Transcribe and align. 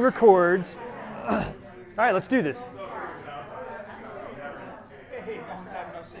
records. 0.00 0.76
All 1.28 1.44
right, 1.98 2.12
let's 2.12 2.28
do 2.28 2.42
this. 2.42 2.62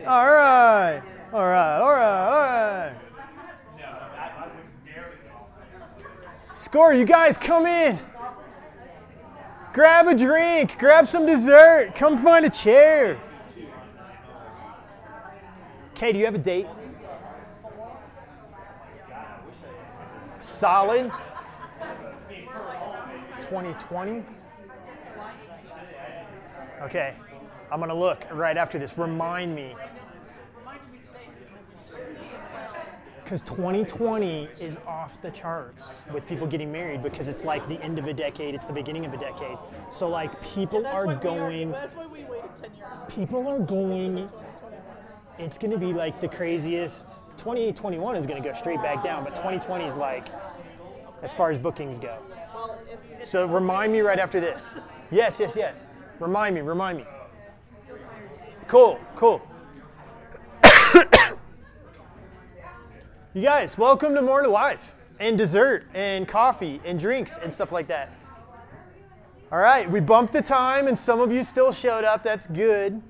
All 0.06 0.26
right, 0.30 1.00
all 1.32 1.48
right, 1.48 1.78
all 1.78 1.92
right, 1.92 2.28
all 2.28 2.30
right. 2.30 2.94
Score, 6.54 6.92
you 6.92 7.04
guys 7.04 7.38
come 7.38 7.66
in. 7.66 7.98
Grab 9.72 10.08
a 10.08 10.14
drink, 10.14 10.76
grab 10.78 11.06
some 11.06 11.24
dessert, 11.24 11.94
come 11.94 12.22
find 12.22 12.44
a 12.44 12.50
chair. 12.50 13.18
Okay, 15.92 16.12
do 16.12 16.18
you 16.18 16.24
have 16.24 16.34
a 16.34 16.38
date? 16.38 16.66
Solid. 20.40 21.10
2020. 23.52 24.24
Okay, 26.80 27.12
I'm 27.70 27.80
gonna 27.80 27.94
look 27.94 28.24
right 28.32 28.56
after 28.56 28.78
this. 28.78 28.96
Remind 28.96 29.54
me. 29.54 29.74
Because 33.22 33.42
2020 33.42 34.48
is 34.58 34.78
off 34.86 35.20
the 35.20 35.30
charts 35.30 36.06
with 36.14 36.26
people 36.26 36.46
getting 36.46 36.72
married 36.72 37.02
because 37.02 37.28
it's 37.28 37.44
like 37.44 37.68
the 37.68 37.78
end 37.82 37.98
of 37.98 38.06
a 38.06 38.14
decade, 38.14 38.54
it's 38.54 38.64
the 38.64 38.72
beginning 38.72 39.04
of 39.04 39.12
a 39.12 39.18
decade. 39.18 39.58
So, 39.90 40.08
like, 40.08 40.42
people 40.42 40.86
are 40.86 41.14
going, 41.14 41.72
that's 41.72 41.94
why 41.94 42.06
we 42.06 42.24
waited 42.24 42.50
10 42.58 42.74
years. 42.74 42.88
people 43.10 43.46
are 43.48 43.58
going, 43.58 44.30
it's 45.38 45.58
gonna 45.58 45.76
be 45.76 45.92
like 45.92 46.22
the 46.22 46.28
craziest. 46.28 47.18
2021 47.36 48.16
is 48.16 48.26
gonna 48.26 48.40
go 48.40 48.54
straight 48.54 48.80
back 48.80 49.04
down, 49.04 49.24
but 49.24 49.34
2020 49.34 49.84
is 49.84 49.94
like, 49.94 50.28
as 51.20 51.34
far 51.34 51.50
as 51.50 51.58
bookings 51.58 51.98
go. 51.98 52.16
So 53.22 53.46
remind 53.46 53.92
me 53.92 54.00
right 54.00 54.18
after 54.18 54.40
this. 54.40 54.74
Yes, 55.10 55.38
yes, 55.38 55.54
yes. 55.56 55.88
Remind 56.18 56.54
me, 56.54 56.60
remind 56.60 56.98
me. 56.98 57.04
Cool, 58.66 58.98
cool. 59.16 59.40
you 63.34 63.42
guys, 63.42 63.78
welcome 63.78 64.14
to 64.14 64.22
More 64.22 64.42
to 64.42 64.48
Life 64.48 64.94
and 65.20 65.38
dessert 65.38 65.86
and 65.94 66.26
coffee 66.26 66.80
and 66.84 66.98
drinks 66.98 67.38
and 67.38 67.52
stuff 67.52 67.70
like 67.72 67.86
that. 67.88 68.10
All 69.52 69.58
right, 69.58 69.90
we 69.90 70.00
bumped 70.00 70.32
the 70.32 70.42
time 70.42 70.88
and 70.88 70.98
some 70.98 71.20
of 71.20 71.30
you 71.30 71.44
still 71.44 71.72
showed 71.72 72.04
up. 72.04 72.22
That's 72.22 72.46
good. 72.46 73.00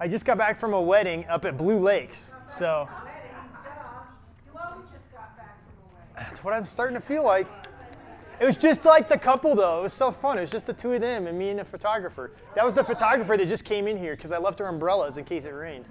I 0.00 0.08
just 0.08 0.24
got 0.24 0.36
back 0.36 0.58
from 0.58 0.74
a 0.74 0.80
wedding 0.80 1.24
up 1.28 1.44
at 1.44 1.56
Blue 1.56 1.78
Lakes. 1.78 2.32
So 2.48 2.88
that's 6.16 6.44
what 6.44 6.52
I'm 6.52 6.64
starting 6.64 6.94
to 6.94 7.00
feel 7.00 7.24
like. 7.24 7.46
It 8.38 8.44
was 8.44 8.56
just 8.56 8.84
like 8.84 9.08
the 9.08 9.16
couple, 9.16 9.54
though. 9.54 9.80
It 9.80 9.82
was 9.84 9.92
so 9.92 10.12
fun. 10.12 10.36
It 10.36 10.42
was 10.42 10.50
just 10.50 10.66
the 10.66 10.72
two 10.72 10.92
of 10.92 11.00
them 11.00 11.26
and 11.26 11.38
me 11.38 11.50
and 11.50 11.58
the 11.58 11.64
photographer. 11.64 12.32
That 12.54 12.64
was 12.64 12.74
the 12.74 12.84
photographer 12.84 13.36
that 13.36 13.48
just 13.48 13.64
came 13.64 13.86
in 13.86 13.96
here 13.96 14.14
because 14.14 14.32
I 14.32 14.38
left 14.38 14.58
her 14.58 14.66
umbrellas 14.66 15.16
in 15.16 15.24
case 15.24 15.44
it 15.44 15.50
rained. 15.50 15.86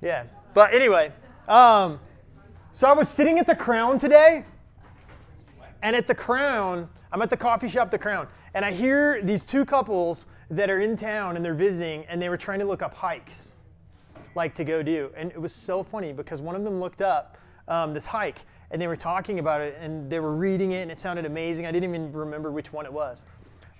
Yeah. 0.00 0.24
But 0.54 0.72
anyway, 0.72 1.12
um, 1.48 1.98
so 2.70 2.88
I 2.88 2.92
was 2.92 3.08
sitting 3.08 3.38
at 3.38 3.46
the 3.46 3.56
Crown 3.56 3.98
today, 3.98 4.44
and 5.82 5.96
at 5.96 6.06
the 6.06 6.14
Crown, 6.14 6.88
I'm 7.10 7.22
at 7.22 7.30
the 7.30 7.36
coffee 7.36 7.68
shop, 7.68 7.90
the 7.90 7.98
Crown, 7.98 8.28
and 8.54 8.64
I 8.64 8.70
hear 8.70 9.22
these 9.22 9.44
two 9.44 9.64
couples 9.64 10.26
that 10.50 10.70
are 10.70 10.80
in 10.80 10.96
town 10.96 11.36
and 11.36 11.44
they're 11.44 11.54
visiting, 11.54 12.04
and 12.06 12.20
they 12.20 12.28
were 12.28 12.36
trying 12.36 12.60
to 12.60 12.64
look 12.64 12.82
up 12.82 12.94
hikes 12.94 13.52
like 14.34 14.54
to 14.54 14.64
go 14.64 14.82
do. 14.82 15.10
And 15.16 15.30
it 15.30 15.40
was 15.40 15.52
so 15.52 15.82
funny 15.82 16.12
because 16.12 16.40
one 16.40 16.54
of 16.54 16.64
them 16.64 16.80
looked 16.80 17.02
up 17.02 17.36
um, 17.68 17.92
this 17.92 18.06
hike 18.06 18.38
and 18.72 18.80
they 18.80 18.86
were 18.88 18.96
talking 18.96 19.38
about 19.38 19.60
it 19.60 19.76
and 19.80 20.10
they 20.10 20.18
were 20.18 20.34
reading 20.34 20.72
it 20.72 20.80
and 20.80 20.90
it 20.90 20.98
sounded 20.98 21.26
amazing. 21.26 21.66
I 21.66 21.70
didn't 21.70 21.90
even 21.90 22.12
remember 22.12 22.50
which 22.50 22.72
one 22.72 22.86
it 22.86 22.92
was. 22.92 23.26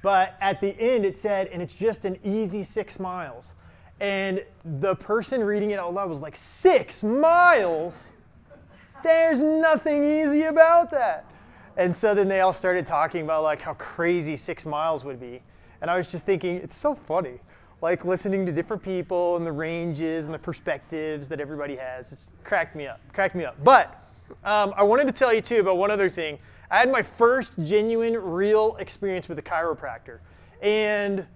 But 0.02 0.36
at 0.40 0.60
the 0.60 0.78
end 0.78 1.06
it 1.06 1.16
said, 1.16 1.48
and 1.48 1.62
it's 1.62 1.74
just 1.74 2.04
an 2.04 2.18
easy 2.22 2.62
six 2.62 3.00
miles. 3.00 3.54
And 4.00 4.44
the 4.80 4.94
person 4.96 5.42
reading 5.42 5.70
it 5.70 5.78
out 5.78 5.94
loud 5.94 6.10
was 6.10 6.20
like, 6.20 6.36
six 6.36 7.02
miles? 7.02 8.12
There's 9.02 9.40
nothing 9.40 10.04
easy 10.04 10.42
about 10.42 10.90
that. 10.90 11.24
And 11.78 11.94
so 11.94 12.14
then 12.14 12.28
they 12.28 12.40
all 12.40 12.52
started 12.52 12.86
talking 12.86 13.22
about 13.22 13.44
like 13.44 13.62
how 13.62 13.74
crazy 13.74 14.36
six 14.36 14.66
miles 14.66 15.04
would 15.04 15.18
be. 15.18 15.40
And 15.80 15.90
I 15.90 15.96
was 15.96 16.06
just 16.06 16.26
thinking, 16.26 16.56
it's 16.56 16.76
so 16.76 16.94
funny. 16.94 17.40
Like 17.80 18.04
listening 18.04 18.44
to 18.46 18.52
different 18.52 18.82
people 18.82 19.36
and 19.36 19.46
the 19.46 19.52
ranges 19.52 20.26
and 20.26 20.34
the 20.34 20.38
perspectives 20.38 21.28
that 21.28 21.40
everybody 21.40 21.76
has. 21.76 22.12
It's 22.12 22.30
cracked 22.44 22.76
me 22.76 22.86
up, 22.86 23.00
cracked 23.12 23.34
me 23.34 23.44
up. 23.44 23.56
But 23.64 24.01
um, 24.44 24.74
I 24.76 24.82
wanted 24.82 25.06
to 25.06 25.12
tell 25.12 25.32
you 25.32 25.40
too 25.40 25.60
about 25.60 25.76
one 25.76 25.90
other 25.90 26.08
thing. 26.08 26.38
I 26.70 26.78
had 26.78 26.90
my 26.90 27.02
first 27.02 27.54
genuine, 27.62 28.16
real 28.16 28.76
experience 28.76 29.28
with 29.28 29.38
a 29.38 29.42
chiropractor. 29.42 30.20
And 30.62 31.26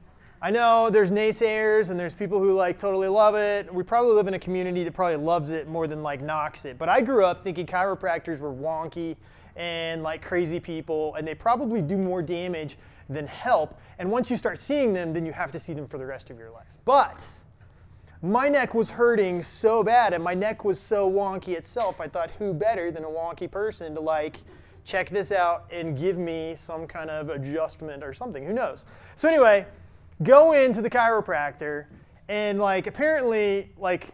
I 0.40 0.50
know 0.50 0.90
there's 0.90 1.10
naysayers 1.10 1.90
and 1.90 1.98
there's 1.98 2.14
people 2.14 2.38
who 2.38 2.52
like 2.52 2.78
totally 2.78 3.08
love 3.08 3.34
it. 3.34 3.72
We 3.72 3.82
probably 3.82 4.12
live 4.12 4.28
in 4.28 4.34
a 4.34 4.38
community 4.38 4.84
that 4.84 4.92
probably 4.92 5.16
loves 5.16 5.50
it 5.50 5.68
more 5.68 5.86
than 5.86 6.02
like 6.02 6.22
knocks 6.22 6.64
it. 6.64 6.78
But 6.78 6.88
I 6.88 7.00
grew 7.00 7.24
up 7.24 7.42
thinking 7.42 7.66
chiropractors 7.66 8.38
were 8.38 8.52
wonky 8.52 9.16
and 9.56 10.02
like 10.02 10.22
crazy 10.22 10.60
people, 10.60 11.14
and 11.14 11.26
they 11.26 11.34
probably 11.34 11.80
do 11.80 11.96
more 11.96 12.22
damage 12.22 12.76
than 13.08 13.26
help. 13.26 13.78
And 13.98 14.10
once 14.10 14.30
you 14.30 14.36
start 14.36 14.60
seeing 14.60 14.92
them, 14.92 15.12
then 15.12 15.24
you 15.24 15.32
have 15.32 15.50
to 15.52 15.58
see 15.58 15.72
them 15.72 15.86
for 15.86 15.98
the 15.98 16.06
rest 16.06 16.30
of 16.30 16.38
your 16.38 16.50
life. 16.50 16.66
But 16.84 17.24
my 18.22 18.48
neck 18.48 18.74
was 18.74 18.90
hurting 18.90 19.42
so 19.42 19.82
bad 19.82 20.12
and 20.12 20.22
my 20.22 20.34
neck 20.34 20.64
was 20.64 20.80
so 20.80 21.10
wonky 21.10 21.48
itself. 21.48 22.00
I 22.00 22.08
thought, 22.08 22.30
who 22.38 22.54
better 22.54 22.90
than 22.90 23.04
a 23.04 23.08
wonky 23.08 23.50
person 23.50 23.94
to 23.94 24.00
like 24.00 24.38
check 24.84 25.10
this 25.10 25.32
out 25.32 25.64
and 25.70 25.98
give 25.98 26.16
me 26.16 26.54
some 26.56 26.86
kind 26.86 27.10
of 27.10 27.28
adjustment 27.28 28.02
or 28.02 28.12
something? 28.12 28.44
Who 28.44 28.52
knows? 28.52 28.86
So, 29.16 29.28
anyway, 29.28 29.66
go 30.22 30.52
into 30.52 30.80
the 30.80 30.90
chiropractor 30.90 31.86
and 32.28 32.58
like 32.58 32.86
apparently, 32.86 33.70
like, 33.76 34.12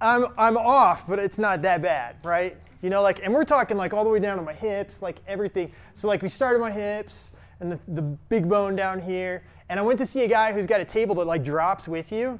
I'm, 0.00 0.26
I'm 0.36 0.56
off, 0.56 1.06
but 1.06 1.18
it's 1.18 1.38
not 1.38 1.62
that 1.62 1.82
bad, 1.82 2.16
right? 2.24 2.56
You 2.82 2.90
know, 2.90 3.02
like, 3.02 3.24
and 3.24 3.32
we're 3.32 3.44
talking 3.44 3.76
like 3.76 3.94
all 3.94 4.04
the 4.04 4.10
way 4.10 4.20
down 4.20 4.36
to 4.36 4.42
my 4.42 4.52
hips, 4.52 5.02
like 5.02 5.16
everything. 5.26 5.70
So, 5.92 6.08
like, 6.08 6.22
we 6.22 6.28
started 6.28 6.60
my 6.60 6.70
hips 6.70 7.32
and 7.60 7.70
the, 7.70 7.78
the 7.88 8.02
big 8.02 8.48
bone 8.48 8.76
down 8.76 9.00
here. 9.00 9.42
And 9.68 9.80
I 9.80 9.82
went 9.82 9.98
to 10.00 10.06
see 10.06 10.22
a 10.22 10.28
guy 10.28 10.52
who's 10.52 10.66
got 10.66 10.80
a 10.80 10.84
table 10.84 11.14
that 11.16 11.26
like 11.26 11.42
drops 11.42 11.88
with 11.88 12.12
you. 12.12 12.38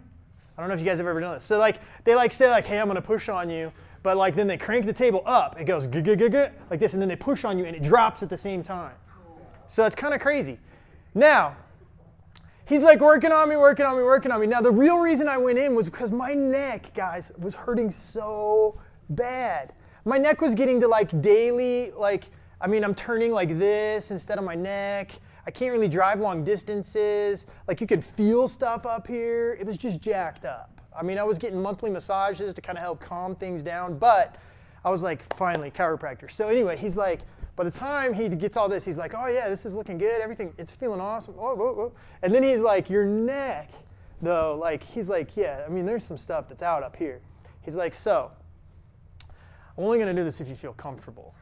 I 0.57 0.63
don't 0.63 0.69
know 0.69 0.75
if 0.75 0.81
you 0.81 0.87
guys 0.87 0.99
have 0.99 1.07
ever 1.07 1.21
done 1.21 1.35
this. 1.35 1.45
So 1.45 1.59
like 1.59 1.81
they 2.05 2.15
like 2.15 2.33
say 2.33 2.51
like, 2.51 2.67
hey, 2.67 2.79
I'm 2.79 2.87
gonna 2.87 3.03
push 3.03 3.29
on 3.29 3.51
you, 3.51 3.73
but 4.03 4.17
like 4.17 4.35
then 4.35 4.47
they 4.47 4.57
crank 4.57 4.87
the 4.87 4.93
table 4.93 5.23
up. 5.27 5.61
It 5.61 5.65
goes 5.65 5.87
like 5.87 6.81
this, 6.81 6.93
and 6.93 7.03
then 7.03 7.09
they 7.09 7.17
push 7.17 7.45
on 7.45 7.59
you 7.59 7.65
and 7.65 7.75
it 7.75 7.83
drops 7.83 8.23
at 8.23 8.29
the 8.29 8.37
same 8.37 8.63
time. 8.63 8.95
So 9.67 9.85
it's 9.85 9.97
kind 9.97 10.15
of 10.15 10.21
crazy. 10.21 10.59
Now, 11.15 11.57
he's 12.67 12.83
like 12.83 13.01
working 13.01 13.33
on 13.33 13.49
me, 13.49 13.57
working 13.57 13.87
on 13.87 13.97
me, 13.97 14.03
working 14.03 14.31
on 14.31 14.41
me. 14.41 14.47
Now 14.47 14.61
the 14.61 14.71
real 14.71 14.99
reason 14.99 15.29
I 15.29 15.39
went 15.39 15.59
in 15.59 15.75
was 15.75 15.89
because 15.89 16.11
my 16.11 16.35
neck, 16.35 16.93
guys, 16.95 17.33
was 17.39 17.55
hurting 17.55 17.91
so 17.91 18.79
bad. 19.11 19.73
My 20.05 20.19
neck 20.19 20.41
was 20.41 20.55
getting 20.55 20.81
to 20.81 20.89
like 20.89 21.21
daily, 21.23 21.91
like 21.93 22.31
I 22.61 22.67
mean, 22.67 22.85
I'm 22.85 22.95
turning 22.95 23.33
like 23.33 23.59
this 23.59 24.11
instead 24.11 24.39
of 24.39 24.45
my 24.45 24.55
neck. 24.55 25.13
I 25.47 25.51
can't 25.51 25.73
really 25.73 25.89
drive 25.89 26.21
long 26.21 26.45
distances. 26.45 27.47
Like 27.69 27.81
you 27.81 27.87
could 27.87 28.05
feel 28.05 28.49
stuff 28.49 28.87
up 28.87 29.07
here. 29.07 29.57
It 29.61 29.67
was 29.67 29.77
just 29.77 30.01
jacked 30.01 30.45
up. 30.45 30.81
I 30.97 31.03
mean, 31.03 31.19
I 31.19 31.25
was 31.25 31.39
getting 31.39 31.61
monthly 31.61 31.91
massages 31.91 32.55
to 32.55 32.61
kind 32.61 32.79
of 32.79 32.83
help 32.83 33.01
calm 33.01 33.35
things 33.35 33.63
down, 33.63 33.99
but 33.99 34.37
I 34.85 34.91
was 34.91 35.03
like, 35.03 35.35
finally, 35.35 35.71
chiropractor. 35.71 36.31
So 36.31 36.49
anyway, 36.49 36.77
he's 36.77 36.97
like, 36.97 37.21
by 37.57 37.65
the 37.65 37.71
time 37.71 38.13
he 38.13 38.29
gets 38.29 38.57
all 38.57 38.69
this, 38.69 38.85
he's 38.85 38.99
like, 38.99 39.15
oh 39.15 39.27
yeah, 39.27 39.49
this 39.49 39.65
is 39.65 39.75
looking 39.75 39.99
good. 39.99 40.21
Everything, 40.21 40.53
it's 40.59 40.73
feeling 40.73 41.01
awesome. 41.01 41.35
Oh, 41.39 41.55
whoa, 41.55 41.73
whoa. 41.73 41.93
And 42.23 42.35
then 42.35 42.43
he's 42.43 42.61
like, 42.61 42.91
your 42.91 43.07
neck, 43.07 43.71
though, 44.23 44.57
like, 44.61 44.83
he's 44.83 45.09
like, 45.09 45.37
yeah, 45.37 45.65
I 45.67 45.71
mean, 45.71 45.87
there's 45.87 46.05
some 46.05 46.19
stuff 46.19 46.49
that's 46.49 46.63
out 46.63 46.83
up 46.83 46.97
here. 46.97 47.21
He's 47.63 47.77
like, 47.77 47.95
so, 47.95 48.31
I'm 49.77 49.85
only 49.85 49.99
gonna 49.99 50.15
do 50.15 50.25
this 50.25 50.41
if 50.41 50.49
you 50.49 50.55
feel 50.55 50.75
comfortable. 50.75 51.35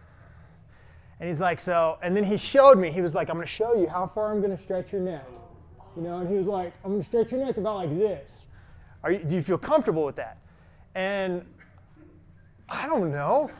And 1.22 1.28
he's 1.28 1.38
like, 1.38 1.60
so, 1.60 1.98
and 2.02 2.16
then 2.16 2.24
he 2.24 2.36
showed 2.36 2.80
me, 2.80 2.90
he 2.90 3.00
was 3.00 3.14
like, 3.14 3.30
I'm 3.30 3.36
gonna 3.36 3.46
show 3.46 3.76
you 3.76 3.86
how 3.86 4.10
far 4.12 4.32
I'm 4.32 4.42
gonna 4.42 4.58
stretch 4.58 4.90
your 4.90 5.00
neck. 5.00 5.24
You 5.94 6.02
know, 6.02 6.18
and 6.18 6.28
he 6.28 6.34
was 6.34 6.48
like, 6.48 6.72
I'm 6.84 6.90
gonna 6.90 7.04
stretch 7.04 7.30
your 7.30 7.38
neck 7.46 7.58
about 7.58 7.76
like 7.76 7.96
this. 7.96 8.48
Are 9.04 9.12
you, 9.12 9.20
do 9.20 9.36
you 9.36 9.42
feel 9.42 9.56
comfortable 9.56 10.04
with 10.04 10.16
that? 10.16 10.38
And 10.96 11.44
I 12.68 12.88
don't 12.88 13.12
know. 13.12 13.52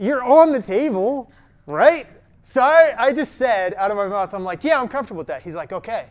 You're 0.00 0.24
on 0.24 0.50
the 0.50 0.60
table, 0.60 1.30
right? 1.66 2.08
So 2.42 2.62
I, 2.62 2.96
I 2.98 3.12
just 3.12 3.36
said 3.36 3.74
out 3.74 3.92
of 3.92 3.96
my 3.96 4.08
mouth, 4.08 4.34
I'm 4.34 4.42
like, 4.42 4.64
yeah, 4.64 4.80
I'm 4.80 4.88
comfortable 4.88 5.18
with 5.18 5.28
that. 5.28 5.42
He's 5.42 5.54
like, 5.54 5.72
okay. 5.72 6.06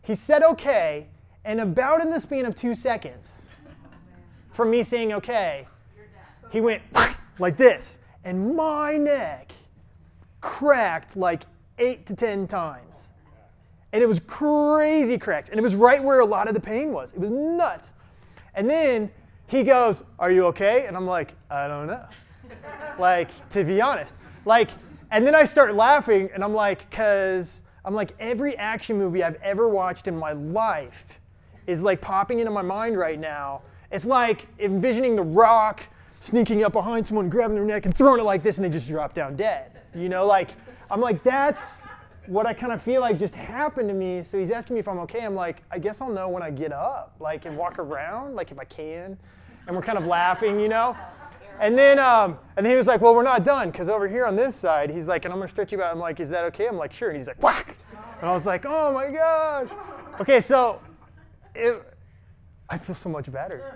He 0.00 0.14
said 0.14 0.42
okay, 0.42 1.06
and 1.44 1.60
about 1.60 2.00
in 2.00 2.08
the 2.08 2.18
span 2.18 2.46
of 2.46 2.54
two 2.54 2.74
seconds, 2.74 3.50
from 4.52 4.70
me 4.70 4.84
saying 4.84 5.12
okay, 5.12 5.68
he 6.50 6.62
went 6.62 6.82
like 7.38 7.58
this, 7.58 7.98
and 8.24 8.56
my 8.56 8.96
neck 8.96 9.52
cracked 10.42 11.16
like 11.16 11.44
eight 11.78 12.04
to 12.06 12.14
ten 12.14 12.46
times. 12.46 13.08
And 13.94 14.02
it 14.02 14.06
was 14.06 14.20
crazy 14.20 15.18
cracked. 15.18 15.48
And 15.48 15.58
it 15.58 15.62
was 15.62 15.74
right 15.74 16.02
where 16.02 16.20
a 16.20 16.24
lot 16.24 16.48
of 16.48 16.54
the 16.54 16.60
pain 16.60 16.92
was. 16.92 17.12
It 17.12 17.18
was 17.18 17.30
nuts. 17.30 17.94
And 18.54 18.68
then 18.68 19.10
he 19.46 19.62
goes, 19.62 20.02
Are 20.18 20.30
you 20.30 20.44
okay? 20.46 20.86
And 20.86 20.96
I'm 20.96 21.06
like, 21.06 21.34
I 21.50 21.66
don't 21.66 21.86
know. 21.86 22.04
like, 22.98 23.30
to 23.50 23.64
be 23.64 23.80
honest. 23.80 24.14
Like, 24.44 24.70
and 25.10 25.26
then 25.26 25.34
I 25.34 25.44
start 25.44 25.74
laughing 25.74 26.30
and 26.34 26.42
I'm 26.42 26.54
like, 26.54 26.88
because 26.90 27.62
I'm 27.84 27.94
like, 27.94 28.12
every 28.18 28.56
action 28.56 28.96
movie 28.96 29.22
I've 29.22 29.40
ever 29.42 29.68
watched 29.68 30.08
in 30.08 30.16
my 30.16 30.32
life 30.32 31.20
is 31.66 31.82
like 31.82 32.00
popping 32.00 32.38
into 32.38 32.50
my 32.50 32.62
mind 32.62 32.96
right 32.96 33.18
now. 33.18 33.62
It's 33.90 34.06
like 34.06 34.46
envisioning 34.58 35.16
The 35.16 35.22
Rock 35.22 35.82
sneaking 36.20 36.64
up 36.64 36.72
behind 36.72 37.06
someone, 37.06 37.28
grabbing 37.28 37.56
their 37.56 37.64
neck, 37.64 37.84
and 37.84 37.96
throwing 37.96 38.20
it 38.20 38.24
like 38.24 38.42
this, 38.42 38.56
and 38.56 38.64
they 38.64 38.70
just 38.70 38.86
drop 38.86 39.12
down 39.12 39.36
dead. 39.36 39.81
You 39.94 40.08
know, 40.08 40.26
like, 40.26 40.54
I'm 40.90 41.00
like, 41.00 41.22
that's 41.22 41.82
what 42.26 42.46
I 42.46 42.54
kind 42.54 42.72
of 42.72 42.80
feel 42.80 43.00
like 43.00 43.18
just 43.18 43.34
happened 43.34 43.88
to 43.88 43.94
me. 43.94 44.22
So 44.22 44.38
he's 44.38 44.50
asking 44.50 44.74
me 44.74 44.80
if 44.80 44.88
I'm 44.88 44.98
okay. 45.00 45.24
I'm 45.24 45.34
like, 45.34 45.62
I 45.70 45.78
guess 45.78 46.00
I'll 46.00 46.12
know 46.12 46.28
when 46.28 46.42
I 46.42 46.50
get 46.50 46.72
up, 46.72 47.14
like, 47.20 47.44
and 47.44 47.56
walk 47.56 47.78
around, 47.78 48.34
like, 48.34 48.52
if 48.52 48.58
I 48.58 48.64
can. 48.64 49.18
And 49.66 49.76
we're 49.76 49.82
kind 49.82 49.98
of 49.98 50.06
laughing, 50.06 50.58
you 50.58 50.68
know? 50.68 50.96
And 51.60 51.78
then, 51.78 51.98
um, 51.98 52.38
and 52.56 52.64
then 52.64 52.72
he 52.72 52.76
was 52.76 52.86
like, 52.86 53.00
well, 53.00 53.14
we're 53.14 53.22
not 53.22 53.44
done, 53.44 53.70
because 53.70 53.88
over 53.88 54.08
here 54.08 54.24
on 54.24 54.34
this 54.34 54.56
side, 54.56 54.90
he's 54.90 55.06
like, 55.06 55.24
and 55.24 55.32
I'm 55.32 55.38
going 55.38 55.48
to 55.48 55.52
stretch 55.52 55.72
you 55.72 55.82
out. 55.82 55.92
I'm 55.92 56.00
like, 56.00 56.18
is 56.20 56.28
that 56.30 56.44
okay? 56.46 56.66
I'm 56.66 56.76
like, 56.76 56.92
sure. 56.92 57.10
And 57.10 57.16
he's 57.18 57.28
like, 57.28 57.42
whack. 57.42 57.76
And 58.20 58.30
I 58.30 58.32
was 58.32 58.46
like, 58.46 58.64
oh 58.66 58.92
my 58.92 59.10
gosh. 59.10 59.68
Okay, 60.20 60.40
so 60.40 60.80
it, 61.54 61.82
I 62.70 62.78
feel 62.78 62.94
so 62.94 63.08
much 63.08 63.30
better. 63.30 63.74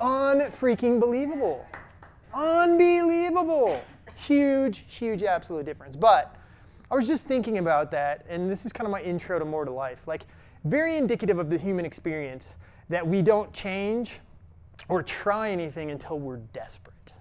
Unfreaking 0.00 0.98
believable. 0.98 1.64
Unbelievable. 2.34 3.80
Huge, 4.16 4.84
huge, 4.88 5.22
absolute 5.22 5.64
difference. 5.64 5.94
But 5.94 6.34
I 6.90 6.94
was 6.94 7.06
just 7.06 7.26
thinking 7.26 7.58
about 7.58 7.90
that, 7.92 8.24
and 8.28 8.50
this 8.50 8.64
is 8.64 8.72
kind 8.72 8.86
of 8.86 8.92
my 8.92 9.02
intro 9.02 9.38
to 9.38 9.44
more 9.44 9.64
to 9.64 9.70
life. 9.70 10.06
Like, 10.06 10.26
very 10.64 10.96
indicative 10.96 11.38
of 11.38 11.50
the 11.50 11.58
human 11.58 11.84
experience 11.84 12.56
that 12.88 13.06
we 13.06 13.22
don't 13.22 13.52
change 13.52 14.20
or 14.88 15.02
try 15.02 15.50
anything 15.50 15.90
until 15.90 16.18
we're 16.18 16.38
desperate. 16.52 17.12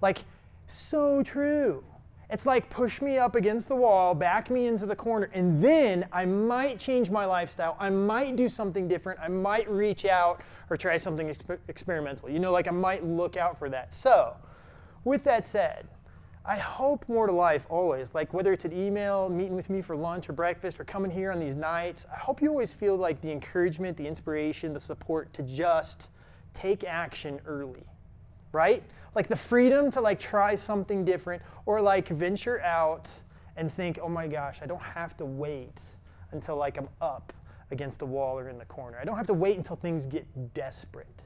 Like, 0.00 0.24
so 0.66 1.22
true. 1.22 1.84
It's 2.30 2.46
like 2.46 2.68
push 2.70 3.00
me 3.00 3.18
up 3.18 3.36
against 3.36 3.68
the 3.68 3.76
wall, 3.76 4.14
back 4.14 4.50
me 4.50 4.66
into 4.66 4.86
the 4.86 4.96
corner, 4.96 5.30
and 5.34 5.62
then 5.62 6.06
I 6.10 6.24
might 6.24 6.78
change 6.78 7.10
my 7.10 7.26
lifestyle. 7.26 7.76
I 7.78 7.90
might 7.90 8.34
do 8.34 8.48
something 8.48 8.88
different. 8.88 9.20
I 9.20 9.28
might 9.28 9.68
reach 9.70 10.04
out 10.04 10.40
or 10.70 10.76
try 10.76 10.96
something 10.96 11.28
exp- 11.28 11.58
experimental. 11.68 12.30
You 12.30 12.38
know, 12.38 12.50
like 12.50 12.66
I 12.66 12.72
might 12.72 13.04
look 13.04 13.36
out 13.36 13.58
for 13.58 13.68
that. 13.68 13.94
So, 13.94 14.34
with 15.04 15.22
that 15.24 15.44
said, 15.44 15.86
I 16.46 16.56
hope 16.56 17.08
more 17.08 17.26
to 17.26 17.32
life 17.32 17.64
always, 17.70 18.14
like 18.14 18.34
whether 18.34 18.52
it's 18.52 18.66
an 18.66 18.72
email, 18.72 19.30
meeting 19.30 19.56
with 19.56 19.70
me 19.70 19.80
for 19.80 19.96
lunch 19.96 20.28
or 20.28 20.34
breakfast, 20.34 20.78
or 20.78 20.84
coming 20.84 21.10
here 21.10 21.32
on 21.32 21.40
these 21.40 21.56
nights, 21.56 22.04
I 22.14 22.18
hope 22.18 22.42
you 22.42 22.50
always 22.50 22.70
feel 22.70 22.96
like 22.96 23.18
the 23.22 23.32
encouragement, 23.32 23.96
the 23.96 24.06
inspiration, 24.06 24.74
the 24.74 24.80
support 24.80 25.32
to 25.32 25.42
just 25.42 26.10
take 26.52 26.84
action 26.84 27.40
early, 27.46 27.86
right? 28.52 28.82
Like 29.14 29.26
the 29.26 29.36
freedom 29.36 29.90
to 29.92 30.02
like 30.02 30.20
try 30.20 30.54
something 30.54 31.02
different 31.02 31.42
or 31.64 31.80
like 31.80 32.08
venture 32.08 32.60
out 32.60 33.08
and 33.56 33.72
think, 33.72 33.98
oh 34.02 34.08
my 34.08 34.26
gosh, 34.26 34.60
I 34.60 34.66
don't 34.66 34.82
have 34.82 35.16
to 35.16 35.24
wait 35.24 35.80
until 36.32 36.56
like 36.56 36.76
I'm 36.76 36.88
up 37.00 37.32
against 37.70 38.00
the 38.00 38.06
wall 38.06 38.38
or 38.38 38.50
in 38.50 38.58
the 38.58 38.66
corner. 38.66 38.98
I 39.00 39.04
don't 39.04 39.16
have 39.16 39.26
to 39.28 39.34
wait 39.34 39.56
until 39.56 39.76
things 39.76 40.04
get 40.04 40.26
desperate 40.52 41.22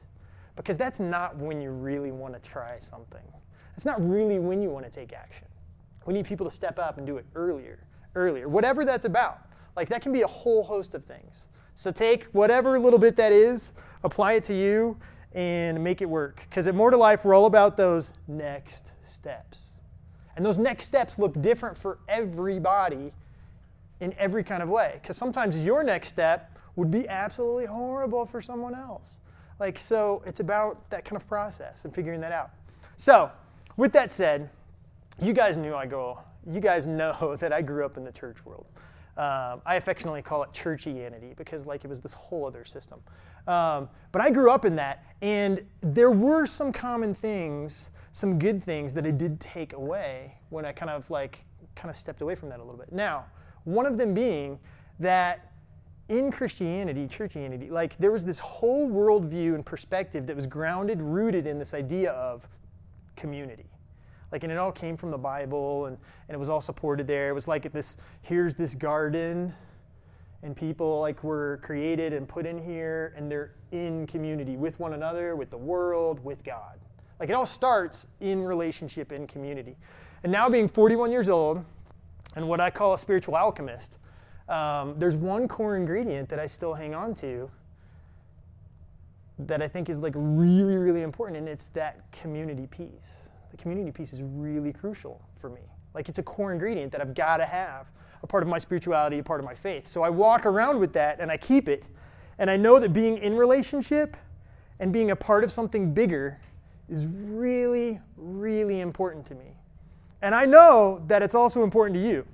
because 0.55 0.77
that's 0.77 1.01
not 1.01 1.35
when 1.35 1.59
you 1.59 1.71
really 1.71 2.11
want 2.11 2.41
to 2.41 2.49
try 2.49 2.77
something. 2.77 3.21
It's 3.79 3.85
not 3.85 4.05
really 4.05 4.39
when 4.39 4.61
you 4.61 4.69
want 4.69 4.83
to 4.83 4.91
take 4.91 5.13
action. 5.13 5.47
We 6.05 6.13
need 6.13 6.25
people 6.25 6.45
to 6.45 6.51
step 6.51 6.77
up 6.79 6.97
and 6.97 7.07
do 7.07 7.15
it 7.15 7.25
earlier, 7.33 7.79
earlier, 8.13 8.49
whatever 8.49 8.83
that's 8.83 9.05
about. 9.05 9.39
Like 9.77 9.87
that 9.87 10.01
can 10.01 10.11
be 10.11 10.23
a 10.23 10.27
whole 10.27 10.65
host 10.65 10.95
of 10.95 11.05
things. 11.05 11.47
So 11.75 11.89
take 11.89 12.25
whatever 12.33 12.77
little 12.77 12.99
bit 12.99 13.15
that 13.15 13.31
is, 13.31 13.69
apply 14.03 14.33
it 14.33 14.43
to 14.43 14.53
you, 14.53 14.97
and 15.31 15.81
make 15.81 16.01
it 16.01 16.09
work. 16.09 16.45
Because 16.49 16.67
at 16.67 16.75
More 16.75 16.91
to 16.91 16.97
Life, 16.97 17.23
we're 17.23 17.33
all 17.33 17.45
about 17.45 17.77
those 17.77 18.11
next 18.27 18.91
steps. 19.03 19.69
And 20.35 20.45
those 20.45 20.57
next 20.59 20.83
steps 20.83 21.17
look 21.17 21.41
different 21.41 21.77
for 21.77 21.99
everybody 22.09 23.13
in 24.01 24.13
every 24.17 24.43
kind 24.43 24.61
of 24.61 24.67
way. 24.67 24.99
Because 25.01 25.15
sometimes 25.15 25.57
your 25.57 25.85
next 25.85 26.09
step 26.09 26.59
would 26.75 26.91
be 26.91 27.07
absolutely 27.07 27.67
horrible 27.67 28.25
for 28.25 28.41
someone 28.41 28.75
else. 28.75 29.19
Like, 29.57 29.79
so 29.79 30.21
it's 30.25 30.41
about 30.41 30.89
that 30.89 31.05
kind 31.05 31.15
of 31.15 31.25
process 31.29 31.85
and 31.85 31.95
figuring 31.95 32.19
that 32.19 32.33
out. 32.33 32.49
So, 32.97 33.31
with 33.79 33.93
that 33.93 34.11
said, 34.11 34.49
you 35.21 35.31
guys 35.31 35.55
knew 35.55 35.73
I 35.73 35.85
go, 35.85 36.19
you 36.51 36.59
guys 36.59 36.85
know 36.85 37.37
that 37.39 37.53
I 37.53 37.61
grew 37.61 37.85
up 37.85 37.95
in 37.95 38.03
the 38.03 38.11
church 38.11 38.45
world. 38.45 38.65
Um, 39.15 39.61
I 39.65 39.75
affectionately 39.75 40.21
call 40.21 40.43
it 40.43 40.51
churchianity 40.51 41.35
because 41.37 41.65
like 41.65 41.85
it 41.85 41.87
was 41.87 42.01
this 42.01 42.13
whole 42.13 42.45
other 42.45 42.65
system. 42.65 42.99
Um, 43.47 43.89
but 44.11 44.21
I 44.21 44.31
grew 44.31 44.51
up 44.51 44.65
in 44.65 44.75
that, 44.75 45.05
and 45.21 45.65
there 45.81 46.11
were 46.11 46.45
some 46.45 46.73
common 46.73 47.13
things, 47.13 47.91
some 48.11 48.37
good 48.37 48.61
things 48.63 48.93
that 48.93 49.05
I 49.05 49.11
did 49.11 49.39
take 49.39 49.71
away 49.71 50.35
when 50.49 50.65
I 50.65 50.73
kind 50.73 50.89
of 50.89 51.09
like 51.09 51.45
kind 51.75 51.89
of 51.89 51.95
stepped 51.95 52.21
away 52.21 52.35
from 52.35 52.49
that 52.49 52.59
a 52.59 52.63
little 52.63 52.79
bit. 52.79 52.91
Now, 52.91 53.25
one 53.63 53.85
of 53.85 53.97
them 53.97 54.13
being 54.13 54.59
that 54.99 55.51
in 56.09 56.31
Christianity, 56.31 57.07
churchianity, 57.07 57.71
like 57.71 57.95
there 57.97 58.11
was 58.11 58.25
this 58.25 58.39
whole 58.39 58.89
worldview 58.89 59.55
and 59.55 59.65
perspective 59.65 60.27
that 60.27 60.35
was 60.35 60.47
grounded, 60.47 61.01
rooted 61.01 61.47
in 61.47 61.57
this 61.57 61.73
idea 61.73 62.11
of 62.11 62.45
community. 63.19 63.68
Like, 64.31 64.43
and 64.43 64.51
it 64.51 64.57
all 64.57 64.71
came 64.71 64.95
from 64.95 65.11
the 65.11 65.17
Bible, 65.17 65.85
and, 65.85 65.97
and 66.27 66.35
it 66.35 66.37
was 66.37 66.49
all 66.49 66.61
supported 66.61 67.07
there. 67.07 67.29
It 67.29 67.33
was 67.33 67.47
like 67.47 67.71
this 67.71 67.97
here's 68.21 68.55
this 68.55 68.75
garden, 68.75 69.53
and 70.43 70.55
people 70.55 70.99
like 71.01 71.23
were 71.23 71.59
created 71.63 72.13
and 72.13 72.27
put 72.27 72.45
in 72.45 72.57
here, 72.57 73.13
and 73.17 73.31
they're 73.31 73.51
in 73.71 74.07
community 74.07 74.55
with 74.55 74.79
one 74.79 74.93
another, 74.93 75.35
with 75.35 75.49
the 75.49 75.57
world, 75.57 76.23
with 76.23 76.43
God. 76.43 76.79
Like, 77.19 77.29
it 77.29 77.33
all 77.33 77.45
starts 77.45 78.07
in 78.21 78.41
relationship, 78.41 79.11
in 79.11 79.27
community. 79.27 79.75
And 80.23 80.31
now, 80.31 80.49
being 80.49 80.69
41 80.69 81.11
years 81.11 81.27
old, 81.27 81.63
and 82.35 82.47
what 82.47 82.59
I 82.59 82.69
call 82.69 82.93
a 82.93 82.97
spiritual 82.97 83.35
alchemist, 83.35 83.97
um, 84.47 84.95
there's 84.97 85.15
one 85.15 85.47
core 85.47 85.75
ingredient 85.75 86.29
that 86.29 86.39
I 86.39 86.47
still 86.47 86.73
hang 86.73 86.95
on 86.95 87.13
to 87.15 87.49
that 89.39 89.61
I 89.61 89.67
think 89.67 89.89
is 89.89 89.99
like 89.99 90.13
really, 90.15 90.75
really 90.77 91.01
important, 91.01 91.37
and 91.37 91.47
it's 91.47 91.67
that 91.67 92.11
community 92.11 92.67
piece. 92.67 93.29
Community 93.59 93.91
piece 93.91 94.13
is 94.13 94.21
really 94.23 94.71
crucial 94.71 95.21
for 95.39 95.49
me. 95.49 95.61
Like 95.93 96.09
it's 96.09 96.19
a 96.19 96.23
core 96.23 96.51
ingredient 96.51 96.91
that 96.91 97.01
I've 97.01 97.13
got 97.13 97.37
to 97.37 97.45
have, 97.45 97.87
a 98.23 98.27
part 98.27 98.43
of 98.43 98.49
my 98.49 98.57
spirituality, 98.57 99.19
a 99.19 99.23
part 99.23 99.39
of 99.39 99.45
my 99.45 99.53
faith. 99.53 99.87
So 99.87 100.01
I 100.01 100.09
walk 100.09 100.45
around 100.45 100.79
with 100.79 100.93
that 100.93 101.19
and 101.19 101.31
I 101.31 101.37
keep 101.37 101.67
it. 101.67 101.87
And 102.37 102.49
I 102.49 102.55
know 102.55 102.79
that 102.79 102.93
being 102.93 103.17
in 103.17 103.35
relationship 103.35 104.15
and 104.79 104.93
being 104.93 105.11
a 105.11 105.15
part 105.15 105.43
of 105.43 105.51
something 105.51 105.93
bigger 105.93 106.39
is 106.87 107.05
really, 107.05 107.99
really 108.17 108.79
important 108.79 109.25
to 109.27 109.35
me. 109.35 109.57
And 110.21 110.33
I 110.33 110.45
know 110.45 111.03
that 111.07 111.21
it's 111.21 111.35
also 111.35 111.63
important 111.63 111.95
to 111.95 112.07
you. 112.07 112.25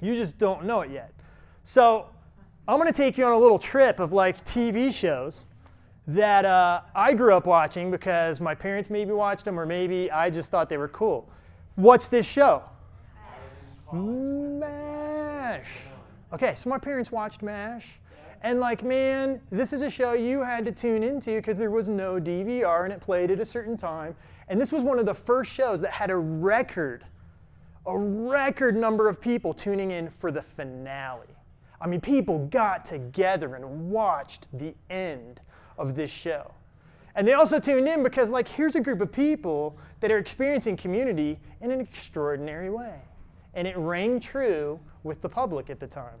You 0.00 0.14
just 0.14 0.38
don't 0.38 0.64
know 0.64 0.80
it 0.80 0.90
yet. 0.90 1.12
So 1.62 2.06
I'm 2.66 2.78
going 2.78 2.92
to 2.92 2.96
take 2.96 3.16
you 3.16 3.24
on 3.24 3.32
a 3.32 3.38
little 3.38 3.58
trip 3.58 4.00
of 4.00 4.12
like 4.12 4.44
TV 4.44 4.92
shows 4.92 5.46
that 6.06 6.44
uh, 6.44 6.82
I 6.94 7.14
grew 7.14 7.34
up 7.34 7.46
watching 7.46 7.90
because 7.90 8.40
my 8.40 8.54
parents 8.54 8.90
maybe 8.90 9.12
watched 9.12 9.44
them 9.44 9.58
or 9.58 9.66
maybe 9.66 10.10
I 10.10 10.30
just 10.30 10.50
thought 10.50 10.68
they 10.68 10.78
were 10.78 10.88
cool. 10.88 11.28
What's 11.76 12.08
this 12.08 12.26
show? 12.26 12.62
MASH. 13.92 15.68
Okay, 16.32 16.54
so 16.54 16.70
my 16.70 16.78
parents 16.78 17.12
watched 17.12 17.42
MASH. 17.42 18.00
And 18.42 18.58
like, 18.58 18.82
man, 18.82 19.40
this 19.50 19.72
is 19.72 19.82
a 19.82 19.90
show 19.90 20.14
you 20.14 20.42
had 20.42 20.64
to 20.64 20.72
tune 20.72 21.04
into 21.04 21.36
because 21.36 21.56
there 21.56 21.70
was 21.70 21.88
no 21.88 22.20
DVR 22.20 22.84
and 22.84 22.92
it 22.92 23.00
played 23.00 23.30
at 23.30 23.38
a 23.38 23.44
certain 23.44 23.76
time. 23.76 24.16
And 24.48 24.60
this 24.60 24.72
was 24.72 24.82
one 24.82 24.98
of 24.98 25.06
the 25.06 25.14
first 25.14 25.52
shows 25.52 25.80
that 25.82 25.92
had 25.92 26.10
a 26.10 26.16
record, 26.16 27.04
a 27.86 27.96
record 27.96 28.76
number 28.76 29.08
of 29.08 29.20
people 29.20 29.54
tuning 29.54 29.92
in 29.92 30.10
for 30.10 30.32
the 30.32 30.42
finale. 30.42 31.28
I 31.80 31.86
mean, 31.86 32.00
people 32.00 32.46
got 32.46 32.84
together 32.84 33.54
and 33.54 33.90
watched 33.90 34.48
the 34.58 34.74
end 34.90 35.40
of 35.82 35.96
this 35.96 36.10
show. 36.10 36.50
And 37.16 37.28
they 37.28 37.34
also 37.34 37.58
tuned 37.58 37.88
in 37.88 38.02
because, 38.02 38.30
like, 38.30 38.48
here's 38.48 38.74
a 38.76 38.80
group 38.80 39.00
of 39.00 39.12
people 39.12 39.76
that 40.00 40.10
are 40.10 40.16
experiencing 40.16 40.76
community 40.76 41.38
in 41.60 41.70
an 41.70 41.80
extraordinary 41.80 42.70
way. 42.70 42.94
And 43.54 43.68
it 43.68 43.76
rang 43.76 44.18
true 44.18 44.80
with 45.02 45.20
the 45.20 45.28
public 45.28 45.68
at 45.68 45.78
the 45.78 45.86
time. 45.86 46.18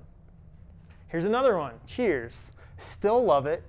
Here's 1.06 1.24
another 1.24 1.56
one 1.56 1.74
Cheers. 1.86 2.50
Still 2.76 3.24
love 3.24 3.46
it. 3.46 3.62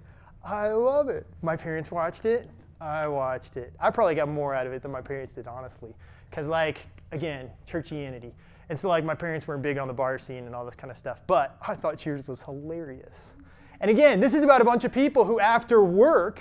I 0.43 0.69
love 0.69 1.07
it. 1.07 1.25
My 1.41 1.55
parents 1.55 1.91
watched 1.91 2.25
it. 2.25 2.49
I 2.81 3.07
watched 3.07 3.55
it. 3.55 3.71
I 3.79 3.91
probably 3.91 4.15
got 4.15 4.27
more 4.27 4.53
out 4.53 4.67
of 4.67 4.73
it 4.73 4.81
than 4.81 4.91
my 4.91 5.01
parents 5.01 5.33
did, 5.33 5.47
honestly. 5.47 5.93
Because, 6.29 6.49
like, 6.49 6.79
again, 7.11 7.49
churchianity. 7.69 8.31
And 8.67 8.77
so, 8.77 8.89
like, 8.89 9.05
my 9.05 9.15
parents 9.15 9.47
weren't 9.47 9.61
big 9.61 9.77
on 9.77 9.87
the 9.87 9.93
bar 9.93 10.17
scene 10.17 10.45
and 10.45 10.55
all 10.55 10.65
this 10.65 10.75
kind 10.75 10.89
of 10.91 10.97
stuff. 10.97 11.21
But 11.27 11.55
I 11.65 11.75
thought 11.75 11.97
Cheers 11.97 12.27
was 12.27 12.41
hilarious. 12.41 13.35
And 13.83 13.89
again, 13.89 14.21
this 14.21 14.33
is 14.33 14.43
about 14.43 14.61
a 14.61 14.63
bunch 14.63 14.85
of 14.85 14.93
people 14.93 15.25
who, 15.25 15.41
after 15.41 15.83
work, 15.83 16.39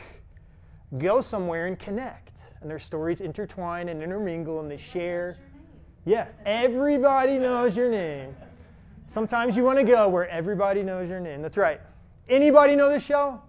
go 0.98 1.20
somewhere 1.20 1.66
and 1.66 1.76
connect. 1.76 2.38
And 2.60 2.70
their 2.70 2.78
stories 2.78 3.20
intertwine 3.20 3.88
and 3.88 4.00
intermingle 4.00 4.60
and 4.60 4.70
they 4.70 4.76
share. 4.76 5.38
Yeah, 6.04 6.28
everybody 6.46 7.38
knows 7.40 7.76
your 7.76 7.90
name. 7.90 8.36
Sometimes 9.08 9.56
you 9.56 9.64
want 9.64 9.76
to 9.80 9.84
go 9.84 10.08
where 10.08 10.28
everybody 10.28 10.84
knows 10.84 11.10
your 11.10 11.18
name. 11.18 11.42
That's 11.42 11.56
right. 11.56 11.80
Anybody 12.28 12.76
know 12.76 12.88
this 12.88 13.04
show? 13.04 13.42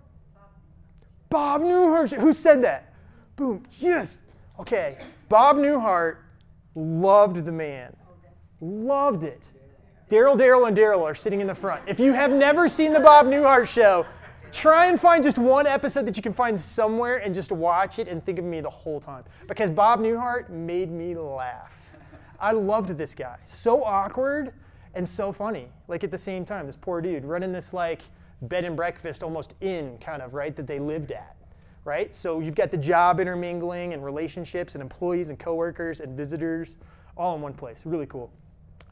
Bob 1.30 1.62
Newhart. 1.62 2.20
Who 2.20 2.34
said 2.34 2.64
that? 2.64 2.96
Boom. 3.36 3.64
Yes. 3.74 4.18
Okay. 4.60 4.98
Bob 5.30 5.58
Newhart 5.58 6.18
loved 6.74 7.46
the 7.46 7.52
man. 7.52 7.96
Loved 8.60 9.24
it. 9.24 9.44
Daryl, 10.14 10.38
Daryl, 10.38 10.68
and 10.68 10.78
Daryl 10.78 11.02
are 11.02 11.16
sitting 11.16 11.42
in 11.42 11.48
the 11.48 11.56
front. 11.56 11.82
If 11.88 12.00
you 12.00 12.14
have 12.14 12.32
never 12.32 12.70
seen 12.70 12.94
the 12.94 13.00
Bob 13.00 13.26
Newhart 13.26 13.68
show, 13.68 14.06
try 14.52 14.86
and 14.86 15.00
find 15.00 15.24
just 15.24 15.40
one 15.40 15.66
episode 15.66 16.06
that 16.06 16.16
you 16.16 16.22
can 16.22 16.36
find 16.36 16.60
somewhere 16.60 17.18
and 17.18 17.34
just 17.34 17.52
watch 17.52 17.98
it 17.98 18.08
and 18.08 18.24
think 18.24 18.38
of 18.38 18.46
me 18.46 18.62
the 18.62 18.70
whole 18.70 19.00
time. 19.00 19.24
Because 19.48 19.72
Bob 19.72 20.00
Newhart 20.02 20.52
made 20.52 20.92
me 20.92 21.16
laugh. 21.16 21.74
I 22.40 22.52
loved 22.52 22.90
this 22.90 23.16
guy. 23.16 23.38
So 23.46 23.84
awkward 23.84 24.54
and 24.94 25.10
so 25.10 25.34
funny, 25.34 25.68
like 25.88 26.04
at 26.04 26.12
the 26.12 26.18
same 26.20 26.46
time. 26.46 26.68
This 26.68 26.78
poor 26.78 27.02
dude 27.02 27.26
running 27.26 27.52
this 27.52 27.74
like 27.74 28.04
bed 28.44 28.66
and 28.66 28.76
breakfast 28.76 29.24
almost 29.24 29.56
in 29.62 29.98
kind 29.98 30.22
of, 30.22 30.36
right, 30.36 30.56
that 30.56 30.68
they 30.68 30.78
lived 30.78 31.12
at. 31.12 31.36
Right? 31.86 32.14
So 32.14 32.40
you've 32.40 32.54
got 32.54 32.70
the 32.70 32.78
job 32.78 33.20
intermingling 33.20 33.94
and 33.94 34.06
relationships 34.06 34.76
and 34.76 34.84
employees 34.84 35.30
and 35.30 35.40
coworkers 35.40 36.02
and 36.02 36.16
visitors 36.16 36.78
all 37.18 37.36
in 37.36 37.42
one 37.42 37.56
place. 37.56 37.82
Really 37.84 38.06
cool. 38.06 38.32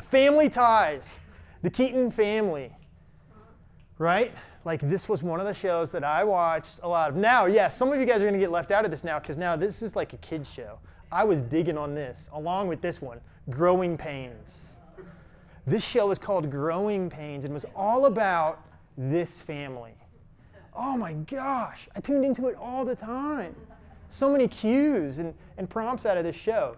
Family 0.01 0.49
ties. 0.49 1.19
The 1.61 1.69
Keaton 1.69 2.11
family. 2.11 2.71
Right? 3.97 4.33
Like 4.65 4.81
this 4.81 5.07
was 5.09 5.23
one 5.23 5.39
of 5.39 5.45
the 5.45 5.53
shows 5.53 5.91
that 5.91 6.03
I 6.03 6.23
watched 6.23 6.79
a 6.83 6.87
lot 6.87 7.09
of. 7.09 7.15
Now, 7.15 7.45
yes, 7.45 7.55
yeah, 7.55 7.67
some 7.67 7.91
of 7.91 7.99
you 7.99 8.05
guys 8.05 8.17
are 8.17 8.25
going 8.25 8.33
to 8.33 8.39
get 8.39 8.51
left 8.51 8.71
out 8.71 8.85
of 8.85 8.91
this 8.91 9.03
now 9.03 9.19
because 9.19 9.37
now 9.37 9.55
this 9.55 9.81
is 9.81 9.95
like 9.95 10.13
a 10.13 10.17
kid's 10.17 10.51
show. 10.51 10.79
I 11.11 11.23
was 11.23 11.41
digging 11.41 11.77
on 11.77 11.93
this 11.93 12.29
along 12.33 12.67
with 12.67 12.81
this 12.81 13.01
one, 13.01 13.19
Growing 13.49 13.97
Pains. 13.97 14.77
This 15.67 15.83
show 15.83 16.07
was 16.07 16.17
called 16.17 16.49
Growing 16.49 17.09
Pains 17.09 17.45
and 17.45 17.53
was 17.53 17.65
all 17.75 18.05
about 18.05 18.65
this 18.97 19.39
family. 19.39 19.93
Oh 20.73 20.97
my 20.97 21.13
gosh, 21.13 21.89
I 21.95 21.99
tuned 21.99 22.25
into 22.25 22.47
it 22.47 22.55
all 22.55 22.85
the 22.85 22.95
time. 22.95 23.55
So 24.09 24.29
many 24.31 24.47
cues 24.47 25.19
and, 25.19 25.33
and 25.57 25.69
prompts 25.69 26.05
out 26.05 26.17
of 26.17 26.23
this 26.23 26.35
show. 26.35 26.77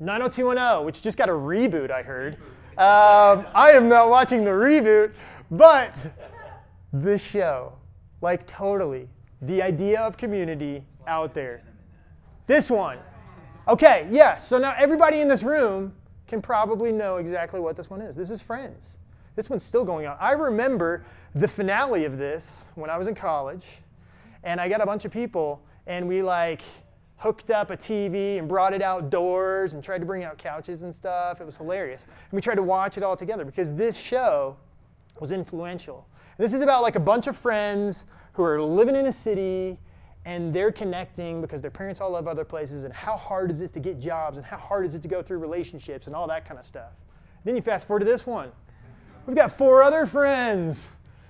90210, 0.00 0.84
which 0.84 1.02
just 1.02 1.16
got 1.16 1.28
a 1.28 1.32
reboot, 1.32 1.90
I 1.90 2.02
heard. 2.02 2.34
Um, 2.78 3.46
I 3.54 3.72
am 3.72 3.88
not 3.88 4.10
watching 4.10 4.44
the 4.44 4.50
reboot, 4.50 5.12
but 5.50 6.12
this 6.92 7.22
show, 7.22 7.72
like 8.20 8.46
totally, 8.46 9.08
the 9.42 9.62
idea 9.62 10.00
of 10.00 10.16
community 10.16 10.84
out 11.06 11.32
there. 11.32 11.62
This 12.46 12.70
one. 12.70 12.98
Okay, 13.68 14.06
yeah, 14.10 14.36
so 14.36 14.58
now 14.58 14.74
everybody 14.78 15.20
in 15.20 15.28
this 15.28 15.42
room 15.42 15.94
can 16.26 16.42
probably 16.42 16.92
know 16.92 17.16
exactly 17.16 17.60
what 17.60 17.76
this 17.76 17.88
one 17.88 18.00
is. 18.00 18.14
This 18.14 18.30
is 18.30 18.42
Friends. 18.42 18.98
This 19.34 19.50
one's 19.50 19.64
still 19.64 19.84
going 19.84 20.06
on. 20.06 20.16
I 20.20 20.32
remember 20.32 21.04
the 21.34 21.48
finale 21.48 22.04
of 22.04 22.18
this 22.18 22.68
when 22.74 22.90
I 22.90 22.96
was 22.96 23.06
in 23.06 23.14
college, 23.14 23.64
and 24.42 24.60
I 24.60 24.68
got 24.68 24.80
a 24.80 24.86
bunch 24.86 25.04
of 25.04 25.12
people, 25.12 25.62
and 25.86 26.06
we 26.06 26.22
like 26.22 26.62
hooked 27.18 27.50
up 27.50 27.70
a 27.70 27.76
TV 27.76 28.38
and 28.38 28.48
brought 28.48 28.72
it 28.72 28.82
outdoors 28.82 29.74
and 29.74 29.82
tried 29.82 29.98
to 29.98 30.04
bring 30.04 30.24
out 30.24 30.36
couches 30.36 30.82
and 30.82 30.94
stuff. 30.94 31.40
It 31.40 31.44
was 31.44 31.56
hilarious. 31.56 32.04
And 32.04 32.32
we 32.32 32.40
tried 32.40 32.56
to 32.56 32.62
watch 32.62 32.98
it 32.98 33.02
all 33.02 33.16
together 33.16 33.44
because 33.44 33.72
this 33.72 33.96
show 33.96 34.56
was 35.18 35.32
influential. 35.32 36.06
And 36.36 36.44
this 36.44 36.52
is 36.52 36.60
about 36.60 36.82
like 36.82 36.96
a 36.96 37.00
bunch 37.00 37.26
of 37.26 37.36
friends 37.36 38.04
who 38.32 38.42
are 38.42 38.60
living 38.60 38.96
in 38.96 39.06
a 39.06 39.12
city 39.12 39.78
and 40.26 40.52
they're 40.52 40.72
connecting 40.72 41.40
because 41.40 41.62
their 41.62 41.70
parents 41.70 42.00
all 42.00 42.10
live 42.10 42.26
other 42.26 42.44
places 42.44 42.84
and 42.84 42.92
how 42.92 43.16
hard 43.16 43.50
is 43.50 43.60
it 43.60 43.72
to 43.72 43.80
get 43.80 43.98
jobs 43.98 44.36
and 44.36 44.44
how 44.44 44.58
hard 44.58 44.84
is 44.84 44.94
it 44.94 45.02
to 45.02 45.08
go 45.08 45.22
through 45.22 45.38
relationships 45.38 46.08
and 46.08 46.16
all 46.16 46.26
that 46.26 46.44
kind 46.44 46.58
of 46.58 46.66
stuff. 46.66 46.92
Then 47.44 47.56
you 47.56 47.62
fast 47.62 47.86
forward 47.86 48.00
to 48.00 48.06
this 48.06 48.26
one. 48.26 48.50
We've 49.26 49.36
got 49.36 49.52
four 49.52 49.82
other 49.82 50.04
friends 50.04 50.88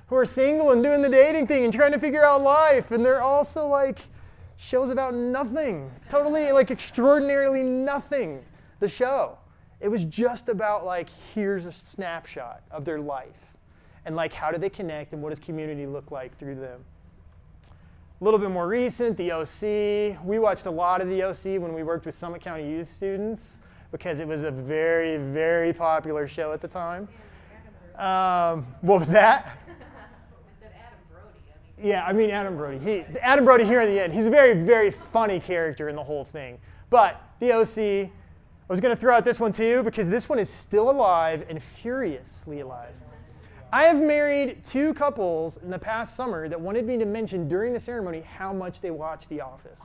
who 0.08 0.16
are 0.16 0.24
single 0.24 0.72
and 0.72 0.82
doing 0.82 1.02
the 1.02 1.08
dating 1.08 1.46
thing 1.46 1.64
and 1.64 1.72
trying 1.72 1.92
to 1.92 1.98
figure 2.00 2.24
out 2.24 2.42
life 2.42 2.90
and 2.90 3.04
they're 3.04 3.22
also 3.22 3.68
like 3.68 4.00
shows 4.56 4.90
about 4.90 5.14
nothing. 5.14 5.90
Totally 6.08 6.52
like 6.52 6.70
extraordinarily 6.70 7.62
nothing. 7.62 8.44
The 8.80 8.88
show. 8.88 9.38
It 9.80 9.88
was 9.88 10.04
just 10.04 10.48
about 10.48 10.84
like 10.84 11.08
here's 11.34 11.66
a 11.66 11.72
snapshot 11.72 12.62
of 12.70 12.84
their 12.84 13.00
life 13.00 13.56
and 14.06 14.16
like 14.16 14.32
how 14.32 14.50
do 14.50 14.58
they 14.58 14.70
connect 14.70 15.12
and 15.12 15.22
what 15.22 15.30
does 15.30 15.38
community 15.38 15.86
look 15.86 16.10
like 16.10 16.36
through 16.38 16.54
them. 16.54 16.80
A 18.20 18.24
little 18.24 18.40
bit 18.40 18.50
more 18.50 18.66
recent, 18.66 19.16
the 19.18 19.30
OC. 19.30 20.24
We 20.24 20.38
watched 20.38 20.64
a 20.64 20.70
lot 20.70 21.02
of 21.02 21.08
the 21.08 21.22
OC 21.22 21.60
when 21.60 21.74
we 21.74 21.82
worked 21.82 22.06
with 22.06 22.14
Summit 22.14 22.40
County 22.40 22.66
youth 22.66 22.88
students 22.88 23.58
because 23.92 24.20
it 24.20 24.26
was 24.26 24.42
a 24.42 24.50
very, 24.50 25.18
very 25.18 25.72
popular 25.72 26.26
show 26.26 26.52
at 26.52 26.62
the 26.62 26.68
time. 26.68 27.08
Um, 27.96 28.66
what 28.80 29.00
was 29.00 29.10
that? 29.10 29.58
Yeah, 31.82 32.04
I 32.06 32.12
mean 32.12 32.30
Adam 32.30 32.56
Brody. 32.56 32.78
He, 32.78 33.00
Adam 33.20 33.44
Brody 33.44 33.64
here 33.64 33.82
in 33.82 33.94
the 33.94 34.00
end. 34.00 34.12
He's 34.12 34.26
a 34.26 34.30
very, 34.30 34.54
very 34.54 34.90
funny 34.90 35.38
character 35.38 35.88
in 35.88 35.96
the 35.96 36.02
whole 36.02 36.24
thing. 36.24 36.58
But 36.88 37.20
the 37.40 37.52
OC, 37.52 37.78
I 38.08 38.10
was 38.68 38.80
going 38.80 38.94
to 38.94 39.00
throw 39.00 39.14
out 39.14 39.24
this 39.24 39.38
one 39.38 39.52
too 39.52 39.82
because 39.82 40.08
this 40.08 40.28
one 40.28 40.38
is 40.38 40.48
still 40.48 40.90
alive 40.90 41.44
and 41.48 41.62
furiously 41.62 42.60
alive. 42.60 42.94
I 43.72 43.82
have 43.84 44.00
married 44.00 44.64
two 44.64 44.94
couples 44.94 45.58
in 45.58 45.70
the 45.70 45.78
past 45.78 46.14
summer 46.14 46.48
that 46.48 46.58
wanted 46.58 46.86
me 46.86 46.96
to 46.98 47.04
mention 47.04 47.48
during 47.48 47.72
the 47.72 47.80
ceremony 47.80 48.20
how 48.20 48.52
much 48.52 48.80
they 48.80 48.90
watch 48.90 49.28
The 49.28 49.40
Office. 49.40 49.80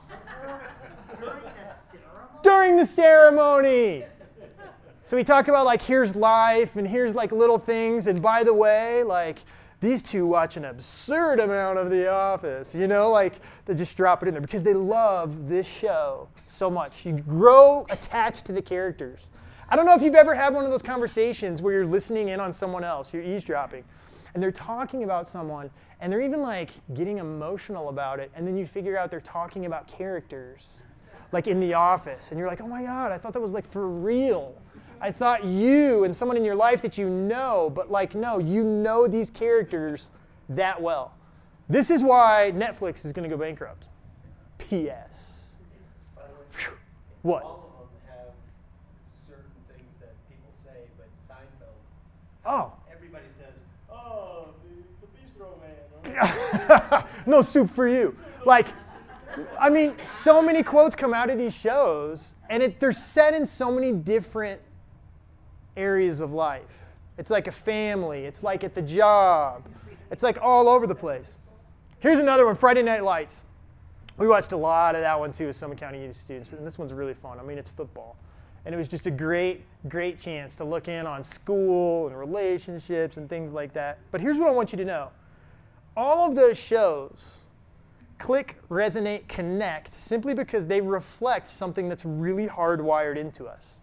During 1.20 1.36
the 1.36 1.66
ceremony? 1.90 2.42
During 2.42 2.76
the 2.76 2.86
ceremony! 2.86 4.04
So 5.04 5.16
we 5.16 5.24
talk 5.24 5.48
about 5.48 5.66
like 5.66 5.82
here's 5.82 6.14
life 6.14 6.76
and 6.76 6.86
here's 6.86 7.14
like 7.14 7.32
little 7.32 7.58
things 7.58 8.06
and 8.06 8.22
by 8.22 8.44
the 8.44 8.54
way, 8.54 9.02
like 9.02 9.38
these 9.82 10.00
two 10.00 10.24
watch 10.24 10.56
an 10.56 10.64
absurd 10.64 11.40
amount 11.40 11.76
of 11.76 11.90
The 11.90 12.08
Office, 12.08 12.72
you 12.72 12.86
know, 12.86 13.10
like 13.10 13.34
they 13.66 13.74
just 13.74 13.96
drop 13.96 14.22
it 14.22 14.28
in 14.28 14.34
there 14.34 14.40
because 14.40 14.62
they 14.62 14.74
love 14.74 15.48
this 15.48 15.66
show 15.66 16.28
so 16.46 16.70
much. 16.70 17.04
You 17.04 17.14
grow 17.18 17.84
attached 17.90 18.46
to 18.46 18.52
the 18.52 18.62
characters. 18.62 19.30
I 19.68 19.74
don't 19.74 19.84
know 19.84 19.94
if 19.94 20.02
you've 20.02 20.14
ever 20.14 20.36
had 20.36 20.54
one 20.54 20.64
of 20.64 20.70
those 20.70 20.82
conversations 20.82 21.62
where 21.62 21.74
you're 21.74 21.84
listening 21.84 22.28
in 22.28 22.38
on 22.38 22.52
someone 22.52 22.84
else, 22.84 23.12
you're 23.12 23.24
eavesdropping, 23.24 23.82
and 24.34 24.42
they're 24.42 24.52
talking 24.52 25.02
about 25.02 25.26
someone, 25.26 25.68
and 26.00 26.12
they're 26.12 26.20
even 26.20 26.42
like 26.42 26.70
getting 26.94 27.18
emotional 27.18 27.88
about 27.88 28.20
it, 28.20 28.30
and 28.36 28.46
then 28.46 28.56
you 28.56 28.66
figure 28.66 28.96
out 28.96 29.10
they're 29.10 29.20
talking 29.20 29.66
about 29.66 29.88
characters, 29.88 30.84
like 31.32 31.48
in 31.48 31.58
The 31.58 31.74
Office, 31.74 32.30
and 32.30 32.38
you're 32.38 32.48
like, 32.48 32.60
oh 32.60 32.68
my 32.68 32.84
God, 32.84 33.10
I 33.10 33.18
thought 33.18 33.32
that 33.32 33.40
was 33.40 33.50
like 33.50 33.68
for 33.68 33.88
real. 33.88 34.54
I 35.02 35.10
thought 35.10 35.44
you 35.44 36.04
and 36.04 36.14
someone 36.14 36.36
in 36.36 36.44
your 36.44 36.54
life 36.54 36.80
that 36.82 36.96
you 36.96 37.10
know, 37.10 37.72
but 37.74 37.90
like, 37.90 38.14
no, 38.14 38.38
you 38.38 38.62
know 38.62 39.08
these 39.08 39.30
characters 39.30 40.10
that 40.48 40.80
well. 40.80 41.12
This 41.68 41.90
is 41.90 42.04
why 42.04 42.52
Netflix 42.54 43.04
is 43.04 43.12
going 43.12 43.28
to 43.28 43.34
go 43.34 43.36
bankrupt. 43.36 43.88
P.S. 44.58 45.56
Phew. 46.50 46.74
What? 47.22 47.42
All 47.42 47.80
of 47.82 47.88
them 47.88 48.16
have 48.16 48.34
certain 49.28 49.50
things 49.68 49.90
that 49.98 50.14
people 50.28 50.52
say, 50.64 50.86
but 50.96 51.08
Seinfeld, 51.28 51.74
Oh, 52.46 52.72
everybody 52.94 53.24
says, 53.36 53.54
oh, 53.90 54.50
the, 54.62 55.04
the 55.04 56.14
Bistro 56.14 56.94
Man. 56.94 57.04
no 57.26 57.42
soup 57.42 57.68
for 57.68 57.88
you. 57.88 58.16
Like, 58.46 58.68
I 59.58 59.68
mean, 59.68 59.94
so 60.04 60.40
many 60.40 60.62
quotes 60.62 60.94
come 60.94 61.12
out 61.12 61.28
of 61.28 61.38
these 61.38 61.54
shows, 61.54 62.34
and 62.50 62.62
it, 62.62 62.78
they're 62.78 62.92
set 62.92 63.34
in 63.34 63.44
so 63.44 63.72
many 63.72 63.90
different 63.90 64.60
areas 65.76 66.20
of 66.20 66.32
life. 66.32 66.78
It's 67.18 67.30
like 67.30 67.46
a 67.46 67.52
family, 67.52 68.24
it's 68.24 68.42
like 68.42 68.64
at 68.64 68.74
the 68.74 68.82
job, 68.82 69.64
it's 70.10 70.22
like 70.22 70.38
all 70.40 70.68
over 70.68 70.86
the 70.86 70.94
place. 70.94 71.36
Here's 72.00 72.18
another 72.18 72.46
one 72.46 72.54
Friday 72.54 72.82
Night 72.82 73.04
Lights. 73.04 73.42
We 74.18 74.26
watched 74.26 74.52
a 74.52 74.56
lot 74.56 74.94
of 74.94 75.00
that 75.00 75.18
one 75.18 75.32
too 75.32 75.46
with 75.46 75.56
Summit 75.56 75.78
County 75.78 76.02
Youth 76.02 76.16
students, 76.16 76.52
and 76.52 76.66
this 76.66 76.78
one's 76.78 76.92
really 76.92 77.14
fun. 77.14 77.38
I 77.38 77.42
mean, 77.42 77.58
it's 77.58 77.70
football. 77.70 78.16
And 78.64 78.74
it 78.74 78.78
was 78.78 78.88
just 78.88 79.06
a 79.06 79.10
great, 79.10 79.62
great 79.88 80.20
chance 80.20 80.54
to 80.56 80.64
look 80.64 80.88
in 80.88 81.06
on 81.06 81.24
school 81.24 82.06
and 82.06 82.16
relationships 82.16 83.16
and 83.16 83.28
things 83.28 83.52
like 83.52 83.72
that. 83.72 83.98
But 84.10 84.20
here's 84.20 84.38
what 84.38 84.48
I 84.48 84.52
want 84.52 84.72
you 84.72 84.78
to 84.78 84.84
know 84.84 85.08
all 85.96 86.26
of 86.26 86.34
those 86.34 86.58
shows 86.58 87.38
click, 88.18 88.56
resonate, 88.70 89.26
connect 89.26 89.92
simply 89.92 90.32
because 90.32 90.64
they 90.64 90.80
reflect 90.80 91.50
something 91.50 91.88
that's 91.88 92.04
really 92.04 92.46
hardwired 92.46 93.16
into 93.16 93.46
us. 93.46 93.74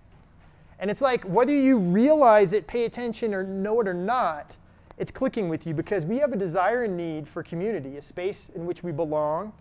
And 0.80 0.90
it's 0.90 1.02
like 1.02 1.24
whether 1.26 1.54
you 1.54 1.78
realize 1.78 2.54
it, 2.54 2.66
pay 2.66 2.86
attention, 2.86 3.34
or 3.34 3.44
know 3.44 3.82
it 3.82 3.88
or 3.88 3.94
not, 3.94 4.56
it's 4.98 5.12
clicking 5.12 5.50
with 5.50 5.68
you 5.68 5.74
because 5.74 6.06
we 6.06 6.18
have 6.20 6.34
a 6.34 6.38
desire 6.38 6.84
and 6.84 6.96
need 6.96 7.28
for 7.28 7.44
community, 7.44 7.98
a 7.98 8.02
space 8.02 8.50
in 8.56 8.66
which 8.66 8.84
we 8.84 8.92
belong, 8.92 9.54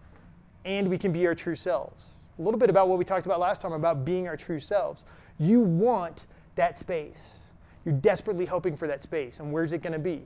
and 0.64 0.88
we 0.88 0.98
can 0.98 1.12
be 1.12 1.26
our 1.26 1.34
true 1.34 1.56
selves. 1.56 2.14
A 2.38 2.42
little 2.42 2.58
bit 2.58 2.70
about 2.70 2.88
what 2.88 2.98
we 2.98 3.04
talked 3.04 3.26
about 3.26 3.40
last 3.40 3.60
time 3.60 3.72
about 3.72 4.04
being 4.04 4.28
our 4.28 4.36
true 4.36 4.60
selves. 4.60 5.04
You 5.38 5.60
want 5.60 6.26
that 6.54 6.78
space. 6.78 7.52
You're 7.84 7.94
desperately 7.94 8.44
hoping 8.44 8.76
for 8.76 8.86
that 8.88 9.02
space. 9.02 9.40
And 9.40 9.52
where's 9.52 9.72
it 9.72 9.82
going 9.82 9.92
to 9.92 9.98
be? 9.98 10.22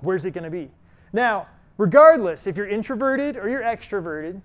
Where's 0.00 0.24
it 0.24 0.32
going 0.32 0.44
to 0.44 0.50
be? 0.50 0.70
Now, 1.12 1.46
regardless 1.78 2.46
if 2.46 2.56
you're 2.56 2.68
introverted 2.68 3.36
or 3.36 3.48
you're 3.48 3.62
extroverted, 3.62 4.40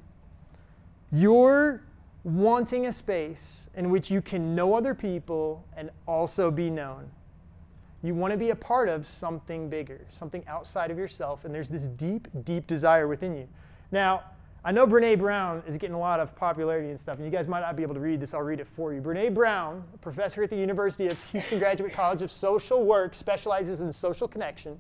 you're 1.12 1.82
wanting 2.28 2.88
a 2.88 2.92
space 2.92 3.70
in 3.76 3.90
which 3.90 4.12
you 4.12 4.22
can 4.22 4.54
know 4.54 4.74
other 4.74 4.94
people 4.94 5.66
and 5.78 5.90
also 6.06 6.52
be 6.52 6.70
known. 6.70 7.10
You 8.04 8.14
want 8.14 8.34
to 8.34 8.38
be 8.38 8.50
a 8.50 8.56
part 8.56 8.90
of 8.90 9.06
something 9.06 9.70
bigger, 9.70 10.06
something 10.10 10.44
outside 10.46 10.92
of 10.92 10.98
yourself, 10.98 11.46
and 11.46 11.56
there's 11.56 11.70
this 11.70 11.88
deep, 11.88 12.28
deep 12.44 12.68
desire 12.68 13.08
within 13.08 13.34
you. 13.34 13.48
Now, 13.92 14.24
I 14.66 14.74
know 14.74 14.86
Brene 14.86 15.18
Brown 15.18 15.64
is 15.66 15.78
getting 15.78 15.96
a 15.96 16.00
lot 16.00 16.20
of 16.20 16.36
popularity 16.36 16.90
and 16.90 17.00
stuff, 17.00 17.16
and 17.16 17.26
you 17.26 17.32
guys 17.32 17.48
might 17.48 17.62
not 17.62 17.78
be 17.78 17.84
able 17.84 17.94
to 17.94 18.02
read 18.02 18.20
this. 18.20 18.34
I'll 18.34 18.42
read 18.42 18.60
it 18.60 18.68
for 18.68 18.94
you. 18.94 19.02
Brene 19.02 19.34
Brown, 19.34 19.86
a 19.94 19.98
professor 19.98 20.44
at 20.44 20.50
the 20.50 20.58
University 20.58 21.08
of 21.08 21.18
Houston 21.32 21.60
Graduate 21.60 21.94
College 21.94 22.24
of 22.24 22.32
Social 22.32 22.84
Work, 22.84 23.16
specializes 23.16 23.80
in 23.80 23.90
social 23.94 24.28
connection. 24.28 24.78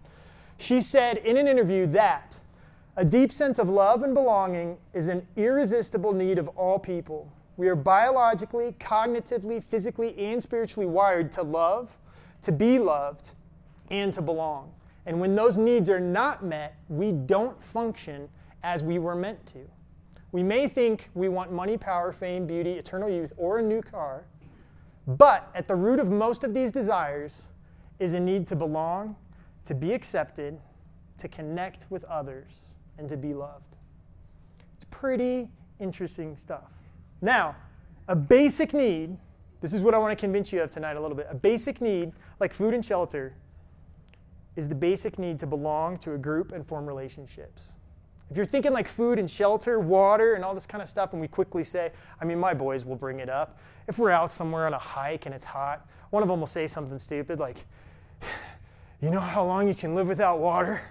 She 0.57 0.81
said 0.81 1.19
in 1.19 1.37
an 1.37 1.47
interview 1.47 1.87
that 1.87 2.37
a 2.97 3.05
deep 3.05 3.31
sense 3.31 3.59
of 3.59 3.69
love 3.69 4.01
and 4.01 4.15
belonging 4.15 4.75
is 4.91 5.07
an 5.07 5.25
irresistible 5.35 6.11
need 6.11 6.39
of 6.39 6.47
all 6.49 6.79
people. 6.79 7.31
We 7.55 7.67
are 7.67 7.75
biologically, 7.75 8.75
cognitively, 8.79 9.63
physically, 9.63 10.17
and 10.17 10.41
spiritually 10.41 10.87
wired 10.87 11.31
to 11.33 11.43
love, 11.43 11.95
to 12.41 12.51
be 12.51 12.79
loved, 12.79 13.29
and 13.91 14.11
to 14.13 14.21
belong. 14.23 14.71
And 15.05 15.21
when 15.21 15.35
those 15.35 15.59
needs 15.59 15.91
are 15.91 15.99
not 15.99 16.43
met, 16.43 16.75
we 16.89 17.11
don't 17.11 17.61
function 17.61 18.27
as 18.63 18.81
we 18.81 18.97
were 18.97 19.15
meant 19.15 19.45
to. 19.47 19.59
We 20.31 20.41
may 20.41 20.67
think 20.67 21.11
we 21.13 21.29
want 21.29 21.51
money, 21.51 21.77
power, 21.77 22.11
fame, 22.11 22.47
beauty, 22.47 22.73
eternal 22.73 23.09
youth, 23.09 23.31
or 23.37 23.59
a 23.59 23.63
new 23.63 23.81
car, 23.81 24.25
but 25.05 25.51
at 25.53 25.67
the 25.67 25.75
root 25.75 25.99
of 25.99 26.09
most 26.09 26.43
of 26.43 26.51
these 26.51 26.71
desires 26.71 27.49
is 27.99 28.13
a 28.13 28.19
need 28.19 28.47
to 28.47 28.55
belong, 28.55 29.15
to 29.65 29.75
be 29.75 29.93
accepted, 29.93 30.59
to 31.19 31.27
connect 31.27 31.85
with 31.89 32.03
others, 32.05 32.75
and 32.97 33.09
to 33.09 33.17
be 33.17 33.33
loved. 33.33 33.75
It's 34.75 34.85
pretty 34.89 35.49
interesting 35.79 36.35
stuff. 36.35 36.71
Now, 37.21 37.55
a 38.07 38.15
basic 38.15 38.73
need, 38.73 39.17
this 39.61 39.73
is 39.73 39.81
what 39.81 39.93
I 39.93 39.97
want 39.97 40.17
to 40.17 40.19
convince 40.19 40.51
you 40.51 40.61
of 40.61 40.71
tonight 40.71 40.97
a 40.97 41.01
little 41.01 41.17
bit. 41.17 41.27
A 41.29 41.35
basic 41.35 41.81
need, 41.81 42.11
like 42.39 42.53
food 42.53 42.73
and 42.73 42.83
shelter, 42.83 43.33
is 44.55 44.67
the 44.67 44.75
basic 44.75 45.19
need 45.19 45.39
to 45.39 45.47
belong 45.47 45.97
to 45.99 46.13
a 46.13 46.17
group 46.17 46.51
and 46.51 46.65
form 46.65 46.85
relationships. 46.85 47.73
If 48.29 48.35
you're 48.35 48.45
thinking 48.45 48.73
like 48.73 48.87
food 48.87 49.19
and 49.19 49.29
shelter, 49.29 49.79
water, 49.79 50.33
and 50.33 50.43
all 50.43 50.53
this 50.53 50.65
kind 50.65 50.81
of 50.81 50.89
stuff, 50.89 51.13
and 51.13 51.21
we 51.21 51.27
quickly 51.27 51.63
say, 51.63 51.91
I 52.21 52.25
mean, 52.25 52.39
my 52.39 52.53
boys 52.53 52.83
will 52.83 52.95
bring 52.95 53.19
it 53.19 53.29
up. 53.29 53.59
If 53.87 53.97
we're 53.97 54.09
out 54.09 54.31
somewhere 54.31 54.65
on 54.67 54.73
a 54.73 54.79
hike 54.79 55.25
and 55.25 55.33
it's 55.33 55.45
hot, 55.45 55.87
one 56.09 56.23
of 56.23 56.29
them 56.29 56.39
will 56.39 56.47
say 56.47 56.67
something 56.67 56.99
stupid 56.99 57.39
like, 57.39 57.65
You 59.01 59.11
know 59.11 59.19
how 59.19 59.45
long 59.45 59.67
you 59.67 59.75
can 59.75 59.93
live 59.93 60.07
without 60.07 60.39
water? 60.39 60.81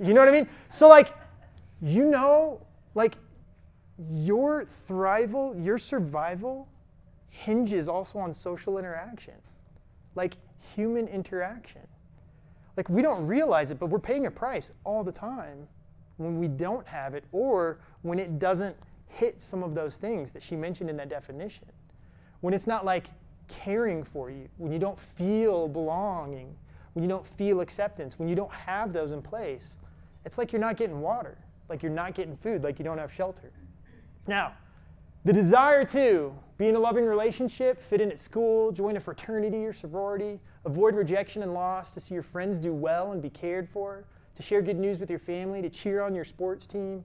You 0.00 0.14
know 0.14 0.20
what 0.20 0.28
I 0.28 0.32
mean? 0.32 0.48
So, 0.70 0.88
like, 0.88 1.14
you 1.80 2.04
know, 2.04 2.60
like, 2.94 3.16
your 4.10 4.66
thrival, 4.88 5.62
your 5.64 5.78
survival 5.78 6.68
hinges 7.28 7.88
also 7.88 8.18
on 8.18 8.32
social 8.32 8.78
interaction, 8.78 9.34
like 10.14 10.36
human 10.74 11.08
interaction. 11.08 11.82
Like, 12.76 12.88
we 12.88 13.02
don't 13.02 13.26
realize 13.26 13.70
it, 13.70 13.78
but 13.78 13.86
we're 13.86 13.98
paying 13.98 14.26
a 14.26 14.30
price 14.30 14.72
all 14.84 15.04
the 15.04 15.12
time 15.12 15.68
when 16.16 16.38
we 16.38 16.48
don't 16.48 16.86
have 16.86 17.14
it 17.14 17.24
or 17.32 17.78
when 18.02 18.18
it 18.18 18.38
doesn't 18.38 18.76
hit 19.08 19.40
some 19.40 19.62
of 19.62 19.74
those 19.74 19.96
things 19.96 20.32
that 20.32 20.42
she 20.42 20.56
mentioned 20.56 20.90
in 20.90 20.96
that 20.96 21.08
definition. 21.08 21.66
When 22.40 22.52
it's 22.52 22.66
not 22.66 22.84
like 22.84 23.06
caring 23.48 24.02
for 24.02 24.30
you, 24.30 24.48
when 24.58 24.72
you 24.72 24.78
don't 24.78 24.98
feel 24.98 25.68
belonging, 25.68 26.56
when 26.94 27.02
you 27.02 27.08
don't 27.08 27.26
feel 27.26 27.60
acceptance, 27.60 28.18
when 28.18 28.28
you 28.28 28.34
don't 28.34 28.52
have 28.52 28.92
those 28.92 29.12
in 29.12 29.20
place, 29.20 29.76
it's 30.24 30.38
like 30.38 30.52
you're 30.52 30.60
not 30.60 30.76
getting 30.76 31.00
water, 31.00 31.36
like 31.68 31.82
you're 31.82 31.92
not 31.92 32.14
getting 32.14 32.36
food, 32.36 32.64
like 32.64 32.78
you 32.78 32.84
don't 32.84 32.98
have 32.98 33.12
shelter. 33.12 33.52
Now, 34.26 34.54
the 35.24 35.32
desire 35.32 35.84
to 35.86 36.34
be 36.56 36.68
in 36.68 36.76
a 36.76 36.78
loving 36.78 37.04
relationship, 37.04 37.80
fit 37.80 38.00
in 38.00 38.10
at 38.10 38.20
school, 38.20 38.70
join 38.70 38.96
a 38.96 39.00
fraternity 39.00 39.64
or 39.64 39.72
sorority, 39.72 40.38
avoid 40.64 40.94
rejection 40.94 41.42
and 41.42 41.52
loss, 41.52 41.90
to 41.92 42.00
see 42.00 42.14
your 42.14 42.22
friends 42.22 42.58
do 42.58 42.72
well 42.72 43.12
and 43.12 43.20
be 43.20 43.30
cared 43.30 43.68
for, 43.68 44.04
to 44.34 44.42
share 44.42 44.62
good 44.62 44.78
news 44.78 44.98
with 44.98 45.10
your 45.10 45.18
family, 45.18 45.62
to 45.62 45.70
cheer 45.70 46.02
on 46.02 46.14
your 46.14 46.24
sports 46.24 46.66
team, 46.66 47.04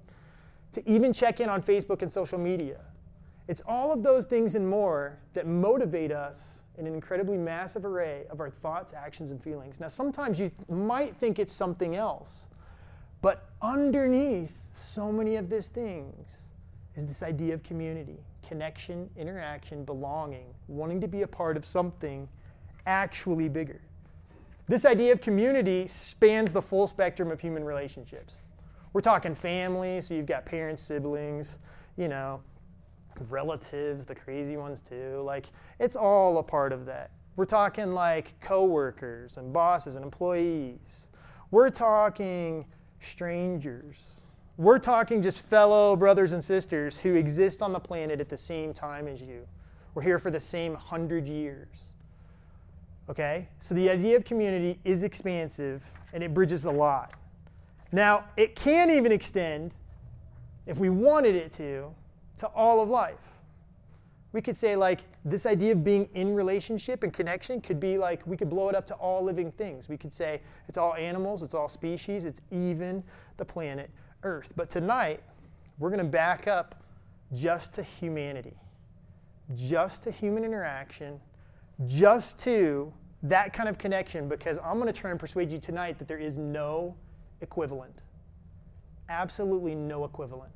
to 0.71 0.87
even 0.87 1.11
check 1.11 1.39
in 1.39 1.49
on 1.49 1.61
Facebook 1.61 2.01
and 2.01 2.11
social 2.11 2.37
media. 2.37 2.79
It's 3.47 3.61
all 3.65 3.91
of 3.91 4.03
those 4.03 4.25
things 4.25 4.53
and 4.53 4.67
more 4.67 5.17
that 5.33 5.47
motivate 5.47 6.11
us 6.11 6.65
in 6.79 6.87
an 6.87 6.93
incredibly 6.93 7.37
massive 7.37 7.83
array 7.85 8.23
of 8.29 8.39
our 8.39 8.49
thoughts, 8.49 8.93
actions, 8.93 9.31
and 9.31 9.43
feelings. 9.43 9.81
Now, 9.81 9.89
sometimes 9.89 10.39
you 10.39 10.49
might 10.69 11.15
think 11.17 11.37
it's 11.37 11.53
something 11.53 11.97
else, 11.97 12.47
but 13.21 13.49
underneath 13.61 14.55
so 14.73 15.11
many 15.11 15.35
of 15.35 15.49
these 15.49 15.67
things 15.67 16.47
is 16.95 17.05
this 17.05 17.21
idea 17.21 17.53
of 17.53 17.63
community, 17.63 18.17
connection, 18.47 19.09
interaction, 19.17 19.83
belonging, 19.83 20.45
wanting 20.69 21.01
to 21.01 21.07
be 21.07 21.23
a 21.23 21.27
part 21.27 21.57
of 21.57 21.65
something 21.65 22.27
actually 22.85 23.49
bigger. 23.49 23.81
This 24.69 24.85
idea 24.85 25.11
of 25.11 25.19
community 25.19 25.85
spans 25.87 26.53
the 26.53 26.61
full 26.61 26.87
spectrum 26.87 27.29
of 27.29 27.41
human 27.41 27.63
relationships. 27.63 28.41
We're 28.93 29.01
talking 29.01 29.35
family, 29.35 29.99
so 29.99 30.13
you've 30.13 30.25
got 30.25 30.45
parents, 30.45 30.81
siblings, 30.81 31.59
you 31.97 32.07
know, 32.07 32.41
relatives, 33.27 34.05
the 34.05 34.15
crazy 34.15 34.57
ones 34.57 34.81
too. 34.81 35.21
Like, 35.25 35.47
it's 35.79 35.95
all 35.95 36.37
a 36.37 36.43
part 36.43 36.73
of 36.73 36.85
that. 36.85 37.11
We're 37.35 37.45
talking 37.45 37.93
like 37.93 38.33
coworkers 38.41 39.37
and 39.37 39.53
bosses 39.53 39.95
and 39.95 40.03
employees. 40.03 41.07
We're 41.51 41.69
talking 41.69 42.65
strangers. 43.01 44.03
We're 44.57 44.79
talking 44.79 45.21
just 45.21 45.39
fellow 45.39 45.95
brothers 45.95 46.33
and 46.33 46.43
sisters 46.43 46.97
who 46.97 47.15
exist 47.15 47.61
on 47.61 47.71
the 47.71 47.79
planet 47.79 48.19
at 48.19 48.27
the 48.27 48.37
same 48.37 48.73
time 48.73 49.07
as 49.07 49.21
you. 49.21 49.47
We're 49.93 50.01
here 50.01 50.19
for 50.19 50.31
the 50.31 50.39
same 50.39 50.75
hundred 50.75 51.27
years. 51.27 51.93
Okay? 53.09 53.47
So 53.59 53.73
the 53.73 53.89
idea 53.89 54.17
of 54.17 54.25
community 54.25 54.77
is 54.83 55.03
expansive 55.03 55.81
and 56.13 56.21
it 56.23 56.33
bridges 56.33 56.65
a 56.65 56.71
lot. 56.71 57.13
Now, 57.91 58.25
it 58.37 58.55
can 58.55 58.91
even 58.91 59.11
extend, 59.11 59.73
if 60.67 60.77
we 60.77 60.89
wanted 60.89 61.35
it 61.35 61.51
to, 61.53 61.93
to 62.39 62.47
all 62.47 62.81
of 62.81 62.89
life. 62.89 63.19
We 64.31 64.41
could 64.41 64.55
say, 64.55 64.75
like, 64.75 65.01
this 65.25 65.45
idea 65.45 65.71
of 65.71 65.83
being 65.83 66.07
in 66.13 66.35
relationship 66.35 67.03
and 67.03 67.11
connection 67.11 67.61
could 67.61 67.79
be 67.79 67.97
like, 67.97 68.25
we 68.27 68.37
could 68.37 68.49
blow 68.49 68.69
it 68.69 68.75
up 68.75 68.85
to 68.87 68.93
all 68.95 69.23
living 69.23 69.51
things. 69.53 69.89
We 69.89 69.97
could 69.97 70.13
say 70.13 70.41
it's 70.67 70.77
all 70.77 70.93
animals, 70.95 71.41
it's 71.41 71.55
all 71.55 71.67
species, 71.67 72.25
it's 72.25 72.41
even 72.51 73.03
the 73.37 73.45
planet 73.45 73.89
Earth. 74.23 74.49
But 74.55 74.69
tonight, 74.69 75.21
we're 75.79 75.89
going 75.89 75.99
to 75.99 76.03
back 76.03 76.47
up 76.47 76.83
just 77.33 77.73
to 77.73 77.83
humanity, 77.83 78.55
just 79.55 80.03
to 80.03 80.11
human 80.11 80.43
interaction, 80.43 81.19
just 81.87 82.37
to 82.39 82.93
that 83.23 83.53
kind 83.53 83.67
of 83.67 83.77
connection 83.77 84.29
because 84.29 84.59
I'm 84.59 84.75
going 84.79 84.91
to 84.91 84.97
try 84.97 85.11
and 85.11 85.19
persuade 85.19 85.51
you 85.51 85.59
tonight 85.59 85.97
that 85.99 86.07
there 86.07 86.17
is 86.17 86.37
no 86.37 86.95
equivalent. 87.41 88.03
Absolutely 89.09 89.75
no 89.75 90.03
equivalent. 90.03 90.53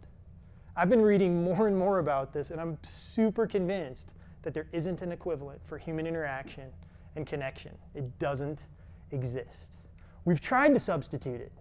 I've 0.76 0.90
been 0.90 1.02
reading 1.02 1.44
more 1.44 1.68
and 1.68 1.78
more 1.78 2.00
about 2.00 2.34
this, 2.34 2.50
and 2.50 2.60
I'm 2.60 2.78
super 2.82 3.46
convinced 3.46 4.14
that 4.42 4.54
there 4.54 4.68
isn't 4.72 5.02
an 5.02 5.12
equivalent 5.12 5.64
for 5.64 5.78
human 5.78 6.08
interaction 6.08 6.72
and 7.16 7.28
connection. 7.28 7.78
It 7.94 8.18
doesn't 8.18 8.64
exist. 9.12 9.78
We've 10.26 10.42
tried 10.42 10.74
to 10.74 10.80
substitute 10.80 11.42
it. 11.42 11.52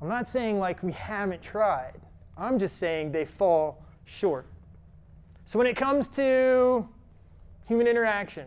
I'm 0.00 0.08
not 0.08 0.28
saying 0.28 0.58
like 0.58 0.82
we 0.82 0.92
haven't 0.92 1.42
tried, 1.42 2.00
I'm 2.38 2.58
just 2.58 2.78
saying 2.78 3.12
they 3.12 3.26
fall 3.26 3.84
short. 4.04 4.46
So 5.44 5.58
when 5.58 5.66
it 5.66 5.76
comes 5.76 6.08
to 6.08 6.88
human 7.66 7.86
interaction, 7.86 8.46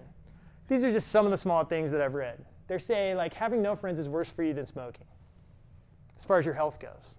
these 0.67 0.83
are 0.83 0.91
just 0.91 1.09
some 1.09 1.25
of 1.25 1.31
the 1.31 1.37
small 1.37 1.63
things 1.63 1.91
that 1.91 2.01
I've 2.01 2.15
read. 2.15 2.43
They're 2.67 2.79
saying 2.79 3.17
like 3.17 3.33
having 3.35 3.61
no 3.61 3.75
friends 3.75 3.99
is 3.99 4.09
worse 4.09 4.29
for 4.31 4.41
you 4.41 4.53
than 4.53 4.65
smoking, 4.65 5.05
as 6.17 6.25
far 6.25 6.39
as 6.39 6.45
your 6.45 6.55
health 6.55 6.79
goes. 6.79 7.13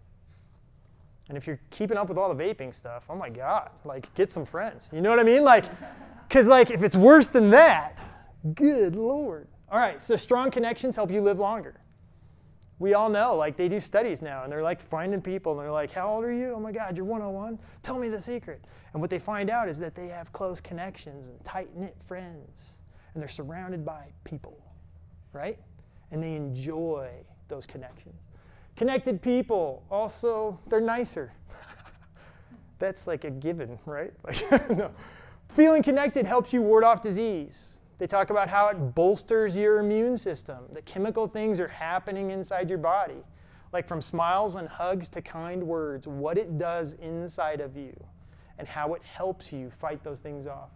And 1.29 1.39
if 1.39 1.47
you're 1.47 1.61
keeping 1.71 1.97
up 1.97 2.09
with 2.09 2.19
all 2.19 2.33
the 2.33 2.43
vaping 2.43 2.75
stuff, 2.75 3.07
oh 3.09 3.17
my 3.17 3.31
God, 3.31 3.71
like 3.85 4.13
get 4.15 4.31
some 4.31 4.45
friends. 4.45 4.91
You 4.93 5.01
know 5.01 5.11
what 5.11 5.19
I 5.19 5.23
mean? 5.23 5.43
Like, 5.43 5.65
because 6.29 6.49
like 6.49 6.71
if 6.71 6.83
it's 6.83 6.97
worse 6.97 7.29
than 7.29 7.51
that, 7.51 7.99
good 8.55 8.95
Lord. 8.97 9.49
All 9.71 9.79
right, 9.79 10.03
so 10.03 10.17
strong 10.17 10.51
connections 10.51 10.95
help 10.95 11.11
you 11.11 11.21
live 11.21 11.39
longer. 11.39 11.81
We 12.79 12.95
all 12.95 13.09
know, 13.09 13.37
like 13.37 13.57
they 13.57 13.69
do 13.69 13.81
studies 13.81 14.21
now, 14.21 14.43
and 14.43 14.53
they're 14.53 14.63
like 14.63 14.83
finding 14.83 15.23
people, 15.23 15.53
and 15.53 15.61
they're 15.61 15.73
like, 15.73 15.93
"How 15.93 16.09
old 16.13 16.25
are 16.25 16.33
you? 16.33 16.53
Oh 16.55 16.61
my 16.61 16.73
God, 16.73 16.97
you're 16.97 17.07
101. 17.07 17.59
Tell 17.83 17.99
me 17.99 18.09
the 18.09 18.21
secret." 18.21 18.65
And 18.93 19.01
what 19.01 19.11
they 19.11 19.19
find 19.19 19.49
out 19.49 19.69
is 19.69 19.79
that 19.79 19.95
they 19.95 20.09
have 20.09 20.33
close 20.33 20.61
connections 20.61 21.29
and 21.29 21.43
tight 21.45 21.75
knit 21.77 21.97
friends 22.07 22.79
and 23.15 23.23
they're 23.23 23.29
surrounded 23.29 23.85
by 23.85 24.07
people, 24.25 24.59
right? 25.33 25.59
And 26.11 26.23
they 26.23 26.35
enjoy 26.35 27.11
those 27.49 27.67
connections. 27.67 28.29
Connected 28.77 29.23
people, 29.23 29.85
also, 29.91 30.59
they're 30.67 30.81
nicer. 30.81 31.33
That's 32.79 33.07
like 33.07 33.25
a 33.25 33.31
given, 33.31 33.79
right? 33.87 34.13
Like, 34.25 34.71
no. 34.77 34.91
Feeling 35.51 35.83
connected 35.83 36.27
helps 36.27 36.53
you 36.53 36.63
ward 36.63 36.83
off 36.83 37.01
disease. 37.01 37.79
They 37.99 38.09
talk 38.09 38.31
about 38.31 38.49
how 38.49 38.69
it 38.69 38.75
bolsters 38.95 39.57
your 39.57 39.79
immune 39.79 40.19
system. 40.19 40.65
The 40.73 40.83
chemical 40.83 41.29
things 41.29 41.61
are 41.61 41.69
happening 41.69 42.33
inside 42.33 42.69
your 42.69 42.79
body, 42.79 43.23
like 43.73 43.87
from 43.87 44.03
smiles 44.03 44.57
and 44.57 44.69
hugs 44.69 45.09
to 45.11 45.23
kind 45.23 45.63
words, 45.63 46.09
what 46.09 46.37
it 46.37 46.59
does 46.59 46.95
inside 46.95 47.61
of 47.61 47.77
you, 47.77 47.95
and 48.59 48.67
how 48.67 48.95
it 48.95 49.03
helps 49.05 49.53
you 49.53 49.71
fight 49.71 50.03
those 50.03 50.19
things 50.19 50.49
off. 50.49 50.71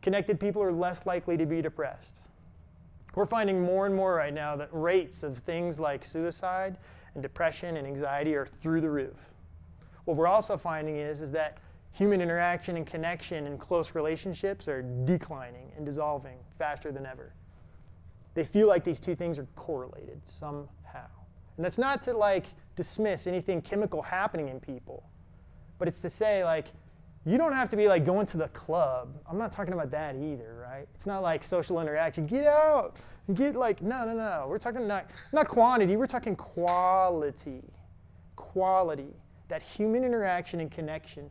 Connected 0.00 0.40
people 0.40 0.62
are 0.62 0.72
less 0.72 1.04
likely 1.04 1.36
to 1.36 1.44
be 1.44 1.60
depressed. 1.60 2.20
We're 3.14 3.26
finding 3.26 3.60
more 3.60 3.84
and 3.84 3.94
more 3.94 4.14
right 4.14 4.32
now 4.32 4.56
that 4.56 4.68
rates 4.72 5.22
of 5.22 5.38
things 5.38 5.78
like 5.78 6.04
suicide 6.04 6.78
and 7.16 7.22
depression 7.22 7.78
and 7.78 7.86
anxiety 7.86 8.34
are 8.34 8.46
through 8.60 8.82
the 8.82 8.90
roof. 8.90 9.16
what 10.04 10.16
we're 10.16 10.28
also 10.28 10.56
finding 10.56 10.98
is, 10.98 11.20
is 11.20 11.32
that 11.32 11.58
human 11.90 12.20
interaction 12.20 12.76
and 12.76 12.86
connection 12.86 13.46
and 13.46 13.58
close 13.58 13.94
relationships 13.94 14.68
are 14.68 14.82
declining 15.04 15.72
and 15.76 15.86
dissolving 15.86 16.36
faster 16.58 16.92
than 16.92 17.06
ever. 17.06 17.32
They 18.34 18.44
feel 18.44 18.68
like 18.68 18.84
these 18.84 19.00
two 19.00 19.16
things 19.16 19.38
are 19.38 19.48
correlated 19.56 20.20
somehow. 20.26 21.08
And 21.56 21.64
that's 21.64 21.78
not 21.78 22.02
to 22.02 22.12
like 22.12 22.48
dismiss 22.76 23.26
anything 23.26 23.62
chemical 23.62 24.02
happening 24.02 24.50
in 24.50 24.60
people, 24.60 25.02
but 25.78 25.88
it's 25.88 26.02
to 26.02 26.10
say 26.10 26.44
like 26.44 26.66
you 27.24 27.38
don't 27.38 27.54
have 27.54 27.70
to 27.70 27.76
be 27.76 27.88
like 27.88 28.04
going 28.04 28.26
to 28.26 28.36
the 28.36 28.48
club. 28.48 29.18
I'm 29.28 29.38
not 29.38 29.52
talking 29.52 29.72
about 29.72 29.90
that 29.90 30.16
either, 30.16 30.62
right? 30.62 30.86
It's 30.94 31.06
not 31.06 31.22
like 31.22 31.42
social 31.42 31.80
interaction. 31.80 32.26
Get 32.26 32.46
out 32.46 32.98
get 33.34 33.56
like 33.56 33.82
no, 33.82 34.04
no, 34.04 34.14
no. 34.14 34.46
We're 34.48 34.58
talking 34.58 34.86
not 34.86 35.10
not 35.32 35.48
quantity. 35.48 35.96
We're 35.96 36.06
talking 36.06 36.36
quality, 36.36 37.62
quality. 38.36 39.14
That 39.48 39.62
human 39.62 40.04
interaction 40.04 40.60
and 40.60 40.70
connection. 40.70 41.30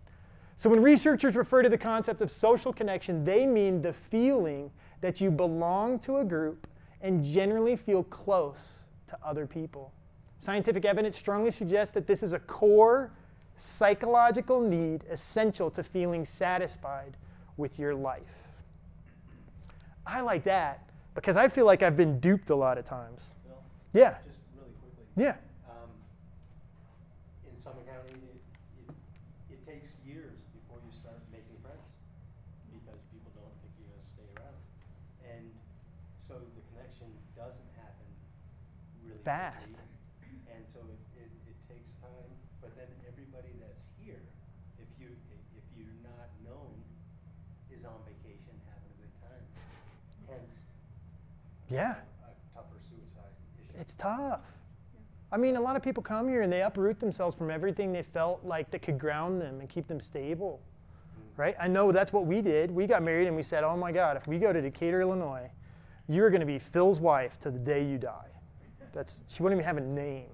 So 0.58 0.70
when 0.70 0.82
researchers 0.82 1.36
refer 1.36 1.64
to 1.64 1.70
the 1.70 1.78
concept 1.78 2.22
of 2.22 2.32
social 2.32 2.72
connection, 2.72 3.26
they 3.26 3.46
mean 3.46 3.82
the 3.82 3.92
feeling 3.92 4.72
that 5.02 5.20
you 5.20 5.30
belong 5.30 6.00
to 6.00 6.18
a 6.18 6.24
group 6.24 6.68
and 7.02 7.24
generally 7.24 7.76
feel 7.76 8.04
close 8.06 8.86
to 9.08 9.18
other 9.24 9.46
people. 9.46 9.92
Scientific 10.40 10.86
evidence 10.86 11.18
strongly 11.18 11.52
suggests 11.52 11.94
that 11.94 12.08
this 12.08 12.24
is 12.24 12.32
a 12.34 12.40
core 12.40 13.12
psychological 13.58 14.62
need 14.62 15.04
essential 15.10 15.70
to 15.72 15.84
feeling 15.84 16.24
satisfied 16.24 17.18
with 17.58 17.78
your 17.78 17.94
life. 17.94 18.22
I 20.06 20.22
like 20.22 20.44
that 20.46 20.86
because 21.16 21.38
I 21.38 21.48
feel 21.48 21.66
like 21.66 21.82
I've 21.82 21.98
been 21.98 22.20
duped 22.20 22.50
a 22.52 22.56
lot 22.56 22.78
of 22.78 22.86
times. 22.86 23.34
Bill, 23.48 23.58
Yeah, 23.94 24.20
just 24.28 24.38
really 24.54 24.76
quickly. 24.84 25.08
yeah, 25.16 25.40
Um, 25.66 25.90
in 27.48 27.56
Summit 27.64 27.88
County, 27.88 28.20
it, 28.20 28.40
it, 28.84 29.56
it 29.56 29.60
takes 29.66 29.90
years 30.06 30.36
before 30.54 30.78
you 30.84 30.92
start 30.92 31.18
making 31.32 31.56
friends 31.64 31.88
because 32.68 33.00
people 33.16 33.32
don't 33.34 33.56
think 33.64 33.72
you're 33.80 33.90
gonna 33.90 34.12
stay 34.12 34.28
around. 34.36 34.60
And 35.24 35.48
so 36.28 36.36
the 36.36 36.64
connection 36.76 37.08
doesn't 37.40 37.72
happen 37.80 38.08
really 39.08 39.24
Fast. 39.24 39.72
quickly. 39.72 39.88
And 40.52 40.62
so 40.76 40.84
it, 40.92 41.00
it, 41.24 41.32
it 41.48 41.58
takes 41.72 41.96
time, 42.04 42.32
but 42.60 42.76
then 42.76 42.92
everybody 43.08 43.56
that's 43.64 43.88
here, 44.04 44.20
if 44.84 44.88
you, 45.00 45.16
if 45.56 45.66
you're 45.80 45.96
not 46.04 46.28
known, 46.44 46.76
is 47.72 47.88
on 47.88 48.04
vacation 48.04 48.56
having 48.68 48.92
a 48.92 48.98
good 49.00 49.16
time. 49.24 49.46
Hence, 50.28 50.60
yeah. 51.70 51.92
a 51.92 52.56
tougher 52.56 52.80
suicide 52.90 53.32
issue. 53.58 53.80
It's 53.80 53.96
tough. 53.96 54.42
I 55.32 55.38
mean, 55.38 55.56
a 55.56 55.62
lot 55.62 55.76
of 55.76 55.82
people 55.82 56.04
come 56.04 56.30
here 56.30 56.42
and 56.42 56.52
they 56.52 56.62
uproot 56.62 57.00
themselves 57.00 57.36
from 57.36 57.50
everything 57.50 57.92
they 57.92 58.04
felt 58.04 58.44
like 58.46 58.72
that 58.72 58.82
could 58.82 59.00
ground 59.00 59.42
them 59.42 59.60
and 59.60 59.68
keep 59.68 59.88
them 59.88 60.00
stable. 60.00 60.62
Mm-hmm. 60.62 61.42
Right? 61.42 61.56
I 61.60 61.68
know 61.68 61.92
that's 61.92 62.14
what 62.14 62.26
we 62.26 62.42
did. 62.42 62.72
We 62.72 62.88
got 62.88 63.04
married 63.04 63.28
and 63.28 63.36
we 63.36 63.44
said, 63.44 63.64
oh 63.64 63.76
my 63.76 63.92
God, 63.92 64.18
if 64.18 64.28
we 64.28 64.38
go 64.38 64.54
to 64.54 64.62
Decatur, 64.62 65.02
Illinois, 65.02 65.50
you're 66.08 66.30
going 66.30 66.42
to 66.42 66.46
be 66.46 66.60
Phil's 66.60 67.00
wife 67.00 67.40
to 67.42 67.52
the 67.52 67.60
day 67.60 67.84
you 67.84 67.98
die. 67.98 68.30
That's, 68.94 69.24
she 69.28 69.44
wouldn't 69.44 69.60
even 69.60 69.68
have 69.68 69.78
a 69.78 69.86
name, 69.86 70.30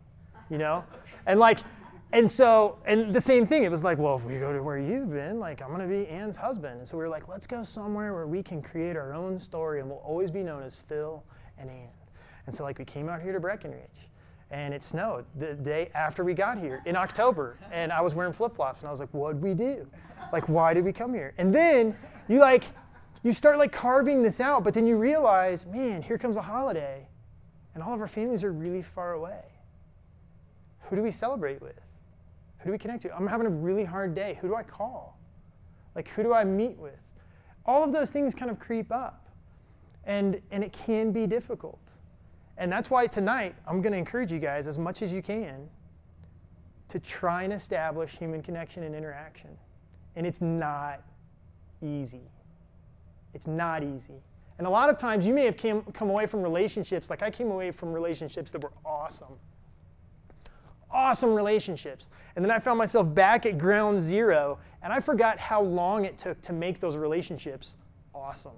you 0.49 0.57
know? 0.57 0.83
And 1.27 1.39
like, 1.39 1.59
and 2.13 2.30
so, 2.30 2.78
and 2.86 3.13
the 3.13 3.21
same 3.21 3.47
thing, 3.47 3.63
it 3.63 3.71
was 3.71 3.84
like, 3.84 3.97
well, 3.97 4.17
if 4.17 4.26
we 4.26 4.38
go 4.38 4.52
to 4.52 4.62
where 4.62 4.78
you've 4.78 5.12
been, 5.12 5.39
like, 5.39 5.62
I'm 5.62 5.69
going 5.69 5.82
to 5.82 5.88
be 5.88 6.08
Ann's 6.08 6.36
husband. 6.36 6.80
And 6.80 6.88
so 6.88 6.97
we 6.97 7.04
were 7.04 7.10
like, 7.10 7.28
let's 7.28 7.47
go 7.47 7.63
somewhere 7.63 8.13
where 8.13 8.28
we 8.28 8.43
can 8.43 8.62
create 8.62 8.95
our 8.95 9.13
own 9.13 9.39
story 9.39 9.80
and 9.80 9.89
we'll 9.89 10.00
always 10.00 10.30
be 10.30 10.43
known 10.43 10.63
as 10.63 10.76
Phil 10.76 11.24
and 11.58 11.69
Ann. 11.69 11.89
And 12.47 12.56
so, 12.56 12.63
like, 12.63 12.80
we 12.80 12.86
came 12.86 13.08
out 13.08 13.21
here 13.21 13.32
to 13.32 13.39
Breckenridge 13.39 14.10
and 14.50 14.74
it 14.74 14.84
snowed 14.84 15.26
the 15.39 15.54
day 15.54 15.89
after 15.95 16.24
we 16.26 16.34
got 16.34 16.58
here 16.58 16.82
in 16.86 16.95
October. 16.95 17.58
And 17.71 17.91
I 17.91 18.02
was 18.02 18.13
wearing 18.13 18.34
flip 18.34 18.56
flops 18.56 18.82
and 18.82 18.89
I 18.89 18.91
was 18.91 19.00
like, 19.00 19.10
what'd 19.12 19.41
we 19.41 19.54
do? 19.54 19.88
Like, 20.34 20.50
why 20.50 20.74
did 20.74 20.84
we 20.84 20.91
come 20.91 21.13
here? 21.13 21.34
And 21.38 21.56
then 21.56 21.95
you 22.28 22.39
like, 22.39 22.65
you 23.24 23.32
start 23.32 23.58
like 23.58 23.71
carving 23.71 24.21
this 24.21 24.39
out, 24.39 24.63
but 24.63 24.74
then 24.74 24.86
you 24.86 24.97
realize, 24.97 25.65
man, 25.65 26.02
here 26.02 26.17
comes 26.17 26.36
a 26.36 26.41
holiday 26.41 27.08
and 27.74 27.84
all 27.84 27.93
of 27.93 28.02
our 28.02 28.08
families 28.08 28.43
are 28.43 28.52
really 28.52 28.82
far 28.82 29.13
away. 29.13 29.43
Who 30.82 30.97
do 30.97 31.04
we 31.04 31.12
celebrate 31.12 31.62
with? 31.62 31.80
Who 32.62 32.69
do 32.69 32.71
we 32.71 32.78
connect 32.78 33.02
to? 33.04 33.15
I'm 33.15 33.28
having 33.28 33.47
a 33.47 33.52
really 33.52 33.84
hard 33.84 34.13
day. 34.13 34.38
Who 34.41 34.47
do 34.47 34.56
I 34.56 34.63
call? 34.63 35.17
Like, 35.95 36.08
who 36.10 36.24
do 36.24 36.34
I 36.34 36.43
meet 36.43 36.78
with? 36.78 37.00
All 37.65 37.84
of 37.84 37.91
those 37.91 38.12
things 38.12 38.36
kind 38.36 38.52
of 38.52 38.60
creep 38.60 38.91
up. 38.91 39.28
And, 40.06 40.41
and 40.52 40.63
it 40.63 40.74
can 40.74 41.12
be 41.12 41.28
difficult. 41.28 41.97
And 42.58 42.71
that's 42.71 42.89
why 42.89 43.08
tonight 43.08 43.56
I'm 43.67 43.82
going 43.82 43.93
to 43.93 43.97
encourage 43.97 44.32
you 44.32 44.39
guys 44.39 44.67
as 44.67 44.78
much 44.78 45.02
as 45.02 45.12
you 45.13 45.21
can 45.21 45.67
to 46.88 47.00
try 47.00 47.43
and 47.43 47.54
establish 47.54 48.17
human 48.17 48.41
connection 48.41 48.84
and 48.84 48.93
interaction. 48.95 49.50
And 50.15 50.28
it's 50.28 50.41
not 50.41 51.02
easy. 51.82 52.30
It's 53.34 53.47
not 53.47 53.84
easy. 53.84 54.21
And 54.58 54.67
a 54.67 54.69
lot 54.69 54.89
of 54.89 54.97
times 54.97 55.26
you 55.26 55.34
may 55.34 55.45
have 55.45 55.58
came, 55.58 55.82
come 55.93 56.10
away 56.10 56.28
from 56.28 56.43
relationships, 56.43 57.10
like 57.10 57.24
I 57.24 57.32
came 57.32 57.50
away 57.50 57.71
from 57.71 57.93
relationships 57.93 58.52
that 58.52 58.62
were 58.62 58.74
awesome. 58.86 59.39
Awesome 60.93 61.34
relationships. 61.34 62.08
And 62.36 62.43
then 62.43 62.51
I 62.51 62.60
found 62.60 62.77
myself 62.77 63.13
back 63.13 63.45
at 63.45 63.58
ground 63.58 63.99
zero, 63.99 64.60
and 64.82 64.91
I 64.91 64.99
forgot 64.99 65.38
how 65.38 65.62
long 65.62 66.06
it 66.06 66.17
took 66.17 66.41
to 66.41 66.54
make 66.54 66.80
those 66.80 66.97
relationships 66.97 67.75
awesome. 68.13 68.51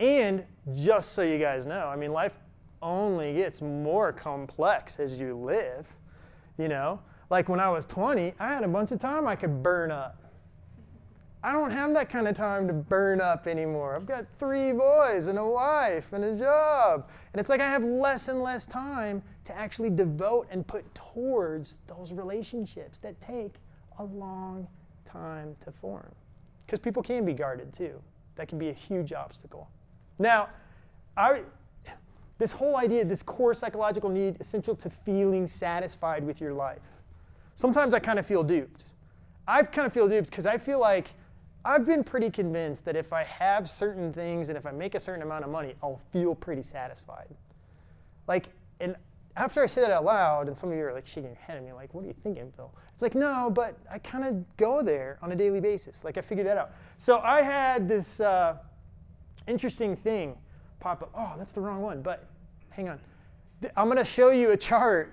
And 0.00 0.44
just 0.74 1.12
so 1.12 1.22
you 1.22 1.38
guys 1.38 1.66
know, 1.66 1.86
I 1.86 1.96
mean, 1.96 2.12
life 2.12 2.38
only 2.82 3.34
gets 3.34 3.62
more 3.62 4.12
complex 4.12 5.00
as 5.00 5.18
you 5.18 5.36
live. 5.36 5.86
You 6.58 6.68
know, 6.68 7.00
like 7.30 7.48
when 7.48 7.60
I 7.60 7.68
was 7.68 7.86
20, 7.86 8.34
I 8.38 8.48
had 8.48 8.64
a 8.64 8.68
bunch 8.68 8.92
of 8.92 8.98
time 8.98 9.26
I 9.26 9.36
could 9.36 9.62
burn 9.62 9.90
up. 9.90 10.22
I 11.46 11.52
don't 11.52 11.70
have 11.70 11.94
that 11.94 12.10
kind 12.10 12.26
of 12.26 12.34
time 12.34 12.66
to 12.66 12.72
burn 12.72 13.20
up 13.20 13.46
anymore. 13.46 13.94
I've 13.94 14.04
got 14.04 14.26
three 14.40 14.72
boys 14.72 15.28
and 15.28 15.38
a 15.38 15.46
wife 15.46 16.12
and 16.12 16.24
a 16.24 16.36
job. 16.36 17.08
And 17.32 17.40
it's 17.40 17.48
like 17.48 17.60
I 17.60 17.70
have 17.70 17.84
less 17.84 18.26
and 18.26 18.42
less 18.42 18.66
time 18.66 19.22
to 19.44 19.56
actually 19.56 19.90
devote 19.90 20.48
and 20.50 20.66
put 20.66 20.92
towards 20.92 21.78
those 21.86 22.12
relationships 22.12 22.98
that 22.98 23.20
take 23.20 23.60
a 24.00 24.04
long 24.04 24.66
time 25.04 25.54
to 25.60 25.70
form. 25.70 26.12
Because 26.66 26.80
people 26.80 27.00
can 27.00 27.24
be 27.24 27.32
guarded 27.32 27.72
too. 27.72 28.02
That 28.34 28.48
can 28.48 28.58
be 28.58 28.70
a 28.70 28.74
huge 28.74 29.12
obstacle. 29.12 29.70
Now, 30.18 30.48
I, 31.16 31.42
this 32.38 32.50
whole 32.50 32.76
idea, 32.76 33.04
this 33.04 33.22
core 33.22 33.54
psychological 33.54 34.10
need 34.10 34.36
essential 34.40 34.74
to 34.74 34.90
feeling 34.90 35.46
satisfied 35.46 36.24
with 36.24 36.40
your 36.40 36.54
life. 36.54 36.82
Sometimes 37.54 37.94
I 37.94 38.00
kind 38.00 38.18
of 38.18 38.26
feel 38.26 38.42
duped. 38.42 38.82
I 39.46 39.62
kind 39.62 39.86
of 39.86 39.92
feel 39.92 40.08
duped 40.08 40.28
because 40.28 40.44
I 40.44 40.58
feel 40.58 40.80
like 40.80 41.14
I've 41.66 41.84
been 41.84 42.04
pretty 42.04 42.30
convinced 42.30 42.84
that 42.84 42.94
if 42.94 43.12
I 43.12 43.24
have 43.24 43.68
certain 43.68 44.12
things 44.12 44.50
and 44.50 44.56
if 44.56 44.66
I 44.66 44.70
make 44.70 44.94
a 44.94 45.00
certain 45.00 45.22
amount 45.22 45.44
of 45.44 45.50
money, 45.50 45.74
I'll 45.82 46.00
feel 46.12 46.32
pretty 46.32 46.62
satisfied. 46.62 47.26
Like, 48.28 48.50
and 48.78 48.94
after 49.36 49.60
I 49.60 49.66
say 49.66 49.80
that 49.80 49.90
out 49.90 50.04
loud, 50.04 50.46
and 50.46 50.56
some 50.56 50.70
of 50.70 50.78
you 50.78 50.84
are 50.84 50.92
like 50.92 51.06
shaking 51.06 51.24
your 51.24 51.34
head 51.34 51.56
at 51.56 51.64
me, 51.64 51.72
like, 51.72 51.92
what 51.92 52.04
are 52.04 52.06
you 52.06 52.14
thinking, 52.22 52.52
Phil? 52.54 52.72
It's 52.94 53.02
like, 53.02 53.16
no, 53.16 53.50
but 53.52 53.76
I 53.90 53.98
kind 53.98 54.24
of 54.24 54.56
go 54.56 54.80
there 54.80 55.18
on 55.22 55.32
a 55.32 55.36
daily 55.36 55.58
basis. 55.58 56.04
Like, 56.04 56.16
I 56.16 56.20
figured 56.20 56.46
that 56.46 56.56
out. 56.56 56.70
So 56.98 57.18
I 57.18 57.42
had 57.42 57.88
this 57.88 58.20
uh, 58.20 58.58
interesting 59.48 59.96
thing 59.96 60.38
pop 60.78 61.02
up. 61.02 61.10
Oh, 61.16 61.34
that's 61.36 61.52
the 61.52 61.60
wrong 61.60 61.82
one, 61.82 62.00
but 62.00 62.28
hang 62.70 62.88
on. 62.88 63.00
I'm 63.76 63.86
going 63.86 63.98
to 63.98 64.04
show 64.04 64.30
you 64.30 64.52
a 64.52 64.56
chart, 64.56 65.12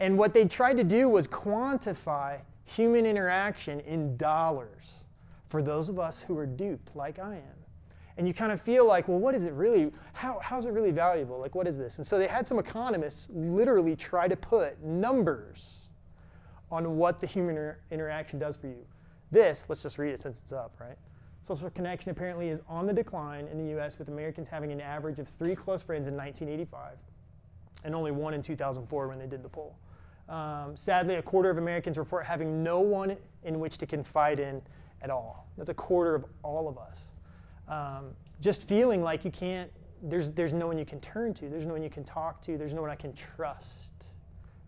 and 0.00 0.18
what 0.18 0.34
they 0.34 0.44
tried 0.44 0.76
to 0.76 0.84
do 0.84 1.08
was 1.08 1.26
quantify 1.26 2.40
human 2.66 3.06
interaction 3.06 3.80
in 3.80 4.18
dollars 4.18 5.03
for 5.54 5.62
those 5.62 5.88
of 5.88 6.00
us 6.00 6.20
who 6.20 6.36
are 6.36 6.46
duped, 6.46 6.96
like 6.96 7.20
I 7.20 7.36
am. 7.36 7.56
And 8.16 8.26
you 8.26 8.34
kind 8.34 8.50
of 8.50 8.60
feel 8.60 8.84
like, 8.84 9.06
well, 9.06 9.20
what 9.20 9.36
is 9.36 9.44
it 9.44 9.52
really? 9.52 9.92
How, 10.12 10.40
how's 10.42 10.66
it 10.66 10.70
really 10.70 10.90
valuable? 10.90 11.38
Like, 11.38 11.54
what 11.54 11.68
is 11.68 11.78
this? 11.78 11.98
And 11.98 12.04
so 12.04 12.18
they 12.18 12.26
had 12.26 12.48
some 12.48 12.58
economists 12.58 13.28
literally 13.30 13.94
try 13.94 14.26
to 14.26 14.34
put 14.34 14.82
numbers 14.82 15.90
on 16.72 16.96
what 16.96 17.20
the 17.20 17.28
human 17.28 17.50
inter- 17.50 17.78
interaction 17.92 18.40
does 18.40 18.56
for 18.56 18.66
you. 18.66 18.84
This, 19.30 19.66
let's 19.68 19.80
just 19.80 19.96
read 19.96 20.10
it 20.12 20.20
since 20.20 20.40
it's 20.40 20.50
up, 20.50 20.74
right? 20.80 20.98
Social 21.42 21.70
connection 21.70 22.10
apparently 22.10 22.48
is 22.48 22.60
on 22.68 22.88
the 22.88 22.92
decline 22.92 23.46
in 23.46 23.56
the 23.56 23.78
US, 23.78 23.96
with 23.96 24.08
Americans 24.08 24.48
having 24.48 24.72
an 24.72 24.80
average 24.80 25.20
of 25.20 25.28
three 25.28 25.54
close 25.54 25.84
friends 25.84 26.08
in 26.08 26.16
1985 26.16 26.96
and 27.84 27.94
only 27.94 28.10
one 28.10 28.34
in 28.34 28.42
2004 28.42 29.06
when 29.06 29.20
they 29.20 29.28
did 29.28 29.44
the 29.44 29.48
poll. 29.48 29.76
Um, 30.28 30.76
sadly, 30.76 31.14
a 31.14 31.22
quarter 31.22 31.48
of 31.48 31.58
Americans 31.58 31.96
report 31.96 32.24
having 32.24 32.64
no 32.64 32.80
one 32.80 33.16
in 33.44 33.60
which 33.60 33.78
to 33.78 33.86
confide 33.86 34.40
in 34.40 34.60
at 35.04 35.10
all. 35.10 35.46
That's 35.58 35.70
a 35.70 35.74
quarter 35.74 36.14
of 36.14 36.24
all 36.42 36.66
of 36.66 36.78
us. 36.78 37.12
Um, 37.68 38.06
just 38.40 38.66
feeling 38.66 39.02
like 39.02 39.24
you 39.24 39.30
can't, 39.30 39.70
there's, 40.02 40.30
there's 40.30 40.52
no 40.52 40.66
one 40.66 40.78
you 40.78 40.86
can 40.86 40.98
turn 41.00 41.32
to, 41.34 41.48
there's 41.48 41.66
no 41.66 41.74
one 41.74 41.82
you 41.82 41.90
can 41.90 42.04
talk 42.04 42.42
to, 42.42 42.58
there's 42.58 42.74
no 42.74 42.80
one 42.80 42.90
I 42.90 42.96
can 42.96 43.12
trust, 43.12 43.92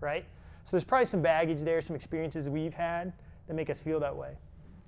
right? 0.01 0.25
So 0.64 0.77
there's 0.77 0.85
probably 0.85 1.07
some 1.07 1.22
baggage 1.22 1.61
there, 1.62 1.81
some 1.81 1.96
experiences 1.96 2.49
we've 2.49 2.75
had 2.75 3.12
that 3.49 3.55
make 3.55 3.70
us 3.70 3.81
feel 3.81 3.99
that 4.01 4.14
way. 4.14 4.37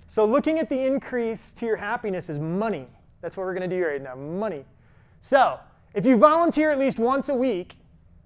So 0.07 0.23
looking 0.25 0.59
at 0.59 0.69
the 0.69 0.79
increase 0.79 1.51
to 1.53 1.65
your 1.65 1.75
happiness 1.77 2.29
is 2.29 2.39
money. 2.39 2.87
That's 3.21 3.35
what 3.35 3.45
we're 3.45 3.53
going 3.53 3.69
to 3.69 3.75
do 3.75 3.85
right 3.85 4.01
now 4.01 4.15
money. 4.15 4.65
So 5.21 5.59
if 5.93 6.05
you 6.05 6.17
volunteer 6.17 6.71
at 6.71 6.79
least 6.79 6.99
once 6.99 7.29
a 7.29 7.35
week, 7.35 7.75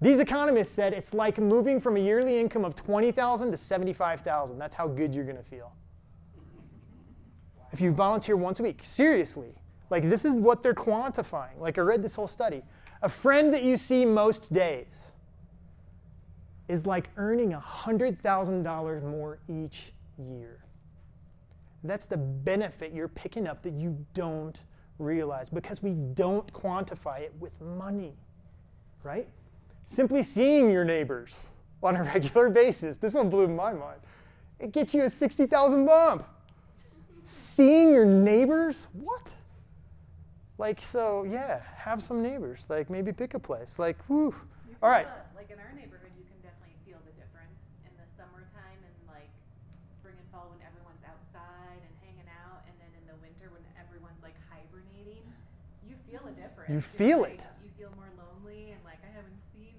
These 0.04 0.20
economists 0.20 0.70
said 0.70 0.92
it's 0.92 1.14
like 1.14 1.38
moving 1.38 1.80
from 1.80 1.96
a 1.96 1.98
yearly 2.00 2.38
income 2.38 2.62
of 2.62 2.74
20,000 2.74 3.50
to 3.50 3.56
75,000. 3.56 4.58
That's 4.58 4.76
how 4.76 4.86
good 4.86 5.14
you're 5.14 5.24
going 5.24 5.38
to 5.38 5.42
feel. 5.42 5.72
If 7.74 7.80
you 7.80 7.90
volunteer 7.90 8.36
once 8.36 8.60
a 8.60 8.62
week, 8.62 8.78
seriously. 8.84 9.52
Like 9.90 10.08
this 10.08 10.24
is 10.24 10.36
what 10.36 10.62
they're 10.62 10.74
quantifying. 10.74 11.58
Like 11.58 11.76
I 11.76 11.80
read 11.80 12.04
this 12.04 12.14
whole 12.14 12.28
study. 12.28 12.62
A 13.02 13.08
friend 13.08 13.52
that 13.52 13.64
you 13.64 13.76
see 13.76 14.04
most 14.04 14.54
days 14.54 15.14
is 16.68 16.86
like 16.86 17.10
earning 17.16 17.50
$100,000 17.50 19.02
more 19.02 19.40
each 19.48 19.92
year. 20.18 20.60
That's 21.82 22.04
the 22.04 22.16
benefit 22.16 22.92
you're 22.92 23.08
picking 23.08 23.48
up 23.48 23.60
that 23.64 23.72
you 23.72 23.98
don't 24.14 24.62
realize 25.00 25.50
because 25.50 25.82
we 25.82 25.94
don't 26.14 26.50
quantify 26.52 27.22
it 27.22 27.34
with 27.40 27.60
money, 27.60 28.14
right? 29.02 29.28
Simply 29.86 30.22
seeing 30.22 30.70
your 30.70 30.84
neighbors 30.84 31.48
on 31.82 31.96
a 31.96 32.04
regular 32.14 32.50
basis, 32.50 32.94
this 32.94 33.14
one 33.14 33.28
blew 33.28 33.48
my 33.48 33.72
mind. 33.72 33.98
It 34.60 34.70
gets 34.70 34.94
you 34.94 35.02
a 35.02 35.10
60,000 35.10 35.84
bump. 35.84 36.24
Seeing 37.24 37.88
your 37.90 38.04
neighbors? 38.04 38.86
What? 38.92 39.32
Like, 40.58 40.82
so 40.82 41.24
yeah, 41.24 41.60
have 41.74 42.02
some 42.02 42.22
neighbors. 42.22 42.66
Like, 42.68 42.90
maybe 42.90 43.12
pick 43.12 43.32
a 43.34 43.38
place. 43.38 43.78
Like. 43.78 43.96
All 44.08 44.28
uh, 44.28 44.88
right. 44.88 45.08
feel 45.08 45.16
it. 45.16 45.34
Like 45.34 45.50
in 45.50 45.58
our 45.58 45.72
neighborhood, 45.72 46.12
you 46.20 46.24
can 46.28 46.36
definitely 46.44 46.76
feel 46.84 47.00
the 47.08 47.16
difference 47.16 47.56
in 47.88 47.92
the 47.96 48.04
summertime 48.20 48.76
and 48.84 48.96
like 49.08 49.32
spring 49.98 50.14
and 50.20 50.28
fall 50.28 50.52
when 50.52 50.60
everyone's 50.60 51.00
outside 51.08 51.80
and 51.80 51.92
hanging 52.04 52.28
out, 52.44 52.60
and 52.68 52.76
then 52.76 52.92
in 52.92 53.04
the 53.08 53.16
winter 53.24 53.48
when 53.48 53.64
everyone's 53.80 54.20
like 54.20 54.36
hibernating. 54.52 55.24
You 55.88 55.96
feel 56.04 56.28
a 56.28 56.34
difference. 56.36 56.68
You 56.68 56.80
feel 56.84 57.24
like- 57.24 57.40
it. 57.40 57.48
You 57.64 57.72
feel 57.80 57.92
more 57.96 58.12
lonely 58.20 58.76
and 58.76 58.84
like 58.84 59.00
I 59.00 59.10
haven't 59.16 59.40
seen 59.56 59.74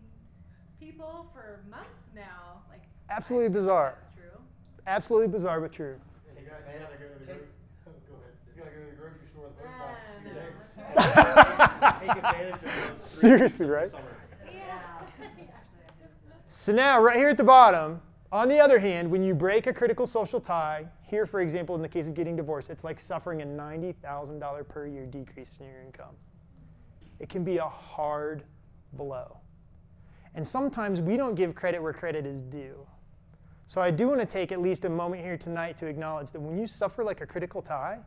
people 0.82 1.30
for 1.30 1.62
months 1.70 2.10
now. 2.18 2.66
Like 2.74 2.90
Absolutely 3.14 3.54
bizarre. 3.54 4.02
That's 4.02 4.18
true. 4.18 4.38
Absolutely 4.90 5.30
bizarre, 5.30 5.62
but 5.62 5.72
true. 5.72 6.02
And 6.46 6.52
you 6.52 6.52
gotta, 6.52 6.74
you 6.74 6.80
gotta 6.86 6.98
go 6.98 7.08
to 7.14 7.20
the, 7.20 7.26
Take- 7.26 7.36
gro- 7.84 7.94
go 8.08 8.14
ahead. 8.16 8.34
You 8.46 8.64
gotta 8.64 8.76
go 8.76 8.82
to 8.84 8.90
the 8.92 8.98
grocery 8.98 9.28
store 9.34 9.48
the 9.50 9.64
post 9.64 9.74
Ah, 9.80 9.90
office. 9.90 10.26
no, 10.26 10.32
Yeah. 10.32 11.76
that's 11.76 12.00
Take 12.00 12.16
advantage 12.18 12.54
of 12.54 12.98
those. 12.98 13.06
Seriously, 13.06 13.66
right? 13.66 13.92
Yeah. 14.46 14.60
Actually, 15.02 15.26
I 15.28 15.48
do. 16.00 16.08
So 16.50 16.72
now, 16.74 17.02
right 17.02 17.18
here 17.18 17.30
at 17.30 17.38
the 17.38 17.44
bottom, 17.44 18.02
on 18.32 18.48
the 18.50 18.60
other 18.60 18.80
hand, 18.80 19.10
when 19.10 19.24
you 19.24 19.34
break 19.34 19.68
a 19.68 19.74
critical 19.74 20.06
social 20.08 20.40
tie, 20.40 20.86
here, 21.04 21.26
for 21.26 21.42
example, 21.42 21.76
in 21.76 21.82
the 21.82 21.88
case 21.90 22.08
of 22.08 22.14
getting 22.16 22.36
divorced, 22.36 22.70
it's 22.70 22.84
like 22.84 23.00
suffering 23.00 23.42
a 23.42 23.46
$90,000 23.46 24.68
per 24.68 24.88
year 24.88 25.06
decrease 25.06 25.58
in 25.60 25.68
your 25.68 25.82
income. 25.82 26.16
It 27.20 27.30
can 27.30 27.44
be 27.44 27.58
a 27.58 27.66
hard 27.66 28.44
blow. 28.94 29.38
And 30.34 30.46
sometimes 30.46 31.00
we 31.00 31.16
don't 31.18 31.36
give 31.36 31.56
credit 31.56 31.82
where 31.82 31.94
credit 31.94 32.26
is 32.26 32.42
due. 32.42 32.86
So 33.68 33.82
I 33.82 33.92
do 33.92 34.08
want 34.08 34.20
to 34.20 34.26
take 34.26 34.52
at 34.52 34.62
least 34.62 34.86
a 34.86 34.90
moment 34.90 35.24
here 35.24 35.38
tonight 35.38 35.78
to 35.80 35.88
acknowledge 35.88 36.32
that 36.32 36.40
when 36.40 36.58
you 36.58 36.68
suffer 36.68 37.04
like 37.04 37.22
a 37.22 37.26
critical 37.26 37.62
tie, 37.62 38.00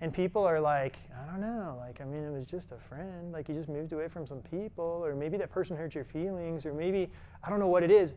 and 0.00 0.12
people 0.12 0.44
are 0.44 0.58
like, 0.58 0.96
I 1.14 1.30
don't 1.30 1.40
know, 1.40 1.76
like, 1.78 2.00
I 2.00 2.04
mean, 2.04 2.24
it 2.24 2.32
was 2.32 2.44
just 2.44 2.72
a 2.72 2.76
friend, 2.76 3.30
like, 3.30 3.48
you 3.48 3.54
just 3.54 3.68
moved 3.68 3.92
away 3.92 4.08
from 4.08 4.26
some 4.26 4.40
people, 4.40 5.00
or 5.04 5.14
maybe 5.14 5.36
that 5.36 5.48
person 5.48 5.76
hurt 5.76 5.94
your 5.94 6.02
feelings, 6.02 6.66
or 6.66 6.74
maybe, 6.74 7.08
I 7.44 7.50
don't 7.50 7.60
know 7.60 7.68
what 7.68 7.84
it 7.84 7.92
is. 7.92 8.16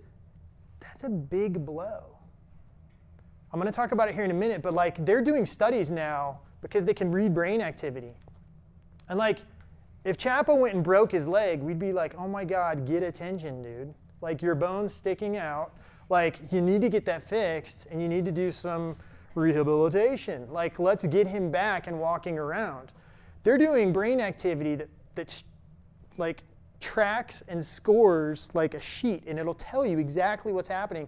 That's 0.80 1.04
a 1.04 1.10
big 1.10 1.64
blow. 1.64 2.04
I'm 3.54 3.60
going 3.60 3.72
to 3.72 3.76
talk 3.76 3.92
about 3.92 4.10
it 4.10 4.16
here 4.16 4.24
in 4.24 4.32
a 4.32 4.36
minute, 4.36 4.64
but 4.64 4.74
like, 4.74 5.06
they're 5.06 5.22
doing 5.22 5.46
studies 5.46 5.92
now 5.92 6.40
because 6.62 6.86
they 6.86 6.94
can 6.96 7.12
read 7.12 7.36
brain 7.36 7.62
activity. 7.62 8.16
And 9.08 9.20
like, 9.20 9.38
if 10.06 10.18
Chapo 10.18 10.60
went 10.60 10.74
and 10.74 10.84
broke 10.84 11.12
his 11.12 11.28
leg, 11.28 11.62
we'd 11.62 11.78
be 11.78 11.94
like, 11.94 12.16
oh 12.18 12.28
my 12.28 12.46
God, 12.46 12.88
get 12.88 13.04
attention, 13.04 13.62
dude. 13.62 13.94
Like, 14.26 14.42
your 14.42 14.56
bone's 14.56 14.92
sticking 14.92 15.38
out. 15.38 15.72
Like, 16.10 16.40
you 16.52 16.60
need 16.60 16.82
to 16.82 16.90
get 16.90 17.06
that 17.06 17.22
fixed, 17.30 17.86
and 17.92 18.02
you 18.02 18.08
need 18.08 18.26
to 18.26 18.32
do 18.32 18.52
some 18.52 18.96
rehabilitation. 19.36 20.52
Like, 20.52 20.80
let's 20.80 21.04
get 21.04 21.28
him 21.28 21.52
back 21.52 21.86
and 21.86 22.00
walking 22.00 22.40
around. 22.40 22.92
They're 23.44 23.60
doing 23.60 23.94
brain 23.94 24.20
activity 24.20 24.74
that, 24.74 24.90
that 25.14 25.44
like, 26.18 26.42
tracks 26.80 27.44
and 27.50 27.64
scores 27.64 28.50
like 28.56 28.74
a 28.74 28.80
sheet, 28.80 29.26
and 29.28 29.38
it'll 29.38 29.54
tell 29.54 29.86
you 29.86 30.00
exactly 30.00 30.52
what's 30.52 30.70
happening. 30.70 31.08